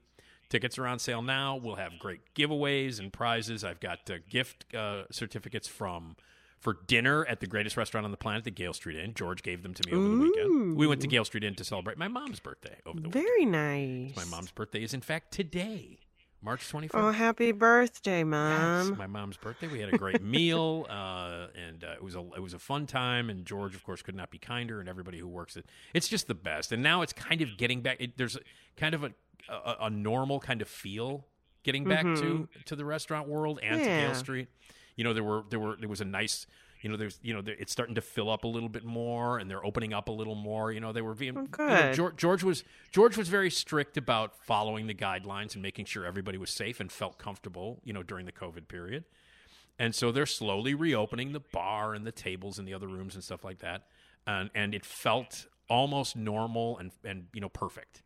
[0.49, 1.55] Tickets are on sale now.
[1.57, 3.63] We'll have great giveaways and prizes.
[3.63, 6.15] I've got uh, gift uh, certificates from
[6.59, 9.13] for dinner at the greatest restaurant on the planet, the Gale Street Inn.
[9.13, 10.75] George gave them to me over the weekend.
[10.77, 13.25] We went to Gale Street Inn to celebrate my mom's birthday over the weekend.
[13.25, 14.15] Very nice.
[14.15, 15.99] My mom's birthday is, in fact, today,
[16.41, 16.89] March 25th.
[16.93, 18.97] Oh, happy birthday, Yes, Mom.
[18.97, 19.67] my mom's birthday.
[19.67, 22.87] We had a great meal, uh, and uh, it was a it was a fun
[22.87, 23.29] time.
[23.29, 25.65] And George, of course, could not be kinder, and everybody who works it.
[25.93, 26.71] It's just the best.
[26.71, 27.97] And now it's kind of getting back.
[27.99, 28.39] It, there's a,
[28.77, 29.11] kind of a,
[29.49, 31.25] a a normal kind of feel
[31.63, 34.05] getting back to to the restaurant world and to Mm-hmm.
[34.07, 34.47] Gale Street.
[34.95, 36.47] You know, there were there were there was a nice.
[36.81, 39.49] You know, there's you know, it's starting to fill up a little bit more, and
[39.49, 40.71] they're opening up a little more.
[40.71, 41.95] You know, they were being you know, good.
[41.95, 46.37] George, George was George was very strict about following the guidelines and making sure everybody
[46.37, 47.81] was safe and felt comfortable.
[47.83, 49.05] You know, during the COVID period.
[49.79, 53.23] And so they're slowly reopening the bar and the tables and the other rooms and
[53.23, 53.87] stuff like that.
[54.27, 58.03] And and it felt almost normal and and you know perfect.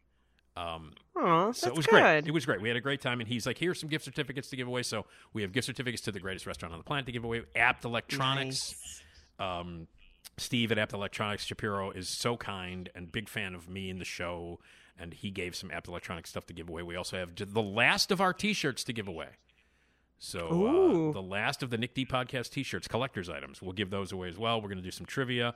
[0.62, 2.02] Um, that's so it was good.
[2.02, 2.28] great.
[2.28, 2.62] It was great.
[2.62, 4.84] We had a great time, and he's like, "Here's some gift certificates to give away."
[4.84, 7.44] So we have gift certificates to the greatest restaurant on the planet to give away.
[7.56, 9.02] Abt Electronics.
[9.40, 9.88] Um,
[10.38, 14.06] Steve at Abt Electronics Shapiro is so kind and big fan of me and the
[14.06, 14.60] show,
[14.98, 16.84] and he gave some Abt Electronics stuff to give away.
[16.84, 19.30] We also have the last of our T-shirts to give away.
[20.20, 23.62] So uh, the last of the Nick D podcast T-shirts, collector's items.
[23.62, 24.62] We'll give those away as well.
[24.62, 25.56] We're going to do some trivia,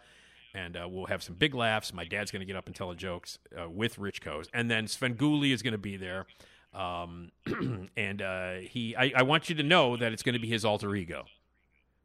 [0.56, 1.94] and uh, we'll have some big laughs.
[1.94, 4.72] My dad's going to get up and tell the jokes uh, with Rich Koz, and
[4.72, 6.26] then Svengoolie is going to be there.
[6.74, 7.32] Um,
[7.98, 10.66] and uh, he, I, I want you to know that it's going to be his
[10.66, 11.26] alter ego,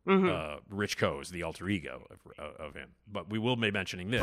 [0.07, 0.31] Mhm.
[0.31, 2.91] uh, Rich Koz, the alter ego of, uh, of him.
[3.07, 4.23] But we will be mentioning this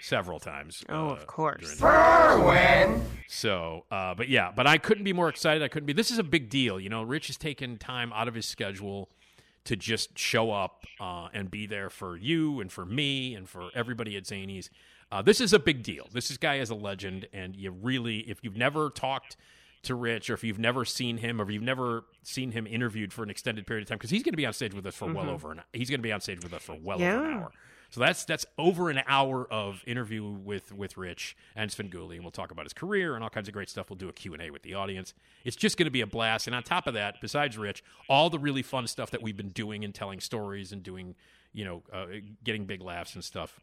[0.00, 0.82] several times.
[0.88, 1.78] Oh, uh, of course.
[1.78, 5.62] during the- so, uh, but yeah, but I couldn't be more excited.
[5.62, 5.92] I couldn't be.
[5.92, 6.78] This is a big deal.
[6.80, 9.10] You know, Rich has taken time out of his schedule
[9.64, 13.70] to just show up uh, and be there for you and for me and for
[13.74, 14.68] everybody at Zanies.
[15.10, 16.08] Uh, this is a big deal.
[16.12, 19.36] This is guy is a legend, and you really, if you've never talked
[19.82, 23.12] to Rich, or if you've never seen him, or if you've never seen him interviewed
[23.12, 24.94] for an extended period of time, because he's going to be on stage with us
[24.94, 25.60] for well over an.
[25.72, 27.52] He's going to be on stage with us for well over an hour.
[27.92, 32.30] So that's that's over an hour of interview with with Rich and Svengoolie, and we'll
[32.30, 33.90] talk about his career and all kinds of great stuff.
[33.90, 35.12] We'll do a Q&A with the audience.
[35.44, 36.46] It's just going to be a blast.
[36.46, 39.50] And on top of that, besides Rich, all the really fun stuff that we've been
[39.50, 41.14] doing and telling stories and doing,
[41.52, 42.06] you know, uh,
[42.42, 43.60] getting big laughs and stuff.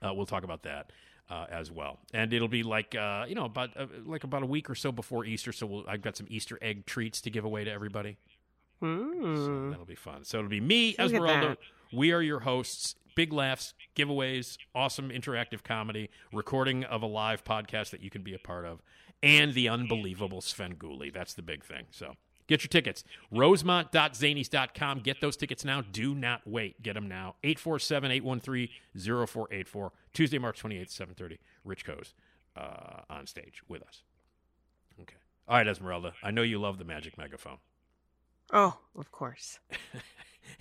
[0.00, 0.92] Uh, we'll talk about that.
[1.30, 4.46] Uh, as well, and it'll be like uh, you know about uh, like about a
[4.46, 5.52] week or so before Easter.
[5.52, 8.16] So we'll, I've got some Easter egg treats to give away to everybody.
[8.80, 9.70] So Hmm.
[9.70, 10.24] that'll be fun.
[10.24, 11.58] So it'll be me, Look Esmeralda.
[11.92, 12.94] We are your hosts.
[13.18, 18.32] Big laughs, giveaways, awesome interactive comedy, recording of a live podcast that you can be
[18.32, 18.80] a part of,
[19.24, 21.12] and the unbelievable Svengoolie.
[21.12, 21.86] That's the big thing.
[21.90, 22.14] So
[22.46, 23.02] get your tickets.
[23.32, 25.00] Rosemont.zanies.com.
[25.00, 25.80] Get those tickets now.
[25.80, 26.80] Do not wait.
[26.80, 27.34] Get them now.
[27.42, 29.92] 847 813 0484.
[30.12, 31.40] Tuesday, March 28th, 730.
[31.64, 32.14] Rich Koz
[32.56, 34.04] uh, on stage with us.
[35.00, 35.16] Okay.
[35.48, 36.12] All right, Esmeralda.
[36.22, 37.58] I know you love the magic megaphone.
[38.52, 39.58] Oh, of course.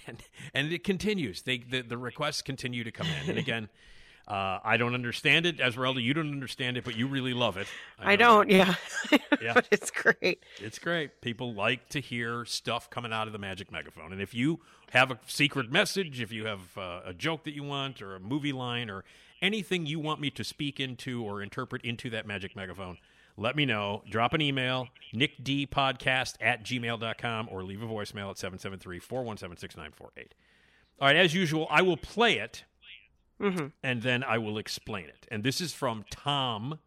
[0.08, 0.24] and
[0.54, 1.42] and it continues.
[1.42, 3.30] They the, the requests continue to come in.
[3.30, 3.70] And again,
[4.28, 6.02] uh, I don't understand it, Esmeralda.
[6.02, 7.68] You don't understand it, but you really love it.
[7.98, 8.76] I, know don't, yeah.
[9.42, 9.54] Yeah.
[9.54, 10.44] but it's great.
[10.60, 11.22] It's great.
[11.22, 14.12] People like to hear stuff coming out of the magic megaphone.
[14.12, 14.60] And if you
[14.92, 18.20] have a secret message, if you have uh, a joke that you want, or a
[18.20, 19.04] movie line, or
[19.42, 22.98] anything you want me to speak into or interpret into that magic megaphone,
[23.38, 24.04] let me know.
[24.10, 30.34] Drop an email, nickdpodcast at gmail.com, or leave a voicemail at 773 417 6948.
[31.00, 32.64] All right, as usual, I will play it
[33.40, 33.72] Mhm.
[33.84, 35.28] and then I will explain it.
[35.30, 36.80] And this is from Tom.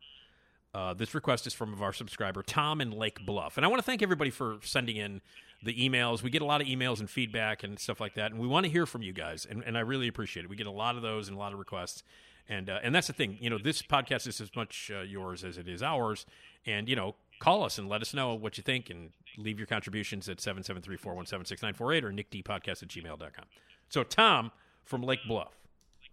[0.75, 3.57] Uh, this request is from our subscriber, Tom in Lake Bluff.
[3.57, 5.21] And I want to thank everybody for sending in
[5.63, 6.23] the emails.
[6.23, 8.31] We get a lot of emails and feedback and stuff like that.
[8.33, 9.45] And we want to hear from you guys.
[9.45, 10.49] And, and I really appreciate it.
[10.49, 12.03] We get a lot of those and a lot of requests.
[12.49, 13.39] And, uh, and that's the thing.
[13.41, 16.27] You know, this podcast is as much uh, yours as it is ours.
[16.67, 19.67] And, you know, call us and let us know what you think and leave your
[19.67, 23.45] contributions at 773 417 6948 or nickdpodcast at gmail.com.
[23.89, 24.53] So, Tom
[24.85, 25.55] from Lake Bluff.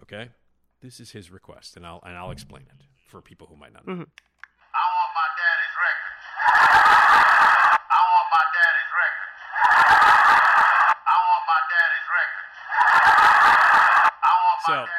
[0.04, 0.30] Okay,
[0.82, 3.86] this is his request, and I'll and I'll explain it for people who might not
[3.88, 3.94] know.
[3.94, 4.04] Mm-hmm.
[4.04, 6.22] I want my daddy's records.
[7.90, 9.34] I want my daddy's records.
[11.02, 12.58] I want my daddy's records.
[14.22, 14.97] I want my So, daddy's records.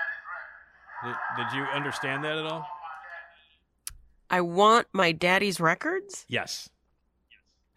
[1.05, 2.67] Did, did you understand that at all?
[4.31, 6.25] I want my daddy's records?
[6.29, 6.69] Yes.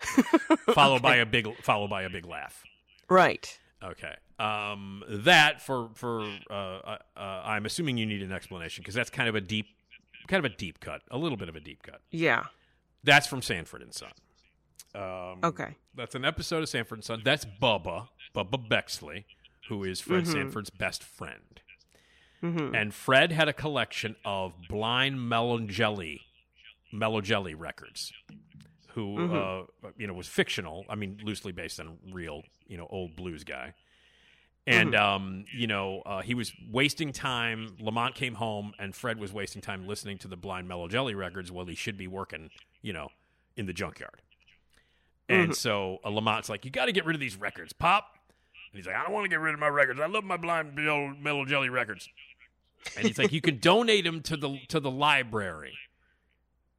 [0.73, 2.63] Followed by a big followed by a big laugh.
[3.09, 3.57] Right.
[3.83, 4.15] Okay.
[4.39, 9.11] Um, that for for uh, uh, uh, I'm assuming you need an explanation because that's
[9.11, 9.67] kind of a deep,
[10.27, 12.01] kind of a deep cut, a little bit of a deep cut.
[12.09, 12.45] Yeah.
[13.03, 14.11] That's from Sanford and Son.
[14.95, 15.75] Um, Okay.
[15.95, 17.21] That's an episode of Sanford and Son.
[17.23, 19.25] That's Bubba, Bubba Bexley,
[19.69, 20.31] who is Fred Mhm.
[20.31, 21.61] Sanford's best friend.
[22.41, 22.75] Mhm.
[22.75, 26.21] And Fred had a collection of blind Melonjelly,
[26.91, 28.11] Mellow Jelly records,
[28.89, 29.67] who Mhm.
[29.83, 30.85] uh, you know was fictional.
[30.89, 33.73] I mean, loosely based on a real, you know, old blues guy.
[34.67, 34.99] And Mhm.
[34.99, 37.75] um, you know, uh, he was wasting time.
[37.79, 41.51] Lamont came home, and Fred was wasting time listening to the blind Mellow Jelly records
[41.51, 42.51] while he should be working,
[42.81, 43.09] you know,
[43.55, 44.21] in the junkyard.
[45.29, 45.55] And Mhm.
[45.55, 48.17] so uh, Lamont's like, "You got to get rid of these records, Pop."
[48.71, 49.99] And he's like, "I don't want to get rid of my records.
[49.99, 52.09] I love my blind Mellow, Mellow Jelly records."
[52.97, 55.73] And he's like, "You can donate them to the to the library,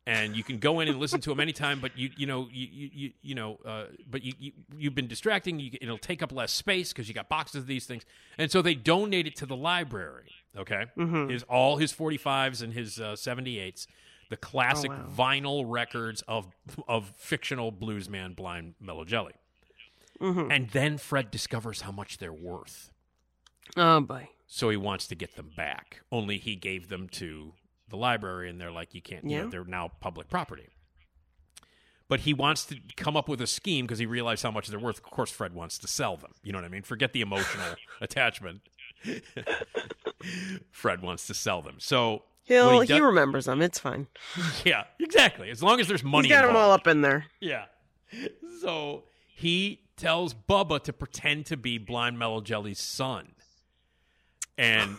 [0.06, 1.80] and you can go in and listen to them anytime.
[1.80, 5.60] But you you know you you you, know uh, but you, you you've been distracting.
[5.60, 8.04] You, it'll take up less space because you got boxes of these things.
[8.38, 10.30] And so they donate it to the library.
[10.56, 11.30] Okay, Mhm.
[11.30, 13.86] his all his forty fives and his uh, seventy eights."
[14.28, 15.04] The classic wow.
[15.14, 16.46] vinyl records of
[16.88, 19.34] of fictional bluesman Blind Mellow Jelly.
[20.20, 20.50] Mhm.
[20.50, 22.90] And then Fred discovers how much they're worth.
[23.76, 24.28] Oh boy.
[24.54, 26.02] So he wants to get them back.
[26.12, 27.54] Only he gave them to
[27.88, 29.48] the library and they're like, you can't, you know, Yeah.
[29.50, 30.68] they're now public property.
[32.06, 34.78] But he wants to come up with a scheme because he realized how much they're
[34.78, 34.98] worth.
[34.98, 36.32] Of course, Fred wants to sell them.
[36.42, 36.82] You know what I mean?
[36.82, 37.64] Forget the emotional
[38.02, 38.60] attachment.
[40.70, 41.76] Fred wants to sell them.
[41.78, 43.62] So He'll he, he remembers them.
[43.62, 44.06] It's fine.
[44.66, 45.48] yeah, exactly.
[45.48, 47.24] As long as there's money He's got them all up in there.
[47.40, 47.64] Yeah.
[48.60, 49.04] So
[49.34, 53.28] he tells Bubba to pretend to be Blind Mellow Jelly's son,
[54.62, 54.96] and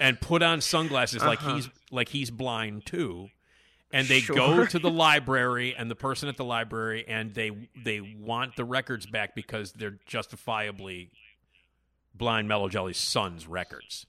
[0.00, 1.54] and put on sunglasses like Uh-huh.
[1.56, 3.28] he's like he's blind too.
[3.94, 4.34] And they Sure.
[4.36, 8.64] go to the library, and the person at the library, and they they want the
[8.64, 11.10] records back because they're justifiably
[12.14, 14.06] Blind Mellow Jelly's son's records.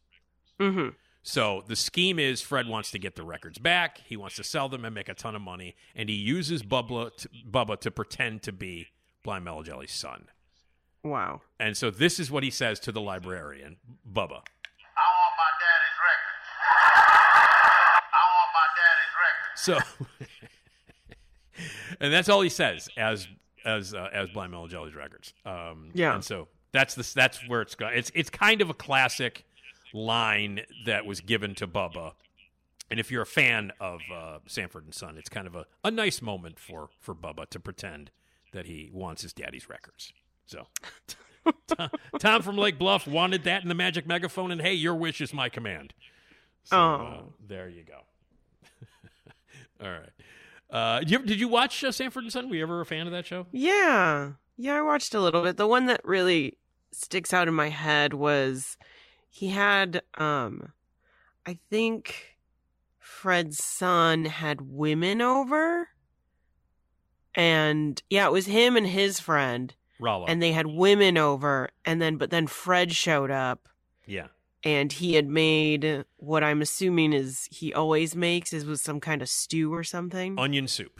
[0.59, 0.89] Mm-hmm.
[1.21, 3.99] So the scheme is Fred wants to get the records back.
[4.05, 7.15] He wants to sell them and make a ton of money, and he uses Bubba
[7.17, 8.87] to, Bubba to pretend to be
[9.23, 10.27] Blind Mellow Jelly's son.
[11.03, 11.41] Wow.
[11.59, 13.77] And so this is what he says to the librarian,
[14.09, 14.41] Bubba.
[14.95, 16.47] I want my daddy's records.
[18.13, 19.51] I want my daddy's records.
[19.63, 19.79] So,
[21.99, 23.27] and that's all he says as
[23.65, 25.33] as uh, as Blind Mellow Jelly's records.
[25.45, 26.15] Um, Yeah.
[26.15, 27.97] And so that's the that's where it's going.
[27.97, 29.45] It's it's kind of a classic
[29.93, 32.13] line that was given to Bubba.
[32.91, 35.91] And if you're a fan of uh, Sanford and Son, it's kind of a, a
[35.91, 38.11] nice moment for for Bubba to pretend
[38.51, 40.13] that he wants his daddy's records.
[40.45, 40.67] So,
[41.67, 45.21] Tom, Tom from Lake Bluff wanted that in the magic megaphone, and hey, your wish
[45.21, 45.93] is my command.
[46.65, 47.33] So uh, Oh.
[47.47, 48.01] there you go.
[49.83, 50.09] All right.
[50.69, 52.49] Uh, did, you, did you watch uh, Sanford and Son?
[52.49, 53.47] Were you ever a fan of that show?
[53.51, 54.31] Yeah.
[54.57, 55.57] Yeah, I watched a little bit.
[55.57, 56.57] The one that really
[56.91, 58.77] sticks out in my head was
[59.29, 60.73] he had um
[61.45, 62.37] I think
[62.99, 65.89] Fred's son had women over.
[67.35, 69.73] And yeah, it was him and his friend.
[69.99, 70.25] Rollo.
[70.27, 73.67] And they had women over and then but then Fred showed up
[74.05, 74.27] yeah.
[74.63, 79.21] And he had made what I'm assuming is he always makes is with some kind
[79.21, 80.37] of stew or something.
[80.39, 80.99] Onion soup.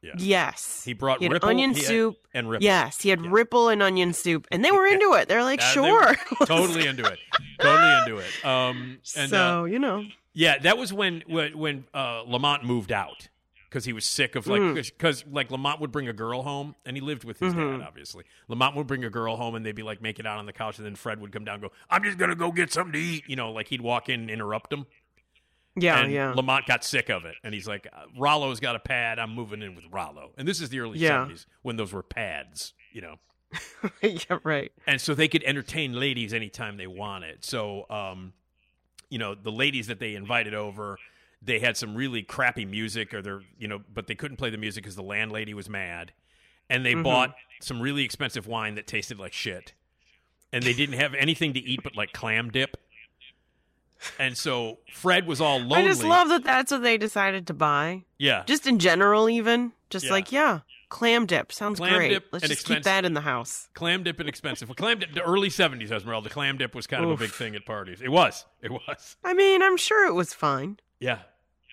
[0.00, 0.12] Yeah.
[0.16, 0.82] Yes.
[0.84, 2.64] He brought He had Ripple onion he had- soup and Ripple.
[2.64, 5.28] Yes, he had Ripple and onion soup, and they were into it.
[5.28, 7.18] They're like, Uh, they sure, were totally into it.
[7.60, 8.44] Totally into it.
[8.44, 10.04] Um, and so uh, you know,
[10.34, 13.28] yeah, that was when when, when uh, Lamont moved out
[13.68, 14.74] because he was sick of like Mm.
[14.74, 17.78] because like Lamont would bring a girl home and he lived with his Mhm.
[17.78, 18.24] dad obviously.
[18.48, 20.78] Lamont would bring a girl home and they'd be like making out on the couch
[20.78, 22.98] and then Fred would come down and go, "I'm just gonna go get something to
[22.98, 24.86] eat," you know, like he'd walk in and interrupt him.
[25.76, 27.86] yeah, and yeah, Lamont got sick of it, and he's like,
[28.18, 29.18] "Rollo's got a pad.
[29.20, 31.10] I'm moving in with Rollo." And this is the early Yeah.
[31.26, 33.20] '70s when those were pads, you know.
[34.02, 34.72] yeah, right.
[34.86, 37.44] and so they could entertain ladies anytime they wanted.
[37.44, 38.32] So, um,
[39.08, 40.98] you know, the ladies that they invited over,
[41.42, 44.56] they had some really crappy music, or they're, you know, but they couldn't play the
[44.58, 46.12] music because the landlady was mad,
[46.68, 47.04] and they Mhm.
[47.04, 49.72] bought some really expensive wine that tasted like shit,
[50.52, 52.76] and they didn't have anything to eat but like clam dip.
[54.18, 55.76] And so Fred was all lonely.
[55.76, 56.44] I just love that.
[56.44, 58.04] That's what they decided to buy.
[58.16, 58.44] Yeah.
[58.46, 60.12] Just in general, even just Yeah.
[60.12, 62.08] like yeah, clam dip sounds Clam great.
[62.10, 62.76] dip Let's just expensive.
[62.76, 63.68] keep that in the house.
[63.74, 64.68] Clam dip and expensive.
[64.68, 66.28] Well, clam dip, the early '70s, Esmeralda.
[66.28, 68.00] Clam dip was kind of a big thing at parties.
[68.00, 68.44] It was.
[68.62, 69.16] It was.
[69.24, 70.78] I mean, I'm sure it was fine.
[71.00, 71.18] Yeah,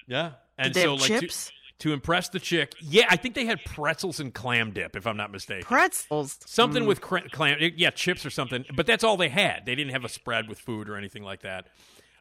[0.08, 0.32] yeah.
[0.58, 1.48] And Did they so, have like, chips?
[1.48, 5.06] To, to impress the chick, yeah, I think they had pretzels and clam dip, if
[5.06, 5.66] I'm not mistaken.
[5.66, 6.88] Pretzels, something Mm.
[6.88, 8.64] with cra- clam, yeah, chips or something.
[8.74, 9.66] But that's all they had.
[9.66, 11.68] They didn't have a spread with food or anything like that.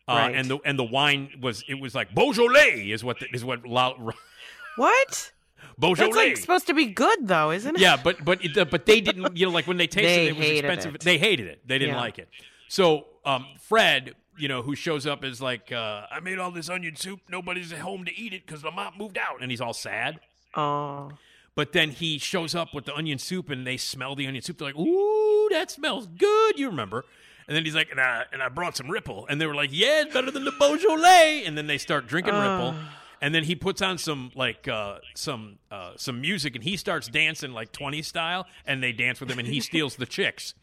[0.09, 0.35] Uh, Right.
[0.35, 3.65] And the and the wine was it was like Beaujolais is what the, is what
[3.67, 3.95] La,
[4.77, 5.33] What?
[5.79, 6.07] Beaujolais.
[6.07, 7.81] That's like supposed to be good, though, isn't it?
[7.81, 9.37] Yeah, but but it, but they didn't.
[9.37, 10.95] You know, like when they tasted They it, it was hated expensive.
[10.97, 11.01] it.
[11.03, 11.67] They hated it.
[11.67, 12.01] They didn't Yeah.
[12.01, 12.29] like it.
[12.69, 16.69] So um, Fred, you know, who shows up is like, uh, I made all this
[16.69, 17.21] onion soup.
[17.29, 20.21] Nobody's at home to eat it because my mom moved out, and he's all sad.
[20.57, 21.13] Oh,
[21.57, 24.59] But then he shows up with the onion soup, and they smell the onion soup.
[24.59, 27.05] They're like, "Ooh, that smells good." You remember?
[27.47, 29.71] And then he's like, "And I, and I brought some Ripple," and they were like,
[29.73, 32.75] "Yeah, it's better than the Beaujolais." And then they start drinking Ripple,
[33.21, 37.07] and then he puts on some like uh, some uh, some music, and he starts
[37.09, 40.55] dancing like 20 style, and they dance with him, and he steals the chicks.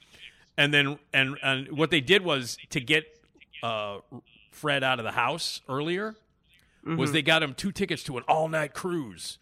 [0.57, 3.06] And then and and what they did was to get
[3.63, 3.99] uh,
[4.51, 6.15] Fred out of the house earlier
[6.83, 7.13] was Mhm.
[7.13, 9.38] they got him two tickets to an all night cruise.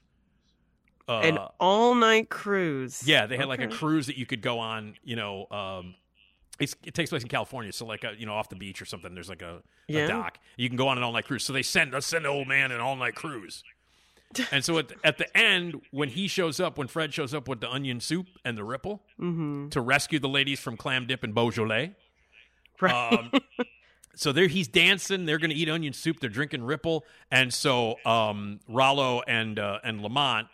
[1.07, 3.01] Uh, an all night cruise.
[3.07, 4.95] yeah, they had like a cruise that you could go on.
[5.03, 5.95] You know, um,
[6.59, 8.85] it's, it takes place in California, so like a, you know off the beach or
[8.85, 9.13] something.
[9.15, 10.01] There's like a, Yeah.
[10.01, 10.37] a dock.
[10.57, 11.43] You can go on an all night cruise.
[11.43, 13.63] So they send let's send the old man an all night cruise.
[14.51, 17.47] and so at the, at the end, when he shows up, when Fred shows up
[17.47, 19.71] with the onion soup and the ripple Mhm.
[19.71, 21.95] to rescue the ladies from clam dip and Beaujolais.
[22.79, 23.13] Right.
[23.13, 23.31] Um,
[24.19, 25.25] so there he's dancing.
[25.25, 26.19] They're going to eat onion soup.
[26.19, 30.49] They're drinking Ripple, and so um, Rollo and uh, and Lamont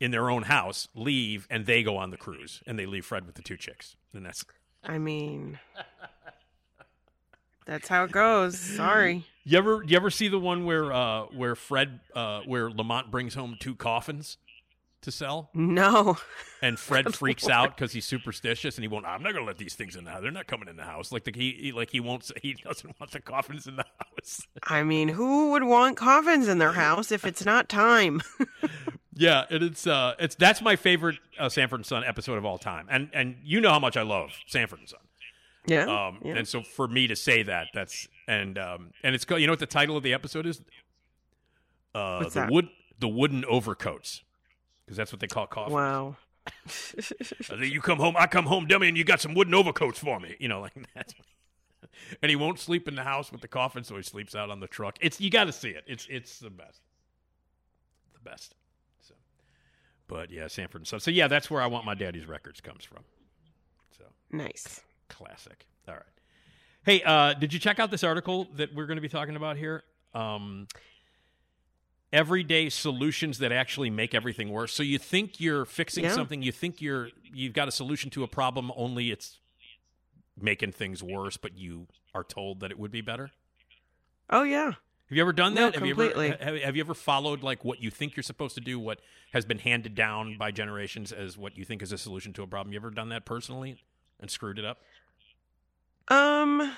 [0.00, 3.26] in their own house leave, and they go on the cruise, and they leave Fred
[3.26, 4.46] with the two chicks, and that's.
[4.82, 5.58] I mean,
[7.66, 8.58] that's how it goes.
[8.58, 9.26] Sorry.
[9.44, 13.34] You ever you ever see the one where uh, where Fred uh, where Lamont brings
[13.34, 14.38] home two coffins
[15.02, 16.18] to sell, No.
[16.62, 19.06] and Fred freaks out because he's superstitious, and he won't.
[19.06, 20.22] I'm not going to let these things in the house.
[20.22, 21.12] They're not coming in the house.
[21.12, 22.24] Like the he, he like he won't.
[22.24, 24.46] Say, He doesn't want the coffins in the house.
[24.64, 28.22] I mean, who would want coffins in their house if it's not time?
[29.18, 32.58] Yeah, and it's uh, it's that's my favorite uh, Sanford and Son episode of all
[32.58, 35.00] time, and and you know how much I love Sanford and Son.
[35.66, 36.34] Yeah, Um, yeah.
[36.34, 39.24] and so for me to say that, that's and um, and it's.
[39.30, 40.60] You know what the title of the episode is?
[41.94, 42.50] Uh, What's the that?
[42.50, 42.68] wood,
[42.98, 44.22] the wooden overcoats,
[44.86, 45.74] because that's what they call coffins.
[45.74, 46.16] Wow.
[47.60, 50.36] You come home, I come home, dummy, and you got some wooden overcoats for me.
[50.38, 51.12] You know, like that's.
[52.22, 54.60] And he won't sleep in the house with the coffin, so he sleeps out on
[54.60, 54.96] the truck.
[55.00, 55.82] It's you got to see it.
[55.88, 56.82] It's it's the best,
[58.14, 58.54] the best.
[59.00, 59.14] So,
[60.06, 61.00] but yeah, Sanford and Son.
[61.00, 63.02] So yeah, that's where I want my daddy's records comes from.
[63.98, 64.82] So Nice.
[65.08, 65.66] classic.
[65.88, 66.02] All right.
[66.84, 69.56] Hey, uh, did you check out this article that we're going to be talking about
[69.56, 69.82] here?
[70.14, 70.68] Um,
[72.12, 74.72] everyday solutions that actually make everything worse.
[74.72, 76.12] So you think you're fixing Yeah.
[76.14, 79.38] something, you think you're you've got a solution to a problem, only it's
[80.40, 83.30] making things worse, but you are told that it would be better?
[84.30, 84.66] Oh yeah.
[85.08, 85.74] Have you ever done No, that?
[85.74, 86.32] have you completely.
[86.32, 89.00] ever have, have you ever followed like what you think you're supposed to do, what
[89.32, 92.46] has been handed down by generations as what you think is a solution to a
[92.46, 92.72] problem?
[92.72, 93.76] You ever done that personally
[94.20, 94.78] and screwed it up?
[96.08, 96.76] Um,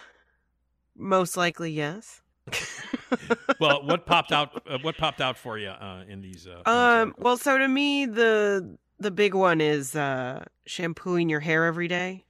[0.97, 2.21] most likely yes.
[3.61, 4.63] well, what popped out?
[4.69, 6.47] Uh, what popped out for you uh, in these?
[6.47, 11.65] Uh, Um, well, so to me, the the big one is uh, shampooing your hair
[11.65, 12.25] every day.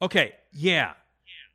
[0.00, 0.94] okay, yeah.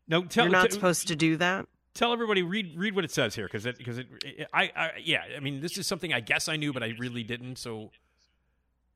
[0.07, 1.67] No, tell, You're not t- supposed to do that.
[1.93, 4.07] tell everybody read read what it says here because it because it,
[4.53, 7.23] I, I yeah I mean this is something I guess I knew but I really
[7.23, 7.91] didn't so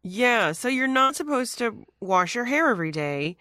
[0.03, 3.37] Yeah, so you're not supposed to wash your hair every day,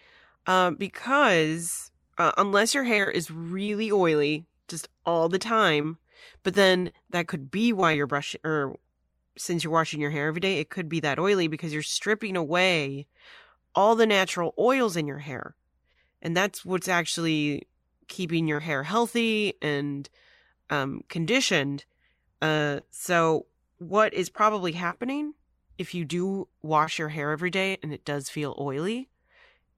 [0.47, 5.99] uh, because uh, unless your hair is really oily, just all the time.
[6.43, 8.77] But then that could be why you're brushing, or
[9.37, 12.37] since you're washing your hair every day, it could be that oily because you're stripping
[12.37, 13.07] away
[13.75, 15.55] all the natural oils in your hair,
[16.21, 17.67] and that's what's actually
[18.09, 20.09] keeping your hair healthy and
[20.71, 21.85] um, conditioned.
[22.41, 23.47] Uh, so
[23.79, 25.35] what is probably happening
[25.79, 29.09] if you do wash your hair every day and it does feel oily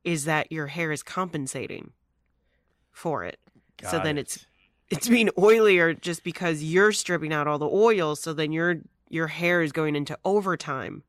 [0.02, 1.92] is that your hair is compensating
[2.92, 3.38] for it.
[3.88, 4.22] so then it.
[4.22, 4.46] it's
[4.96, 8.76] it's being oilier just because you're stripping out all the oil so then your
[9.08, 11.02] your hair is going into overtime.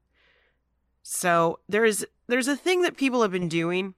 [1.04, 3.94] So there's there's a thing that people have been doing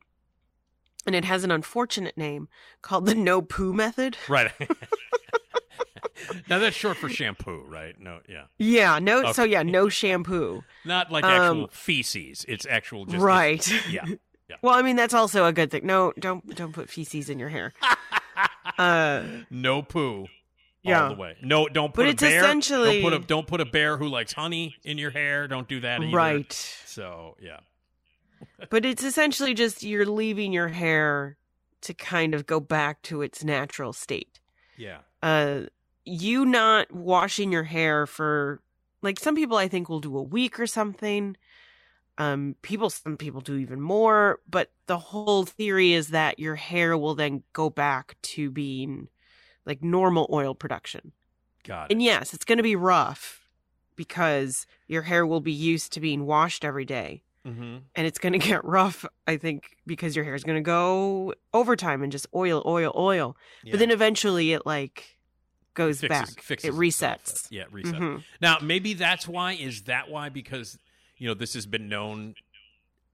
[1.05, 2.49] and it has an unfortunate name
[2.81, 4.17] called the no poo method.
[4.27, 4.51] right
[6.49, 10.63] now that's short for shampoo right no yeah Yeah, no so yeah, no shampoo.
[10.85, 13.65] not like Um, actual feces it's actual just right.
[13.89, 14.05] yeah
[14.49, 15.85] yeah Well, I mean that's also a good thing.
[15.85, 17.73] No, don't don't put feces in your hair.
[18.77, 20.27] Uh, no poo
[20.83, 21.03] Yeah.
[21.03, 23.47] all the way no don't But put it's a bear essentially- don't put a don't
[23.47, 26.15] put a bear who likes honey in your hair don't do that either.
[26.15, 26.51] Right.
[26.85, 27.59] so yeah
[28.69, 31.37] but it's essentially just you're leaving your hair
[31.81, 34.39] to kind of go back to its natural state.
[34.77, 35.61] yeah Uh,
[36.05, 38.61] you not washing your hair for
[39.01, 41.35] like some people I think will do a week or something.
[42.19, 46.97] Um, people some people do even more, but the whole theory is that your hair
[46.97, 49.07] will then go back to being
[49.65, 51.11] like normal oil production.
[51.63, 53.47] got it And yes, it's going to be rough
[53.95, 57.23] because your hair will be used to being washed every day.
[57.45, 57.77] mm-hmm.
[57.95, 61.33] And it's going to get rough, I think, because your hair is going to go
[61.53, 63.37] overtime and just oil, oil, oil.
[63.69, 65.17] But then eventually it like
[65.73, 66.41] goes Fixes- back.
[66.41, 67.15] fixes it resets.
[67.15, 67.47] itself.
[67.51, 67.99] Yeah, it resets.
[67.99, 68.23] Mhm.
[68.41, 69.53] Now, maybe that's why.
[69.53, 70.29] Is that why?
[70.29, 70.77] Because
[71.17, 72.35] you know this has been known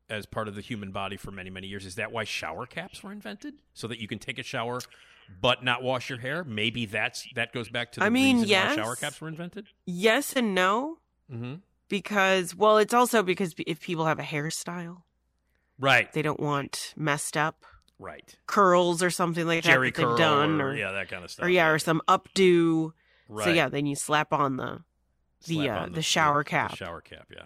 [0.09, 1.85] as part of the human body for many, many years.
[1.85, 3.55] Is that why shower caps were invented?
[3.73, 4.79] So that you can take a shower
[5.41, 6.43] but not wash your hair?
[6.43, 8.77] Maybe that's that goes back to the I mean, reason yes.
[8.77, 9.67] why shower caps were invented.
[9.85, 10.99] Yes and no.
[11.31, 11.55] Mm-hmm.
[11.89, 15.03] Because, well, it's also because if people have a hairstyle,
[15.79, 17.65] Right, they don't want messed up
[17.99, 18.35] right.
[18.47, 21.31] curls or something like Jerry that that they've done, or, or, yeah, that kind of
[21.31, 21.45] stuff.
[21.45, 22.93] or yeah, or some updo.
[23.27, 23.45] right.
[23.45, 24.81] So yeah, then you slap on the
[25.47, 26.75] the uh, on the, shower the cap.
[26.75, 27.43] shower cap, yeah.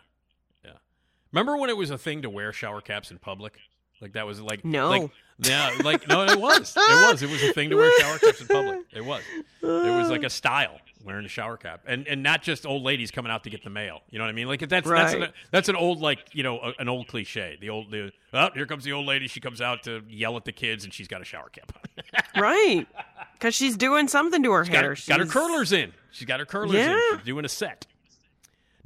[1.31, 3.57] Remember when it was a thing to wear shower caps in public?
[4.01, 4.89] Like that was like No.
[4.89, 8.19] like, yeah, like no, it was, it was, it was a thing to wear shower
[8.19, 8.79] caps in public.
[8.93, 9.21] It was,
[9.61, 13.09] it was like a style wearing a shower cap, and and not just old ladies
[13.11, 14.01] coming out to get the mail.
[14.11, 14.47] You know what I mean?
[14.47, 15.23] Like that's that's Right.
[15.23, 17.57] an, that's an old like you know a, an old cliche.
[17.59, 19.27] The old the oh here comes the old lady.
[19.27, 22.41] She comes out to yell at the kids, and she's got a shower cap on.
[22.41, 22.87] right?
[23.33, 24.89] Because she's doing something to her got, hair.
[24.89, 25.91] her, got her curlers in.
[26.11, 26.99] She's got her curlers in.
[27.15, 27.87] She's doing a set.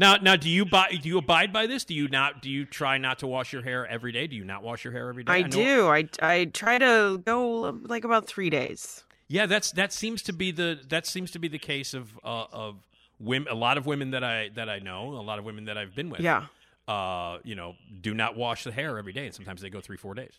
[0.01, 0.97] Now, now, do you buy?
[0.99, 1.85] Do you abide by this?
[1.85, 2.41] Do you not?
[2.41, 4.25] Do you try not to wash your hair every day?
[4.25, 5.31] Do you not wash your hair every day?
[5.31, 5.87] I know- do.
[5.89, 9.03] I I try to go like about three days.
[9.27, 12.45] Yeah, that's that seems to be the that seems to be the case of uh,
[12.51, 12.77] of
[13.19, 13.53] women.
[13.53, 15.93] A lot of women that I that I know, a lot of women that I've
[15.93, 16.21] been with.
[16.21, 16.47] Yeah.
[16.87, 19.97] Uh, you know, do not wash the hair every day, and sometimes they go three,
[19.97, 20.33] four days.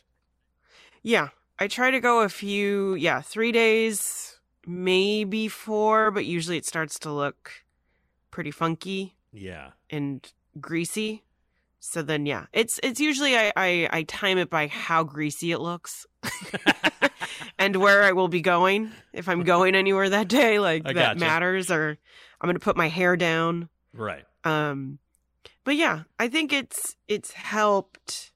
[1.05, 1.28] Yeah,
[1.60, 2.94] I try to go a few.
[2.94, 7.52] Yeah, three days, maybe four, but usually it starts to look
[8.32, 9.70] pretty funky Yeah.
[9.90, 10.30] and
[10.60, 11.24] greasy.
[11.80, 15.59] So then, yeah, it's it's usually I I, I time it by how greasy it
[15.59, 16.06] looks.
[17.59, 21.18] and where I will be going if I'm going anywhere that day, like I that
[21.18, 21.18] gotcha.
[21.18, 21.70] matters.
[21.70, 21.98] Or
[22.40, 23.68] I'm going to put my hair down.
[23.92, 24.24] Right.
[24.44, 24.98] Um,
[25.64, 28.30] but yeah, I think it's it's helped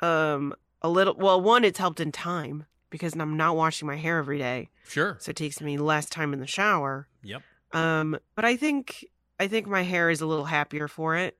[0.00, 1.14] um a little.
[1.16, 5.16] Well, one, it's helped in time because I'm not washing my hair every day, Sure.
[5.20, 7.08] so it takes me less time in the shower.
[7.22, 7.42] Yep.
[7.72, 9.06] Um, but I think
[9.40, 11.36] I think my hair is a little happier for it,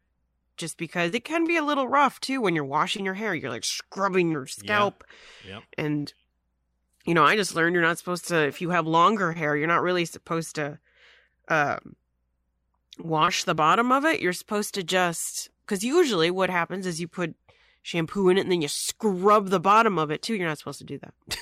[0.57, 3.35] just because it can be a little rough too when you're washing your hair.
[3.35, 5.05] You're like scrubbing your scalp,
[5.47, 5.63] Yep.
[5.79, 6.13] and
[7.05, 8.37] you know, I just learned you're not supposed to.
[8.47, 10.79] If you have longer hair, you're not really supposed to
[11.49, 11.97] um,
[12.99, 14.21] wash the bottom of it.
[14.21, 17.35] You're supposed to just because usually what happens is you put
[17.83, 20.35] shampoo in it and then you scrub the bottom of it too.
[20.35, 21.15] You're not supposed to do that.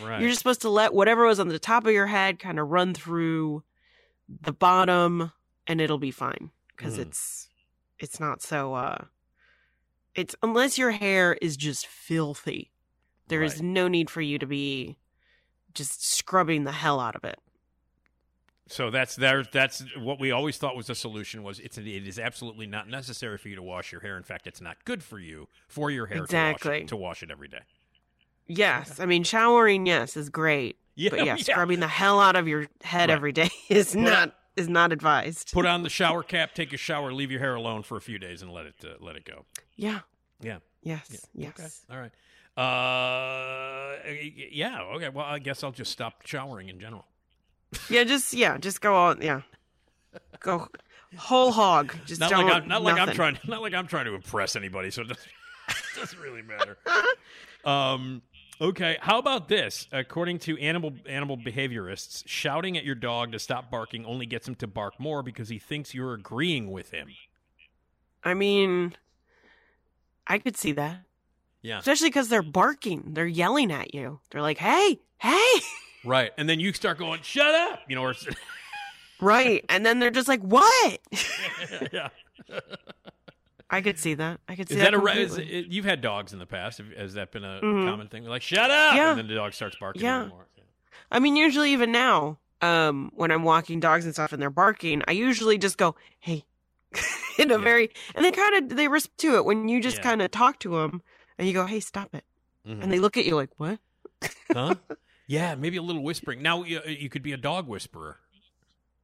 [0.00, 0.20] Right.
[0.20, 2.68] You're just supposed to let whatever was on the top of your head kind of
[2.68, 3.64] run through
[4.42, 5.32] the bottom
[5.66, 7.02] and it'll be fine because Mhm.
[7.02, 7.48] it's
[7.98, 9.04] it's not so uh
[10.14, 12.70] it's unless your hair is just filthy.
[13.28, 13.62] There is Right.
[13.64, 14.96] no need for you to be
[15.74, 17.38] just scrubbing the hell out of it.
[18.68, 19.44] So that's there.
[19.44, 21.42] That's what we always thought was the solution.
[21.44, 24.16] Was it's it is absolutely not necessary for you to wash your hair.
[24.16, 26.78] In fact, it's not good for you for your hair to wash, Exactly.
[26.82, 27.60] it, to wash it every day.
[28.48, 30.78] Yes, I mean showering yes is great.
[30.96, 31.36] Yeah, but yeah, yeah.
[31.36, 33.14] scrubbing the hell out of your head Right.
[33.14, 35.52] every day is Put not is not advised.
[35.52, 38.18] Put on the shower cap, take a shower, leave your hair alone for a few
[38.18, 39.44] days, and let it uh, let it go.
[39.76, 40.00] Yeah.
[40.40, 40.58] Yeah.
[40.82, 41.26] Yes.
[41.34, 41.82] Yes.
[41.90, 42.12] All right.
[42.56, 43.96] Uh,
[44.50, 44.82] yeah.
[44.94, 45.10] Okay.
[45.10, 47.04] Well, I guess I'll just stop showering in general.
[47.90, 49.20] Yeah, just yeah, just go on.
[49.20, 49.42] Yeah,
[50.40, 50.68] go
[51.18, 51.94] whole hog.
[52.06, 52.46] Just not don't.
[52.46, 54.90] like I'm not like I'm trying not like I'm trying to impress anybody.
[54.90, 55.26] So it doesn't,
[55.68, 56.78] it doesn't really matter.
[57.64, 58.22] um.
[58.60, 58.96] Okay.
[59.00, 59.86] How about this?
[59.92, 64.54] According to animal animal behaviorists, shouting at your dog to stop barking only gets him
[64.56, 67.08] to bark more because he thinks you're agreeing with him.
[68.24, 68.94] I mean,
[70.26, 71.00] I could see that,
[71.62, 71.78] Yeah.
[71.78, 73.12] especially because they're barking.
[73.14, 74.20] They're yelling at you.
[74.30, 75.52] They're like, "Hey, hey!"
[76.04, 76.30] Right.
[76.38, 78.14] And then you start going, "Shut up," you know, or
[79.20, 81.00] Right, and then they're just like, "What?"
[81.92, 82.08] yeah.
[83.68, 84.40] I could see that.
[84.48, 86.80] I could see Is that a re- is it, you've had dogs in the past?
[86.96, 87.88] Has that been a Mhm.
[87.88, 88.24] common thing?
[88.24, 89.10] Like, shut up, Yeah.
[89.10, 90.28] and then the dog starts barking Yeah.
[91.10, 95.02] I mean, usually even now, um, when I'm walking dogs and stuff and they're barking,
[95.08, 96.44] I usually just go, "Hey,"
[97.38, 100.02] in a very, and they kind of they respond to it when you just Yeah.
[100.04, 101.02] kind of talk to them
[101.38, 102.24] and you go, "Hey, stop it,"
[102.66, 102.82] Mhm.
[102.84, 103.78] and they look at you like, "What?"
[104.52, 104.74] Huh?
[105.26, 106.40] yeah, maybe a little whispering.
[106.40, 108.18] Now you, you could be a dog whisperer.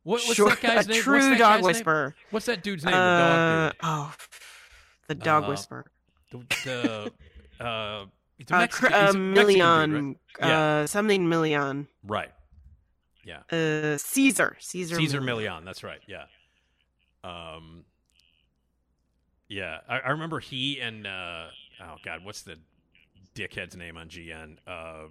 [0.05, 1.03] What, what's Sure, that guy's a name?
[1.03, 1.67] true What's that dog guy's name?
[1.67, 2.15] whisperer.
[2.31, 2.95] What's that dude's name?
[2.95, 4.15] Uh, dog oh,
[5.15, 5.85] the dog Uh, whisperer.
[6.31, 7.13] The, the
[7.61, 8.07] uh, a Uh,
[8.59, 10.17] Mexican, cr- uh, a Mexican dude, Millan, right?
[10.49, 10.61] Yeah.
[10.61, 11.87] uh, something Millan.
[12.05, 12.33] Right.
[13.25, 13.43] Yeah.
[13.51, 15.45] Uh, Cesar, Cesar, Cesar Millan.
[15.45, 15.65] Millan.
[15.65, 16.01] That's right.
[16.09, 16.25] Yeah.
[17.25, 17.85] Um.
[19.49, 21.47] Yeah, I, I remember he and uh,
[21.83, 22.57] oh god, what's the
[23.35, 24.57] dickhead's name on GN?
[24.67, 25.05] Uh,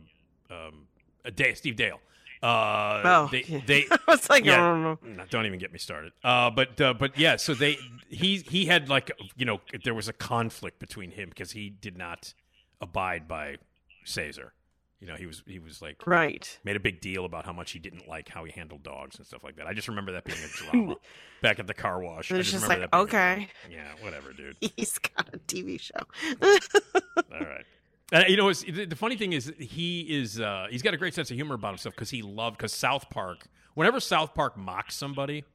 [0.50, 0.88] um,
[1.24, 2.00] uh, Steve Dale.
[2.42, 3.62] Uh, Oh, they yeah.
[3.66, 3.86] they.
[3.92, 4.98] I was like, yeah, I no,
[5.30, 6.12] don't even get me started.
[6.24, 7.78] Uh, but uh, but yeah, so they
[8.10, 11.98] he he had like you know there was a conflict between him because he did
[11.98, 12.34] not
[12.80, 13.58] abide by
[14.06, 14.54] Cesar.
[15.00, 16.60] You know, he was he was like Right.
[16.64, 19.26] made a big deal about how much he didn't like how he handled dogs and
[19.26, 19.66] stuff like that.
[19.66, 20.96] I just remember that being a drama
[21.42, 22.32] back at the car wash.
[22.32, 23.48] I It's just just remember like, okay.
[23.70, 24.58] yeah, whatever, dude.
[24.76, 25.94] He's got a TV show.
[26.42, 27.66] All right.
[28.12, 31.14] And, you know, the, the funny thing is he is uh, he's got a great
[31.14, 33.46] sense of humor about himself because he loved because South Park.
[33.74, 35.46] Whenever South Park mocks somebody,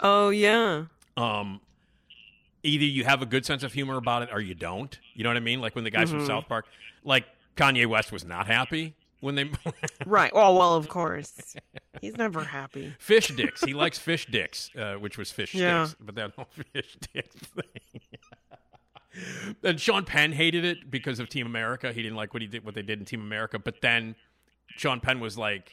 [0.00, 0.84] oh yeah.
[1.18, 1.60] um,
[2.62, 4.98] either you have a good sense of humor about it or you don't.
[5.14, 5.60] You know what I mean?
[5.60, 6.26] Like when the guys from Mhm.
[6.26, 6.64] South Park,
[7.04, 7.26] like
[7.56, 9.50] Kanye West was not happy when they
[10.06, 10.30] Right.
[10.34, 11.54] Oh well, of course.
[12.00, 12.94] He's never happy.
[12.98, 13.62] fish dicks.
[13.62, 15.84] He likes fish dicks, uh, which was fish Yeah.
[15.84, 17.64] sticks, but that whole fish dicks thing.
[19.62, 21.92] And Sean Penn hated it because of Team America.
[21.92, 23.58] He didn't like what he did, what they did in Team America.
[23.58, 24.14] But then
[24.68, 25.72] Sean Penn was like,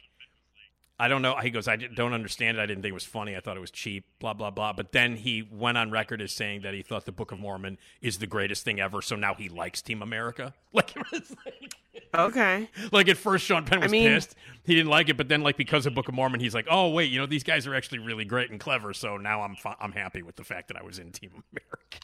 [0.99, 1.36] I don't know.
[1.38, 2.61] He goes, I don't understand it.
[2.61, 3.36] I didn't think it was funny.
[3.36, 4.06] I thought it was cheap.
[4.20, 4.74] Blah blah blah.
[4.74, 7.78] But then he went on record as saying that he thought the Book of Mormon
[7.99, 9.02] is the greatest thing ever.
[9.02, 10.53] So now he likes Team America.
[10.72, 11.74] Like it was like.
[12.15, 12.70] Okay.
[12.91, 14.36] Like at first, Sean Penn I was mean- pissed.
[14.65, 16.90] He didn't like it, but then, like because of Book of Mormon, he's like, "Oh
[16.90, 19.91] wait, you know these guys are actually really great and clever." So now I'm I'm
[19.91, 21.99] happy with the fact that I was in Team America.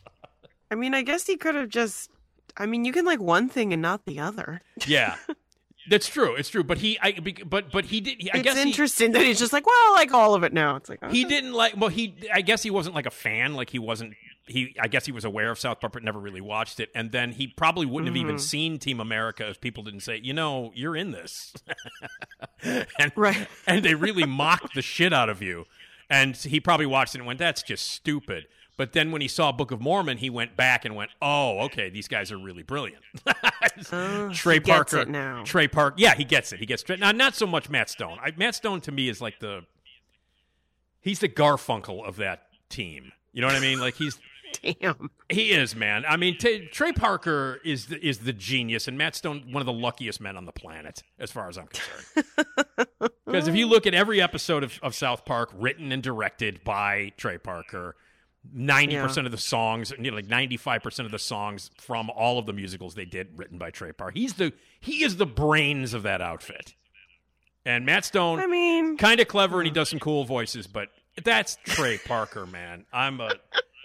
[0.71, 2.09] I mean, I guess he could have just.
[2.57, 4.61] I mean, you can like one thing and not the other.
[4.87, 5.15] Yeah,
[5.89, 6.35] that's true.
[6.35, 6.63] It's true.
[6.63, 7.13] But he, I,
[7.45, 8.21] but but he did.
[8.21, 10.43] He, I it's guess he, interesting that he's just like, well, I like all of
[10.43, 10.75] it now.
[10.75, 11.75] It's like he didn't like.
[11.77, 12.15] Well, he.
[12.33, 13.55] I guess he wasn't like a fan.
[13.55, 14.13] Like he wasn't.
[14.47, 14.75] He.
[14.79, 16.89] I guess he was aware of South Park, but never really watched it.
[16.95, 18.39] And then he probably wouldn't have even Mhm.
[18.41, 21.53] seen Team America if people didn't say, "You know, you're in this."
[22.63, 23.47] and, Right.
[23.67, 25.65] And they really mocked the shit out of you.
[26.09, 28.47] And he probably watched it and went, "That's just stupid."
[28.79, 31.89] But then when he saw Book of Mormon, he went back and went, "Oh, okay,
[31.89, 33.03] these guys are really brilliant."
[33.91, 35.43] Oh, Trey he gets Parker it now.
[35.45, 36.59] Trey Park, yeah, he gets it.
[36.59, 36.99] He gets it.
[36.99, 38.17] Now, not so much Matt Stone.
[38.21, 39.65] I, Matt Stone to me is like the
[41.01, 43.11] he's the Garfunkel of that team.
[43.31, 43.79] You know what I mean?
[43.79, 44.19] Like he's
[44.81, 45.09] Damn.
[45.29, 46.03] he is man.
[46.07, 49.65] I mean, t- Trey Parker is the, is the genius, and Matt Stone one of
[49.65, 52.27] the luckiest men on the planet, as far as I'm concerned.
[53.25, 57.13] Because if you look at every episode of, of South Park, written and directed by
[57.15, 57.95] Trey Parker,
[58.53, 62.09] ninety percent of the songs, you know, like ninety five percent of the songs from
[62.09, 64.13] all of the musicals they did, written by Trey Parker.
[64.13, 66.75] He's the he is the brains of that outfit.
[67.65, 70.89] And Matt Stone, I mean, kind of clever, and he does some cool voices, but
[71.23, 72.85] that's Trey Parker, man.
[72.93, 73.31] I'm a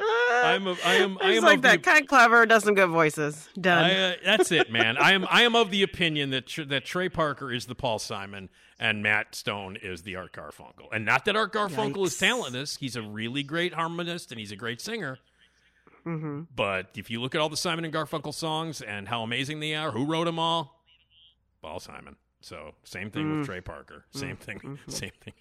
[0.44, 1.82] I'm a, I am I am like that.
[1.82, 2.44] the, Kind of clever.
[2.46, 3.48] Does some good voices.
[3.60, 3.84] Done.
[3.84, 4.96] I, uh, that's it, man.
[4.96, 7.98] I am I am of the opinion that Tr- that Trey Parker is the Paul
[7.98, 8.48] Simon
[8.78, 12.76] and Matt Stone is the Art Garfunkel, and not that Art Garfunkel is talentless.
[12.76, 15.18] He's a really great harmonist and he's a great singer.
[16.02, 19.60] hmm But if you look at all the Simon and Garfunkel songs and how amazing
[19.60, 20.82] they are, who wrote them all?
[21.62, 22.16] Paul Simon.
[22.40, 23.38] So same thing Mm.
[23.38, 24.04] with Trey Parker.
[24.12, 24.58] Same thing.
[24.58, 24.74] Mm-hmm.
[24.90, 25.32] Same thing.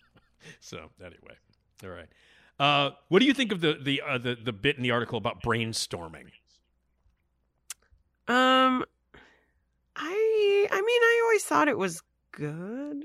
[0.60, 1.36] so anyway,
[1.84, 2.08] all right.
[2.58, 5.16] Uh, what do you think of the the uh, the the bit in the article
[5.18, 6.26] about brainstorming?
[8.26, 8.84] Um,
[9.96, 12.02] I I mean, I always thought it was
[12.32, 13.04] good.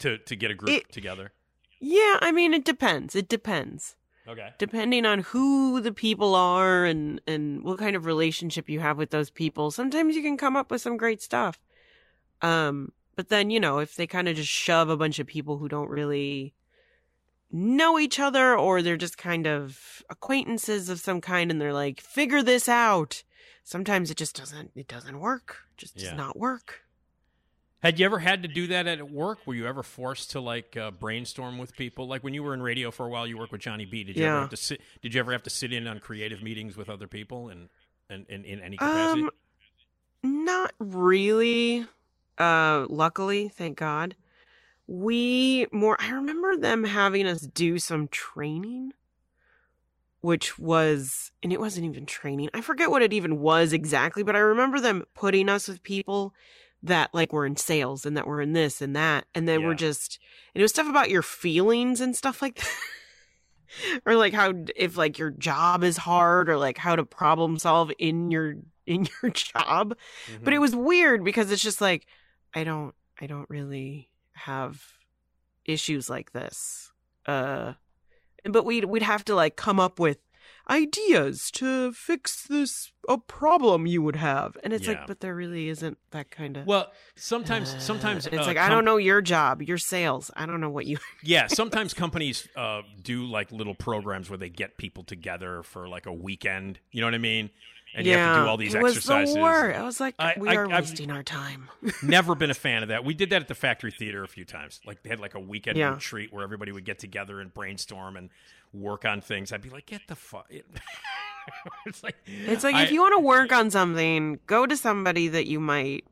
[0.00, 1.32] to to get a group It- together.
[1.80, 3.14] Yeah, I mean, it depends.
[3.14, 3.96] It depends.
[4.26, 4.50] Okay.
[4.56, 9.10] Depending on who the people are and and what kind of relationship you have with
[9.10, 11.60] those people, sometimes you can come up with some great stuff.
[12.40, 15.58] Um, but then you know, if they kind of just shove a bunch of people
[15.58, 16.54] who don't really
[17.54, 22.00] know each other or they're just kind of acquaintances of some kind and they're like
[22.00, 23.22] figure this out
[23.62, 26.16] sometimes it just doesn't it doesn't work It just does Yeah.
[26.16, 26.82] not work
[27.80, 29.46] Had you ever had to do that at work?
[29.46, 32.08] Were you ever forced to like uh, brainstorm with people?
[32.08, 34.02] Like when you were in radio for a while, you worked with Johnny B.
[34.04, 34.80] Did you ever have to sit?
[35.02, 37.68] Did you ever have to sit in on creative meetings with other people and
[38.10, 39.22] and in, in any capacity?
[39.22, 39.30] um
[40.22, 41.86] not really
[42.38, 44.16] uh luckily thank god
[44.86, 48.92] we more i remember them having us do some training
[50.20, 54.36] which was and it wasn't even training i forget what it even was exactly but
[54.36, 56.34] i remember them putting us with people
[56.82, 59.68] that like were in sales and that were in this and that and then Yeah.
[59.68, 60.18] we're just
[60.54, 62.68] and it was stuff about your feelings and stuff like that
[64.06, 67.90] or like how if like your job is hard or like how to problem solve
[67.98, 68.54] in your
[68.86, 69.96] in your job
[70.42, 70.52] but Mm-hmm.
[70.52, 72.06] it was weird because it's just like
[72.54, 74.82] i don't i don't really have
[75.64, 76.92] issues like this
[77.26, 77.72] uh
[78.44, 80.18] but we'd we'd have to like come up with
[80.70, 84.92] ideas to fix this a problem you would have and it's Yeah.
[84.94, 88.68] like but there really isn't that kind of well, sometimes sometimes it's uh, like i
[88.68, 92.82] don't know your job your sales i don't know what you Yeah, sometimes companies uh,
[93.02, 96.80] do like little programs where they get people together for like a weekend.
[96.90, 97.48] You know what I mean?
[97.96, 99.34] And you have to do all these it was exercises.
[99.34, 99.78] the worst.
[99.78, 101.68] i was like I- we I- are I've- wasting our time
[102.02, 103.04] Never been a fan of that.
[103.04, 104.80] We did that at the Factory Theater a few times.
[104.86, 105.94] Like they had like a weekend Yeah.
[105.94, 108.30] retreat where everybody would get together and brainstorm and
[108.72, 109.52] work on things.
[109.52, 110.50] I'd be like, get the fuck.
[111.86, 115.28] it's like It's like I- if you want to work on something, go to somebody
[115.28, 116.04] that you might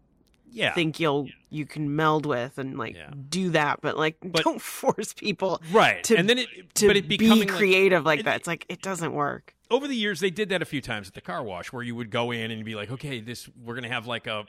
[0.54, 3.10] yeah think you'll you can meld with and like Yeah.
[3.30, 6.96] do that, but like But- don't force people right to and then it to but
[6.96, 8.36] it be becoming like- creative like, it- that.
[8.36, 9.54] It's like it doesn't work.
[9.72, 11.94] Over the years they did that a few times at the car wash where you
[11.96, 14.44] would go in and be like okay this we're gonna have like a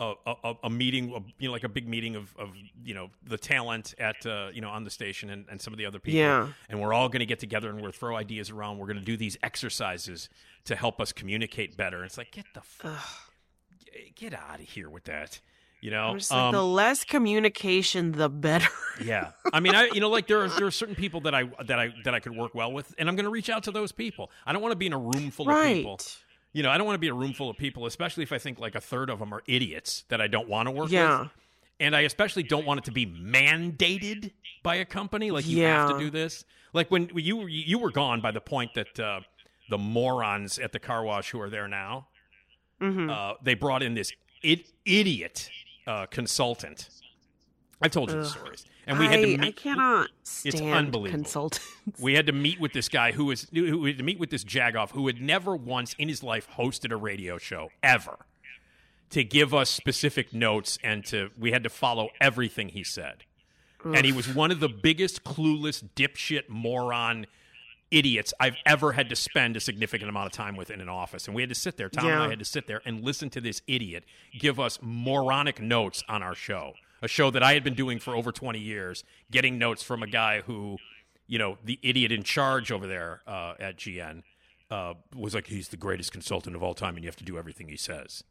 [0.00, 2.50] a, a, a meeting a, you know like a big meeting of, of
[2.84, 5.78] you know the talent at uh, you know on the station and, and some of
[5.78, 6.18] the other people.
[6.18, 6.48] Yeah.
[6.70, 8.78] and we're all gonna get together and we're throw ideas around.
[8.78, 10.30] We're gonna do these exercises
[10.64, 12.02] to help us communicate better.
[12.04, 13.30] It's like get the f-
[14.14, 15.40] get out of here with that
[15.80, 18.68] you know like, Um, the less communication, the better.
[19.04, 21.44] yeah, I mean, I you know, like there are there are certain people that I
[21.64, 23.70] that I that I could work well with, and I'm going to reach out to
[23.70, 24.30] those people.
[24.46, 26.00] I don't want to be in a room full of people.
[26.52, 28.38] You know, I don't want to be a room full of people, especially if I
[28.38, 31.20] think like a third of them are idiots that I don't want to work Yeah.
[31.20, 31.30] with.
[31.78, 34.32] And I especially don't want it to be mandated
[34.62, 35.30] by a company.
[35.30, 36.44] Like you have to do this.
[36.72, 39.20] Like when you you were gone by the point that uh,
[39.70, 42.08] the morons at the car wash who are there now,
[42.80, 44.12] hmm uh, they brought in this
[44.44, 45.50] I- idiot
[45.90, 46.88] uh, consultant.
[47.82, 49.40] I've told you the stories, and we had to I, meet.
[49.40, 51.10] I cannot stand unbelievable.
[51.10, 51.66] consultants.
[51.98, 54.44] We had to meet with this guy who was who had to meet with this
[54.44, 58.18] jagoff who had never once in his life hosted a radio show ever
[59.10, 63.24] to give us specific notes and to we had to follow everything he said.
[63.82, 67.26] And he was one of the biggest clueless dipshit moron
[67.90, 71.26] idiots I've ever had to spend a significant amount of time with in an office.
[71.26, 73.30] And we had to sit there, Tom and I had to sit there and listen
[73.30, 74.04] to this idiot
[74.38, 76.74] give us moronic notes on our show.
[77.02, 80.06] A show that I had been doing for over 20 years, getting notes from a
[80.06, 80.76] guy who,
[81.26, 84.22] you know, the idiot in charge over there uh, at GN
[84.70, 87.38] uh, was like, he's the greatest consultant of all time and you have to do
[87.38, 88.22] everything he says.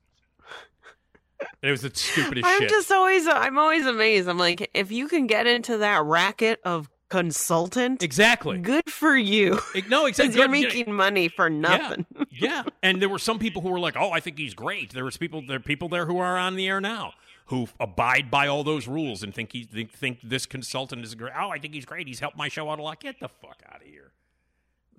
[1.62, 2.70] It was the stupidest I'm shit.
[2.70, 4.28] just always I'm always amazed.
[4.28, 8.58] I'm like, if you can get into that racket of consultant, exactly.
[8.60, 9.60] good for you.
[9.90, 10.36] No, exactly.
[10.40, 12.06] you're making money for nothing.
[12.32, 15.06] yeah, and there were some people who were like, "Oh, I think he's great." There
[15.06, 17.14] was people, there are people there who are on the air now
[17.50, 21.34] who abide by all those rules and think he think, think this consultant is great.
[21.36, 22.08] Oh, I think he's great.
[22.08, 23.00] He's helped my show out a lot.
[23.00, 24.12] Get the fuck out of here.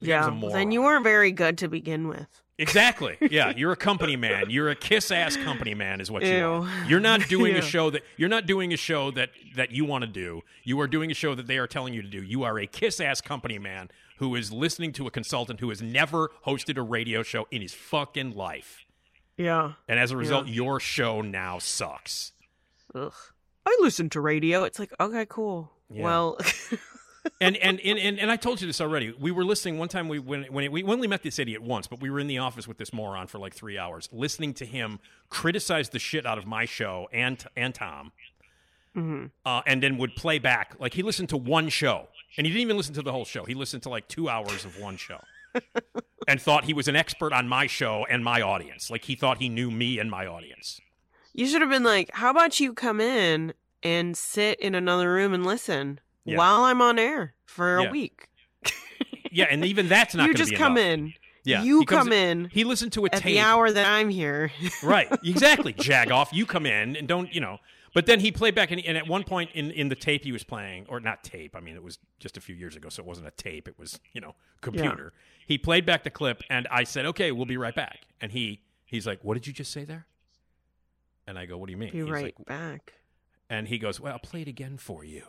[0.00, 0.40] The Yeah.
[0.52, 2.42] then you weren't very good to begin with.
[2.60, 3.16] Exactly.
[3.30, 4.50] Yeah, you're a company man.
[4.50, 6.44] You're a kiss ass company man, is what you Ew.
[6.44, 6.84] are.
[6.86, 10.02] You're not doing a show that you're not doing a show that that you want
[10.02, 10.42] to do.
[10.62, 12.22] You are doing a show that they are telling you to do.
[12.22, 13.88] You are a kiss ass company man
[14.18, 17.72] who is listening to a consultant who has never hosted a radio show in his
[17.72, 18.84] fucking life,
[19.38, 19.72] Yeah.
[19.88, 20.52] and as a result, Yeah.
[20.52, 22.32] your show now sucks.
[22.94, 23.14] Ugh.
[23.64, 24.64] I listen to radio.
[24.64, 25.72] It's like, okay, cool.
[25.88, 26.02] Yeah.
[26.04, 26.38] Well,
[27.40, 29.14] and, and and and and I told you this already.
[29.18, 30.08] We were listening one time.
[30.08, 32.66] We when when we only met this idiot once, but we were in the office
[32.68, 34.98] with this moron for like three hours, listening to him
[35.28, 38.12] criticize the shit out of my show and and Tom,
[38.96, 39.30] Mhm.
[39.44, 40.74] uh, and then would play back.
[40.78, 43.44] Like he listened to one show, and he didn't even listen to the whole show.
[43.44, 45.20] He listened to like two hours of one show,
[46.28, 48.90] and thought he was an expert on my show and my audience.
[48.90, 50.80] Like he thought he knew me and my audience.
[51.32, 53.52] you should have been like, how about you come in
[53.84, 56.36] and sit in another room and listen Yeah.
[56.38, 58.28] while I'm on air for a week?
[59.32, 60.84] Yeah, and even that's not you just be come enough.
[60.92, 61.14] in.
[61.44, 63.22] Yeah, You come in He listened to a at tape.
[63.36, 64.50] the hour that I'm here.
[64.82, 67.58] right exactly jagoff you come in and don't you know
[67.94, 70.32] but then he played back and, and at one point in, in the tape he
[70.32, 73.00] was playing or not tape i mean it was just a few years ago so
[73.02, 75.12] it wasn't a tape it was you know computer
[75.46, 78.60] he played back the clip and i said okay we'll be right back and he
[78.84, 80.06] he's like what did you just say there
[81.26, 82.94] and i go what do you mean Be He's right like, back.
[83.48, 85.22] and he goes well i'll play it again for you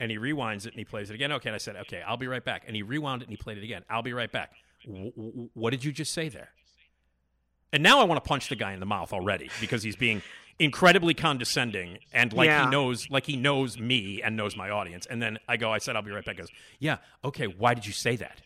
[0.00, 2.16] and he rewinds it and he plays it again okay and i said okay i'll
[2.16, 4.30] be right back and he rewound it and he played it again i'll be right
[4.32, 4.52] back
[4.86, 6.50] w- w- what did you just say there
[7.70, 10.22] and now I want to punch the guy in the mouth already because he's being
[10.58, 12.64] incredibly condescending and like Yeah.
[12.64, 15.04] he knows like he knows me and knows my audience.
[15.04, 16.36] And then I go, I said I'll be right back.
[16.36, 16.48] He goes,
[16.78, 18.40] Yeah, okay, why did you say that?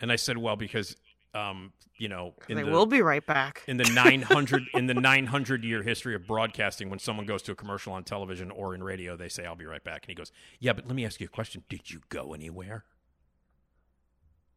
[0.00, 0.96] And I said, Well, because
[1.34, 3.62] um, you know, in I the, will be right back.
[3.66, 7.54] in the 900 in the 900 year history of broadcasting when someone goes to a
[7.54, 10.32] commercial on television or in radio they say i'll be right back and he goes
[10.58, 12.84] yeah but let me ask you a question did you go anywhere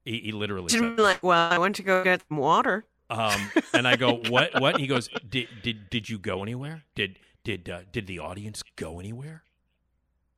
[0.08, 2.86] he, he literally be like, well, I went to go get some water.
[3.10, 4.60] um, and I go, "What?
[4.60, 6.84] What?" And he goes, "Did did did you go anywhere?
[6.96, 9.44] Did did uh, did the audience go anywhere?"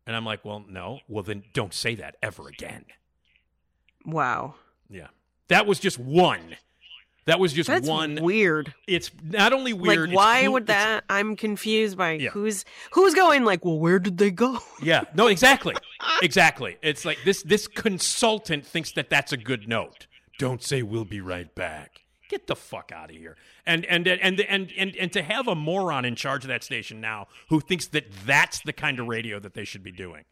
[0.08, 1.02] And I'm like, "Well, no.
[1.08, 2.86] Well, then don't say that ever again."
[4.06, 4.56] Wow.
[4.90, 5.10] Yeah,
[5.50, 6.56] that was just one.
[7.26, 8.16] That was just That's one.
[8.24, 8.74] weird.
[8.88, 10.10] It's not only weird.
[10.10, 11.04] like, why would that?
[11.10, 12.30] I'm confused by Yeah.
[12.32, 13.44] who's who's going.
[13.46, 14.58] Like, well, where did they go?
[14.82, 15.04] Yeah.
[15.14, 15.28] No.
[15.28, 15.76] Exactly.
[16.24, 16.78] exactly.
[16.82, 17.44] It's like this.
[17.44, 20.08] This consultant thinks that that's a good note.
[20.40, 22.02] Don't say we'll be right back.
[22.30, 23.36] Get the fuck out of here.
[23.66, 27.00] And and and and and and to have a moron in charge of that station
[27.02, 30.24] now who thinks that that's the kind of radio that they should be doing,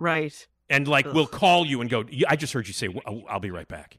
[0.00, 0.46] Right.
[0.70, 1.14] and like Ugh.
[1.14, 2.88] will call you and go, "I just heard you say
[3.28, 3.98] I'll be right back."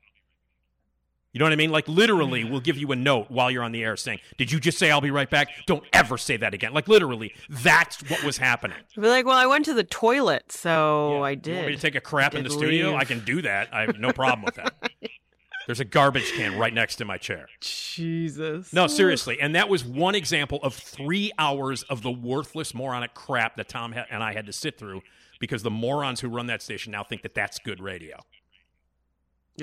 [1.32, 1.70] You know what I mean?
[1.70, 4.60] Like literally, we'll give you a note while you're on the air saying, "Did you
[4.60, 6.74] just say I'll be right back?" Don't ever say that again.
[6.74, 8.78] Like literally, that's what was happening.
[8.96, 11.22] Be like, well, I went to the toilet, so Yeah.
[11.22, 11.56] I You did.
[11.56, 12.90] want me to take a crap in the studio?
[12.92, 12.98] leave.
[13.00, 13.72] I can do that.
[13.72, 14.74] I have no problem with that.
[15.68, 17.48] There's a garbage can right next to my chair.
[17.62, 18.74] Jesus.
[18.74, 19.40] No, seriously.
[19.40, 23.94] And that was one example of three hours of the worthless moronic crap that Tom
[24.10, 25.04] and I had to sit through
[25.40, 28.18] because the morons who run that station now think that that's good radio.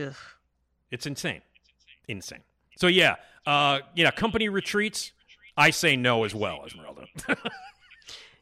[0.01, 0.15] Ugh.
[0.93, 1.41] It's insane.
[2.09, 2.43] Insane.
[2.77, 3.17] So, yeah,
[3.47, 5.13] uh, you know, company retreats,
[5.57, 7.07] I say no as well, Esmeralda.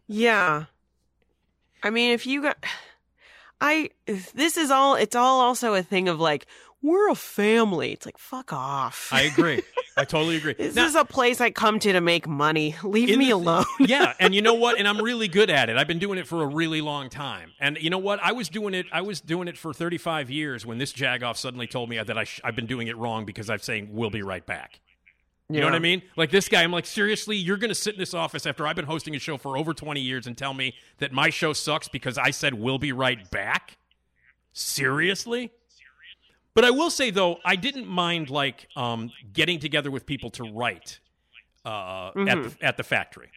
[0.07, 0.65] Yeah.
[1.83, 2.63] I mean, if you got,
[3.61, 4.95] I this is all.
[4.97, 6.47] It's all also a thing of like
[6.85, 7.93] we're a family.
[7.93, 9.09] It's like fuck off.
[9.11, 9.63] I agree.
[9.97, 10.53] I totally agree.
[10.55, 12.77] this Now- is a place I come to to make money.
[12.83, 13.65] Leave me alone.
[13.81, 14.79] yeah, and you know what?
[14.85, 15.77] And I'm really good at it.
[15.77, 17.53] I've been doing it for a really long time.
[17.59, 18.21] And you know what?
[18.23, 18.87] I was doing it.
[18.93, 22.25] I was doing it for 35 years when this jagoff suddenly told me that I
[22.25, 24.81] sh- I've been doing it wrong because I'm saying we'll be right back.
[25.49, 26.03] You know what I mean?
[26.17, 28.77] Like this guy, I'm like, seriously, you're going to sit in this office after I've
[28.77, 31.87] been hosting a show for over 20 years and tell me that my show sucks
[31.87, 33.77] because I said we'll be right back?
[34.55, 35.51] Seriously?
[36.55, 40.45] But I will say though, I didn't mind like um, getting together with people to
[40.45, 41.01] write
[41.65, 42.59] uh, at Mhm.
[42.59, 43.31] the, at the factory.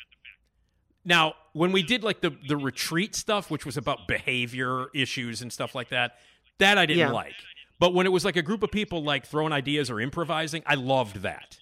[1.06, 5.52] Now, when we did like the the retreat stuff, which was about behavior issues and
[5.52, 6.18] stuff like that,
[6.60, 7.12] that I didn't Yeah.
[7.12, 7.36] like.
[7.80, 10.76] But when it was like a group of people like throwing ideas or improvising, I
[10.76, 11.58] loved that.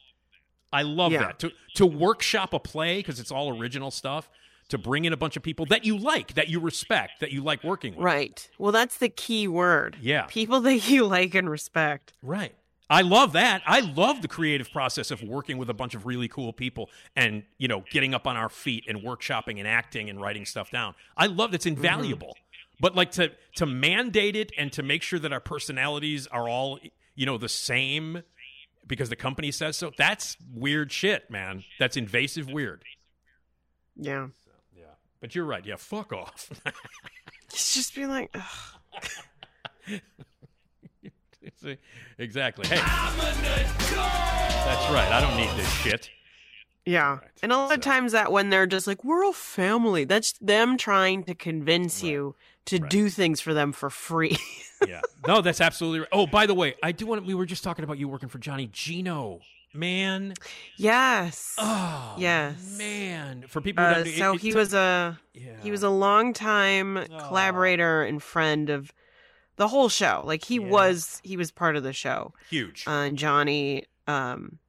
[0.74, 1.20] I love Yeah.
[1.28, 4.30] that to to workshop a play because it's all original stuff.
[4.70, 7.44] To bring in a bunch of people that you like, that you respect, that you
[7.44, 8.04] like working with.
[8.04, 8.50] Right.
[8.58, 9.96] Well, that's the key word.
[10.02, 10.24] Yeah.
[10.24, 12.14] People that you like and respect.
[12.24, 12.56] Right.
[12.90, 13.64] I love that.
[13.66, 17.44] I love the creative process of working with a bunch of really cool people and,
[17.58, 20.94] you know, getting up on our feet and workshopping and acting and writing stuff down.
[21.18, 21.78] I love that's mm-hmm.
[21.78, 22.38] invaluable.
[22.80, 26.80] But like to to mandate it and to make sure that our personalities are all,
[27.16, 28.22] you know, the same
[28.86, 31.64] because the company says so, that's weird shit, man.
[31.80, 32.84] That's invasive weird.
[33.96, 34.28] Yeah.
[35.26, 35.66] But you're right.
[35.66, 36.52] Yeah, fuck off.
[37.50, 38.36] It's just be like.
[42.20, 42.68] Exactly.
[42.68, 43.32] Hey, that's
[44.92, 45.12] right.
[45.12, 46.12] I don't need this shit.
[46.86, 47.20] Yeah.
[47.42, 50.78] And a lot of times that when they're just like, we're a family, that's them
[50.78, 52.36] trying to convince you
[52.66, 54.38] to do things for them for free.
[54.88, 55.02] yeah.
[55.28, 56.10] No, that's absolutely right.
[56.12, 57.26] Oh, by the way, I do want.
[57.26, 59.40] We were just talking about you working for Johnny Gino.
[59.76, 60.34] Man,
[60.78, 61.56] yes.
[61.58, 62.76] Oh, yes.
[62.78, 63.46] man.
[63.48, 65.20] For people who Uh, it- so it- he was a
[65.62, 68.92] he was a longtime collaborator and friend of
[69.58, 70.22] the whole show.
[70.26, 72.34] Like he was he was part of the show.
[72.50, 72.84] huge.
[72.88, 74.60] Uh, Johnny um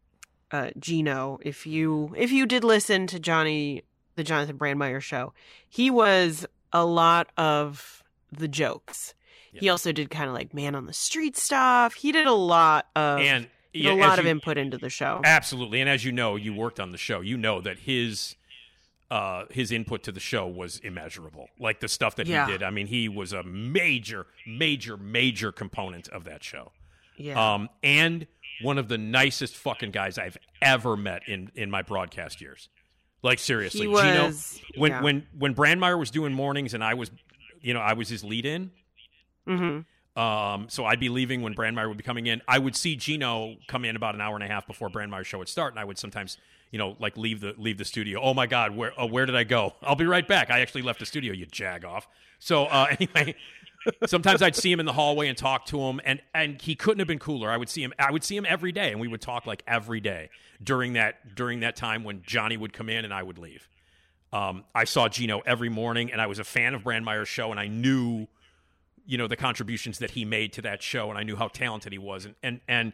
[0.50, 3.82] uh Gino, if you if you did listen to Johnny
[4.14, 5.32] the Jonathan Brandmeier show,
[5.68, 8.02] he was a lot of
[8.32, 9.14] the jokes.
[9.58, 11.94] He also did kind of like man on the street stuff.
[11.94, 13.48] He did a lot of And,
[13.84, 15.20] yeah, a lot of you- input into the show.
[15.24, 17.20] Absolutely, and as you know, you worked on the show.
[17.20, 18.36] You know that his
[19.10, 21.48] uh, his input to the show was immeasurable.
[21.60, 22.46] Like the stuff that Yeah.
[22.46, 22.62] he did.
[22.64, 26.72] I mean, he was a major, major, major component of that show.
[27.16, 27.54] Yeah.
[27.54, 28.26] Um, and
[28.62, 32.68] one of the nicest fucking guys I've ever met in in my broadcast years.
[33.22, 34.32] Like seriously, He Gino.
[34.76, 35.02] When yeah.
[35.02, 37.10] when when Brandmeier was doing mornings and I was,
[37.60, 38.70] you know, I was his lead in.
[39.46, 39.80] hmm
[40.16, 42.40] Um, so I'd be leaving when Brandmeier would be coming in.
[42.48, 45.38] I would see Gino come in about an hour and a half before Brandmeier's show
[45.38, 46.38] would start, and I would sometimes,
[46.70, 48.20] you know, like leave the leave the studio.
[48.22, 49.74] Oh my God, where oh, where did I go?
[49.82, 50.50] I'll be right back.
[50.50, 51.34] I actually left the studio.
[51.34, 52.08] You jag off.
[52.38, 53.34] So uh, anyway,
[54.06, 57.00] sometimes I'd see him in the hallway and talk to him, and and he couldn't
[57.00, 57.50] have been cooler.
[57.50, 57.92] I would see him.
[57.98, 60.30] I would see him every day, and we would talk like every day
[60.62, 63.68] during that during that time when Johnny would come in and I would leave.
[64.32, 67.60] Um, I saw Gino every morning, and I was a fan of Brandmeier's show, and
[67.60, 68.26] I knew
[69.06, 71.92] you know the contributions that he made to that show and I knew how talented
[71.92, 72.92] he was and and and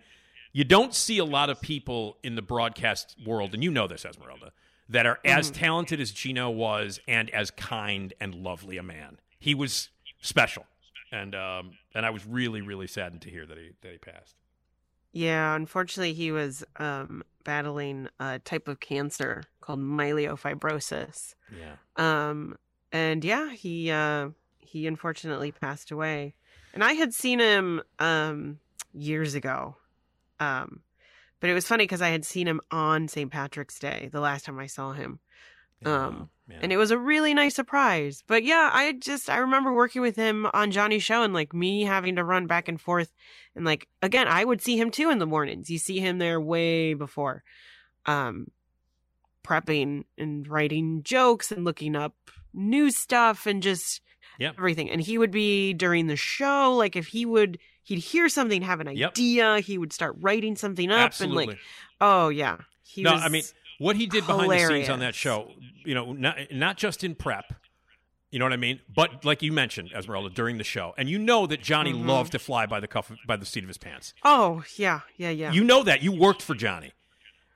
[0.52, 4.04] you don't see a lot of people in the broadcast world and you know this
[4.04, 4.52] Esmeralda
[4.88, 5.60] that are as Mm-hmm.
[5.60, 9.18] talented as Gino was and as kind and lovely a man.
[9.38, 9.88] He was
[10.20, 10.66] special.
[11.10, 14.36] And um and I was really really saddened to hear that he that he passed.
[15.14, 21.34] Yeah, unfortunately, he was um, battling a type of cancer called myelofibrosis.
[21.54, 21.74] Yeah.
[21.96, 22.56] Um,
[22.92, 24.30] and yeah, he uh,
[24.62, 26.34] he unfortunately passed away.
[26.72, 28.58] And I had seen him um,
[28.94, 29.76] years ago.
[30.40, 30.80] Um,
[31.40, 33.30] but it was funny because I had seen him on St.
[33.30, 35.18] Patrick's Day the last time I saw him.
[35.84, 36.30] Um,
[36.60, 38.22] and it was a really nice surprise.
[38.26, 41.82] But yeah, I just I remember working with him on Johnny's show and like me
[41.82, 43.12] having to run back and forth
[43.56, 45.70] and like again, I would see him too in the mornings.
[45.70, 47.42] You see him there way before.
[48.06, 48.48] Um
[49.44, 52.14] prepping and writing jokes and looking up
[52.54, 54.00] new stuff and just
[54.42, 54.54] Yep.
[54.58, 54.90] everything.
[54.90, 58.80] And he would be during the show, like if he would he'd hear something, have
[58.80, 61.42] an idea, he would start writing something up Absolutely.
[61.44, 61.58] and like
[62.00, 62.58] oh yeah.
[62.84, 63.42] He no, was I mean
[63.78, 65.50] what he did behind the scenes on that show,
[65.84, 67.52] you know, not not just in prep,
[68.30, 71.18] you know what I mean, but like you mentioned, Esmeralda, during the show, and you
[71.18, 72.06] know that Johnny Mhm.
[72.06, 74.14] loved to fly by the cuff by the seat of his pants.
[74.24, 75.52] Oh yeah, yeah, yeah.
[75.52, 76.92] You know that you worked for Johnny,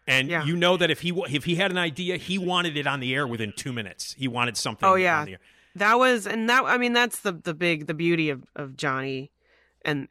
[0.07, 0.45] and Yeah.
[0.45, 3.15] you know that if he if he had an idea, he wanted it on the
[3.15, 4.15] air within two minutes.
[4.19, 4.89] He wanted something.
[4.89, 5.41] Oh yeah, on the air.
[5.79, 9.31] That was and that I mean that's the the big the beauty of of Johnny
[9.85, 10.09] and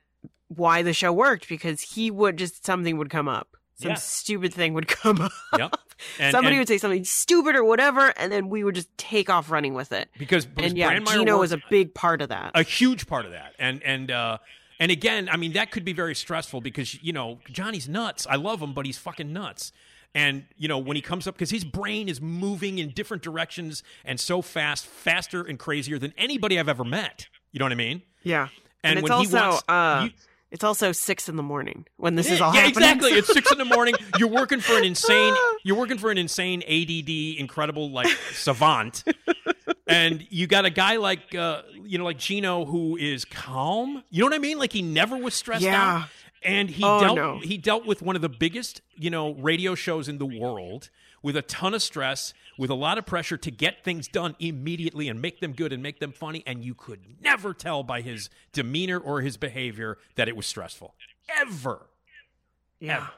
[0.48, 3.96] why the show worked because he would just something would come up, some Yeah.
[3.96, 5.32] stupid thing would come up.
[5.58, 5.76] Yep.
[6.20, 9.30] And- Somebody and- would say something stupid or whatever, and then we would just take
[9.30, 10.10] off running with it.
[10.20, 12.52] because, and yeah, Brandmeier Gino was a big part of that.
[12.54, 14.38] a huge part of that and and uh
[14.80, 18.36] and again i mean that could be very stressful because you know johnny's nuts i
[18.36, 19.72] love him but he's fucking nuts
[20.16, 23.84] and you know when he comes up because his brain is moving in different directions
[24.04, 27.76] and so fast faster and crazier than anybody i've ever met you know what i
[27.76, 28.48] mean yeah,
[28.84, 30.12] and, it's when also he wants uh, you-
[30.52, 32.84] it's also six in the morning when this is all yeah, happening.
[32.90, 33.12] exactly.
[33.12, 33.94] It's six in the morning.
[34.20, 35.34] You're working for an insane.
[35.64, 37.10] You're working for an insane ADD,
[37.40, 39.04] incredible like savant,
[39.88, 44.04] and you got a guy like uh, you know like Gino who is calm.
[44.10, 44.58] You know what I mean?
[44.58, 46.04] Like he never was stressed Yeah.
[46.04, 46.10] out,
[46.46, 47.40] and he Oh, dealt no.
[47.40, 50.90] he dealt with one of the biggest you know radio shows in the world
[51.24, 55.10] with a ton of stress, with a lot of pressure to get things done immediately
[55.10, 58.30] and make them good and make them funny, and you could never tell by his
[58.54, 60.94] demeanor or his behavior that it was stressful
[61.42, 61.88] ever.
[62.80, 62.98] yeah.
[62.98, 63.10] Ever.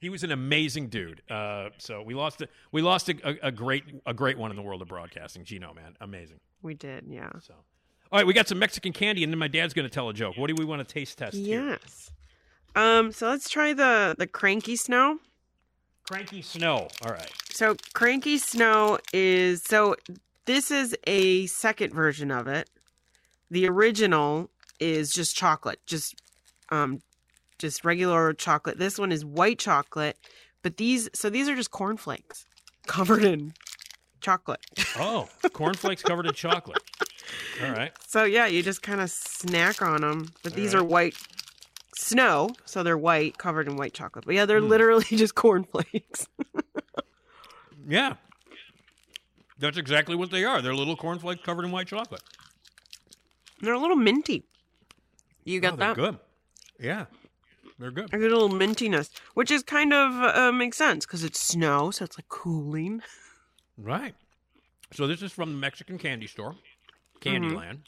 [0.00, 1.20] He was an amazing dude.
[1.30, 4.56] Uh, so we lost a, we lost a, a, a great a great one in
[4.56, 5.44] the world of broadcasting.
[5.44, 6.40] Gino, man, amazing.
[6.62, 7.04] we did.
[7.06, 7.28] Yeah.
[7.42, 7.52] So,
[8.10, 10.14] all right, we got some Mexican candy, and then my dad's going to tell a
[10.14, 10.38] joke.
[10.38, 11.36] What do we want to taste test?
[11.36, 11.78] here?
[12.74, 13.12] Um.
[13.12, 15.18] So let's try the the kranky snow.
[16.10, 16.88] Kranky Snow.
[17.04, 17.30] All right.
[17.50, 19.94] So Kranky Snow is so
[20.44, 22.68] this is a second version of it.
[23.50, 26.20] The original is just chocolate, just
[26.70, 27.00] um
[27.58, 28.78] just regular chocolate.
[28.78, 30.18] This one is white chocolate,
[30.62, 32.44] but these so these are just cornflakes
[32.86, 33.52] covered in
[34.20, 34.60] chocolate.
[34.96, 36.82] Oh, cornflakes covered in chocolate.
[37.62, 37.92] All right.
[38.08, 41.14] So yeah, you just kind of snack on them, but these All are white
[42.00, 44.24] snow, so they're white, covered in white chocolate.
[44.26, 46.26] But yeah, they're literally just cornflakes.
[47.88, 48.14] Yeah.
[49.58, 50.62] That's exactly what they are.
[50.62, 52.22] They're little cornflakes covered in white chocolate.
[53.60, 54.44] they're a little minty.
[55.44, 55.96] You got Oh, they're that?
[55.96, 56.18] good.
[56.78, 57.06] Yeah.
[57.78, 58.10] They're good.
[58.12, 61.90] I get A little mintiness, which is kind of uh, makes sense because it's snow,
[61.90, 63.02] so it's like cooling.
[63.78, 64.14] Right.
[64.92, 66.54] So this is from the Mexican candy store,
[67.22, 67.56] Mm-hmm.
[67.56, 67.78] Candyland.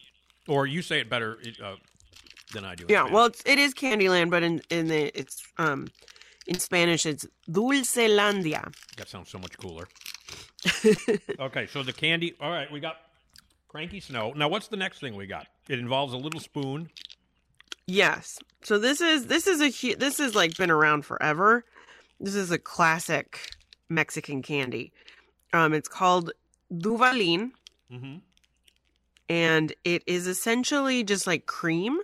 [0.49, 1.75] Or you say it better uh,
[2.53, 2.85] than I do.
[2.89, 3.13] Yeah, Spanish.
[3.15, 5.89] well, it's, it is Candyland, but in in the it's um
[6.47, 8.73] in Spanish it's Dulcelandia.
[8.97, 9.89] That sounds so much cooler.
[11.41, 12.35] okay, so the candy.
[12.41, 12.97] All right, we got
[13.73, 14.33] Kranky Snow.
[14.37, 15.47] Now, what's the next thing we got?
[15.69, 16.91] It involves a little spoon.
[17.87, 18.39] Yes.
[18.63, 21.65] So this is this is a this has like been around forever.
[22.21, 23.51] This is a classic
[23.89, 24.93] Mexican candy.
[25.53, 26.33] Um, it's called
[26.73, 27.51] Duvalin,
[27.93, 28.19] Mm-hmm.
[29.29, 31.99] and it is essentially just like cream,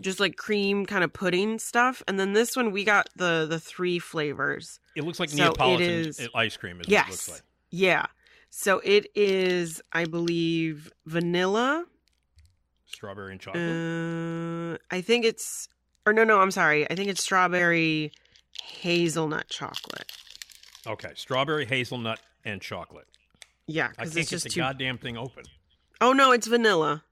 [0.00, 2.02] just like cream kind of pudding stuff.
[2.08, 4.80] And then this one we got the the three flavors.
[4.96, 6.80] It looks like So Neapolitan is- ice cream.
[6.80, 7.02] Is yes.
[7.04, 7.42] what it looks like.
[7.70, 8.06] Yeah.
[8.50, 11.84] So it is, I believe, vanilla.
[12.86, 13.62] Strawberry and chocolate.
[13.64, 15.68] Uh, I think it's,
[16.06, 16.88] or no, no, I'm sorry.
[16.88, 18.12] I think it's strawberry
[18.62, 20.12] hazelnut chocolate.
[20.86, 23.08] okay, strawberry, hazelnut, and chocolate.
[23.66, 24.60] Yeah, I because can't it's get just the too.
[24.60, 25.44] goddamn thing open.
[26.00, 27.02] Oh no, it's vanilla.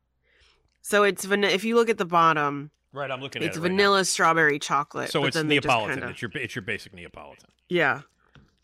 [0.82, 1.52] So it's vanilla.
[1.52, 3.62] If you look at the bottom, Right, I'm looking it's at it.
[3.62, 3.76] right now.
[3.76, 5.10] vanilla strawberry chocolate.
[5.10, 5.98] So but it's Neapolitan.
[5.98, 7.48] kinda- It's your it's your basic Neapolitan.
[7.68, 8.02] yeah.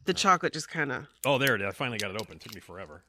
[0.04, 1.06] The chocolate just kind of.
[1.26, 1.66] Oh, there it is.
[1.68, 2.36] I finally got it open.
[2.36, 3.04] It took me forever.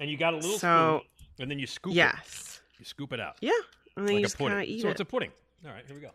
[0.00, 1.96] And you got a little So- spoon, and then you scoop it.
[1.96, 2.60] Yes.
[2.78, 3.36] You scoop it out.
[3.40, 3.52] Yeah.
[3.96, 4.92] And then like you just kind of eat so it.
[4.92, 5.30] it's a pudding.
[5.64, 6.10] All right, here we go.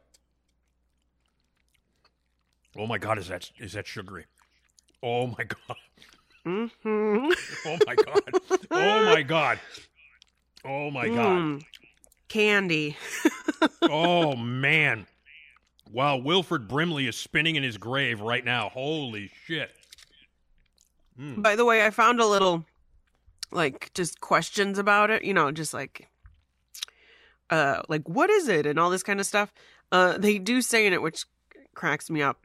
[2.78, 4.26] Oh my god, is that is that sugary?
[5.02, 5.78] Oh my god.
[6.44, 6.66] hmm
[7.66, 8.22] Oh my god.
[8.72, 9.60] Oh my god.
[10.66, 11.38] Oh my god.
[11.40, 11.64] Mm.
[12.28, 12.98] Candy.
[13.82, 15.08] Oh man.
[15.92, 18.70] Wow, Wilford Brimley is spinning in his grave right now.
[18.70, 19.72] Holy shit.
[21.20, 21.42] Mm.
[21.42, 22.66] By the way, I found a little
[23.52, 26.10] like just questions about it, you know, just like
[27.50, 29.54] uh like what is it and all this kind of stuff.
[29.92, 31.26] Uh they do say in it which
[31.74, 32.42] cracks me up.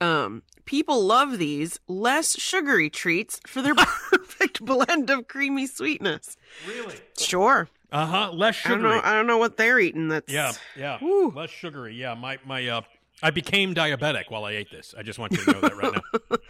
[0.00, 3.74] Um people love these less sugary treats for their
[4.10, 6.36] perfect blend of creamy sweetness.
[6.66, 6.96] Really?
[7.18, 7.68] Sure.
[7.92, 8.32] Uh-huh.
[8.32, 8.74] Less sugary.
[8.76, 10.98] I don't know I don't know what they're eating that's Yeah, yeah.
[11.34, 11.94] Less sugary.
[11.94, 12.80] Yeah, my my uh
[13.22, 14.94] I became diabetic while I ate this.
[14.96, 16.36] I just want you to know that right now.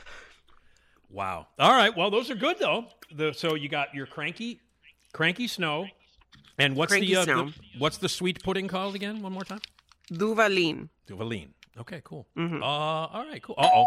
[1.13, 1.49] Wow.
[1.59, 1.95] All right.
[1.97, 2.85] Well, those are good though.
[3.13, 4.61] The, so you got your kranky,
[5.13, 5.87] kranky snow,
[6.57, 7.45] and what's Kranky the, uh, snow.
[7.47, 9.21] the what's the sweet pudding called again?
[9.21, 9.59] One more time.
[10.13, 10.89] Duvalin.
[11.09, 11.49] Duvalin.
[11.81, 12.01] Okay.
[12.05, 12.29] Cool.
[12.37, 12.63] Mhm.
[12.63, 12.65] Uh.
[12.65, 13.43] All right.
[13.43, 13.57] Cool.
[13.59, 13.87] Uh oh.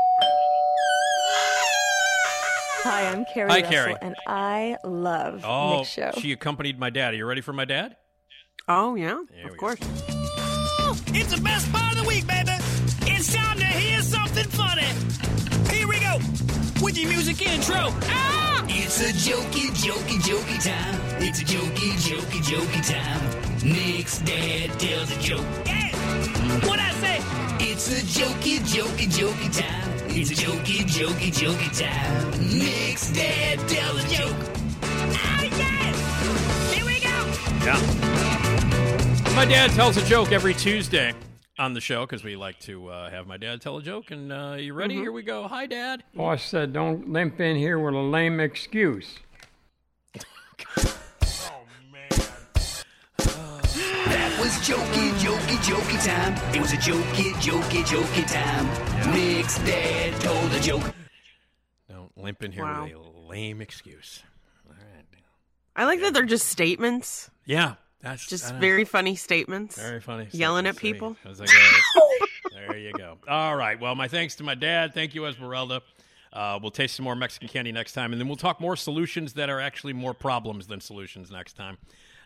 [2.83, 3.95] Hi, I'm Carrie Hi, Russell, Carrie.
[4.01, 6.11] and I love Oh, Nick's show.
[6.17, 7.13] she accompanied my dad.
[7.13, 7.95] Are you ready for my dad?
[8.67, 9.75] Oh yeah, There of we go.
[9.75, 9.79] course.
[11.15, 12.51] It's the best part of the week, baby.
[13.11, 14.87] It's time to hear something funny.
[15.75, 16.17] Here we go
[16.83, 17.87] with your music intro.
[18.03, 18.65] Ah!
[18.67, 20.99] It's a jokey, jokey, jokey time.
[21.21, 23.69] It's a jokey, jokey, jokey time.
[23.71, 25.45] Nick's dad tells a joke.
[25.65, 25.89] Yeah!
[26.67, 27.17] What I say?
[27.71, 30.02] It's a jokey, jokey, jokey time.
[30.15, 32.29] It's a jokey, jokey, jokey time.
[32.55, 34.35] Nick's dad tells a joke.
[34.83, 35.91] Ah, yeah!
[36.71, 37.09] Here we go.
[37.65, 39.35] Yeah.
[39.35, 41.15] My dad tells a joke every Tuesday
[41.57, 44.11] on the show because we like to uh, have my dad tell a joke.
[44.11, 44.93] And uh, you ready?
[44.93, 45.47] Here we go.
[45.47, 46.03] Hi, Dad.
[46.13, 49.17] Boss said, don't limp in here with a lame excuse.
[54.53, 56.55] was jokey, jokey, jokey time.
[56.55, 59.13] It was a jokey, jokey, jokey time.
[59.13, 60.93] Nick's dad told a joke.
[61.89, 62.83] Don't limp in here Wow.
[62.83, 64.21] with a lame excuse.
[64.67, 65.05] All right.
[65.75, 67.29] I like that they're just statements.
[67.45, 68.59] Yeah, that's Just I know.
[68.59, 69.77] very funny statements.
[69.77, 70.27] Very funny.
[70.31, 71.15] Yelling at people.
[71.25, 71.49] Like,
[71.97, 73.17] oh, there you go.
[73.27, 73.79] All right.
[73.79, 74.93] Well, my thanks to my dad.
[74.93, 75.81] Thank you, Esmeralda.
[76.31, 79.33] Uh, we'll taste some more Mexican candy next time, and then we'll talk more solutions
[79.33, 81.77] that are actually more problems than solutions next time.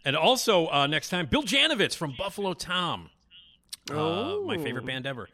[0.06, 3.10] And also uh, next time, Bill Janovitz from Buffalo Tom,
[3.91, 5.30] uh, my favorite band ever.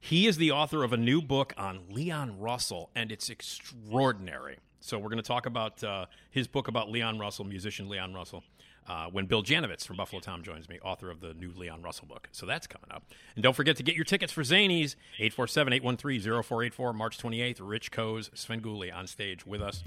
[0.00, 4.58] He is the author of a new book on Leon Russell, and it's extraordinary.
[4.80, 8.44] So we're going to talk about uh, his book about Leon Russell, musician Leon Russell,
[8.88, 12.06] uh, when Bill Janovitz from Buffalo Tom joins me, author of the new Leon Russell
[12.06, 12.28] book.
[12.32, 13.02] So that's coming up.
[13.34, 17.58] And don't forget to get your tickets for Zanies, 847-813-0484, March 28th.
[17.60, 19.82] Rich Koz, Sven Gulli on stage with us.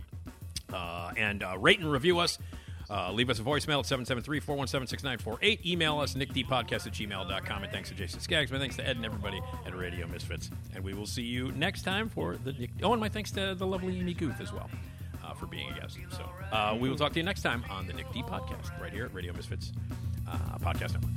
[0.71, 2.37] Uh, and uh, rate and review us.
[2.91, 5.65] Uh, leave us a voicemail at 773-417-6948.
[5.65, 7.63] Email us, nickdpodcast at gmail.com.
[7.63, 8.51] And thanks to Jason Skaggs.
[8.51, 10.49] My thanks to Ed and everybody at Radio Misfits.
[10.75, 12.71] And we will see you next time for the Nick...
[12.83, 14.69] Oh, and my thanks to the lovely Amy Guth as well
[15.23, 15.97] uh, for being a guest.
[16.11, 18.91] So uh, we will talk to you next time on the Nick D Podcast right
[18.91, 19.71] here at Radio Misfits
[20.27, 21.11] uh, Podcast Network.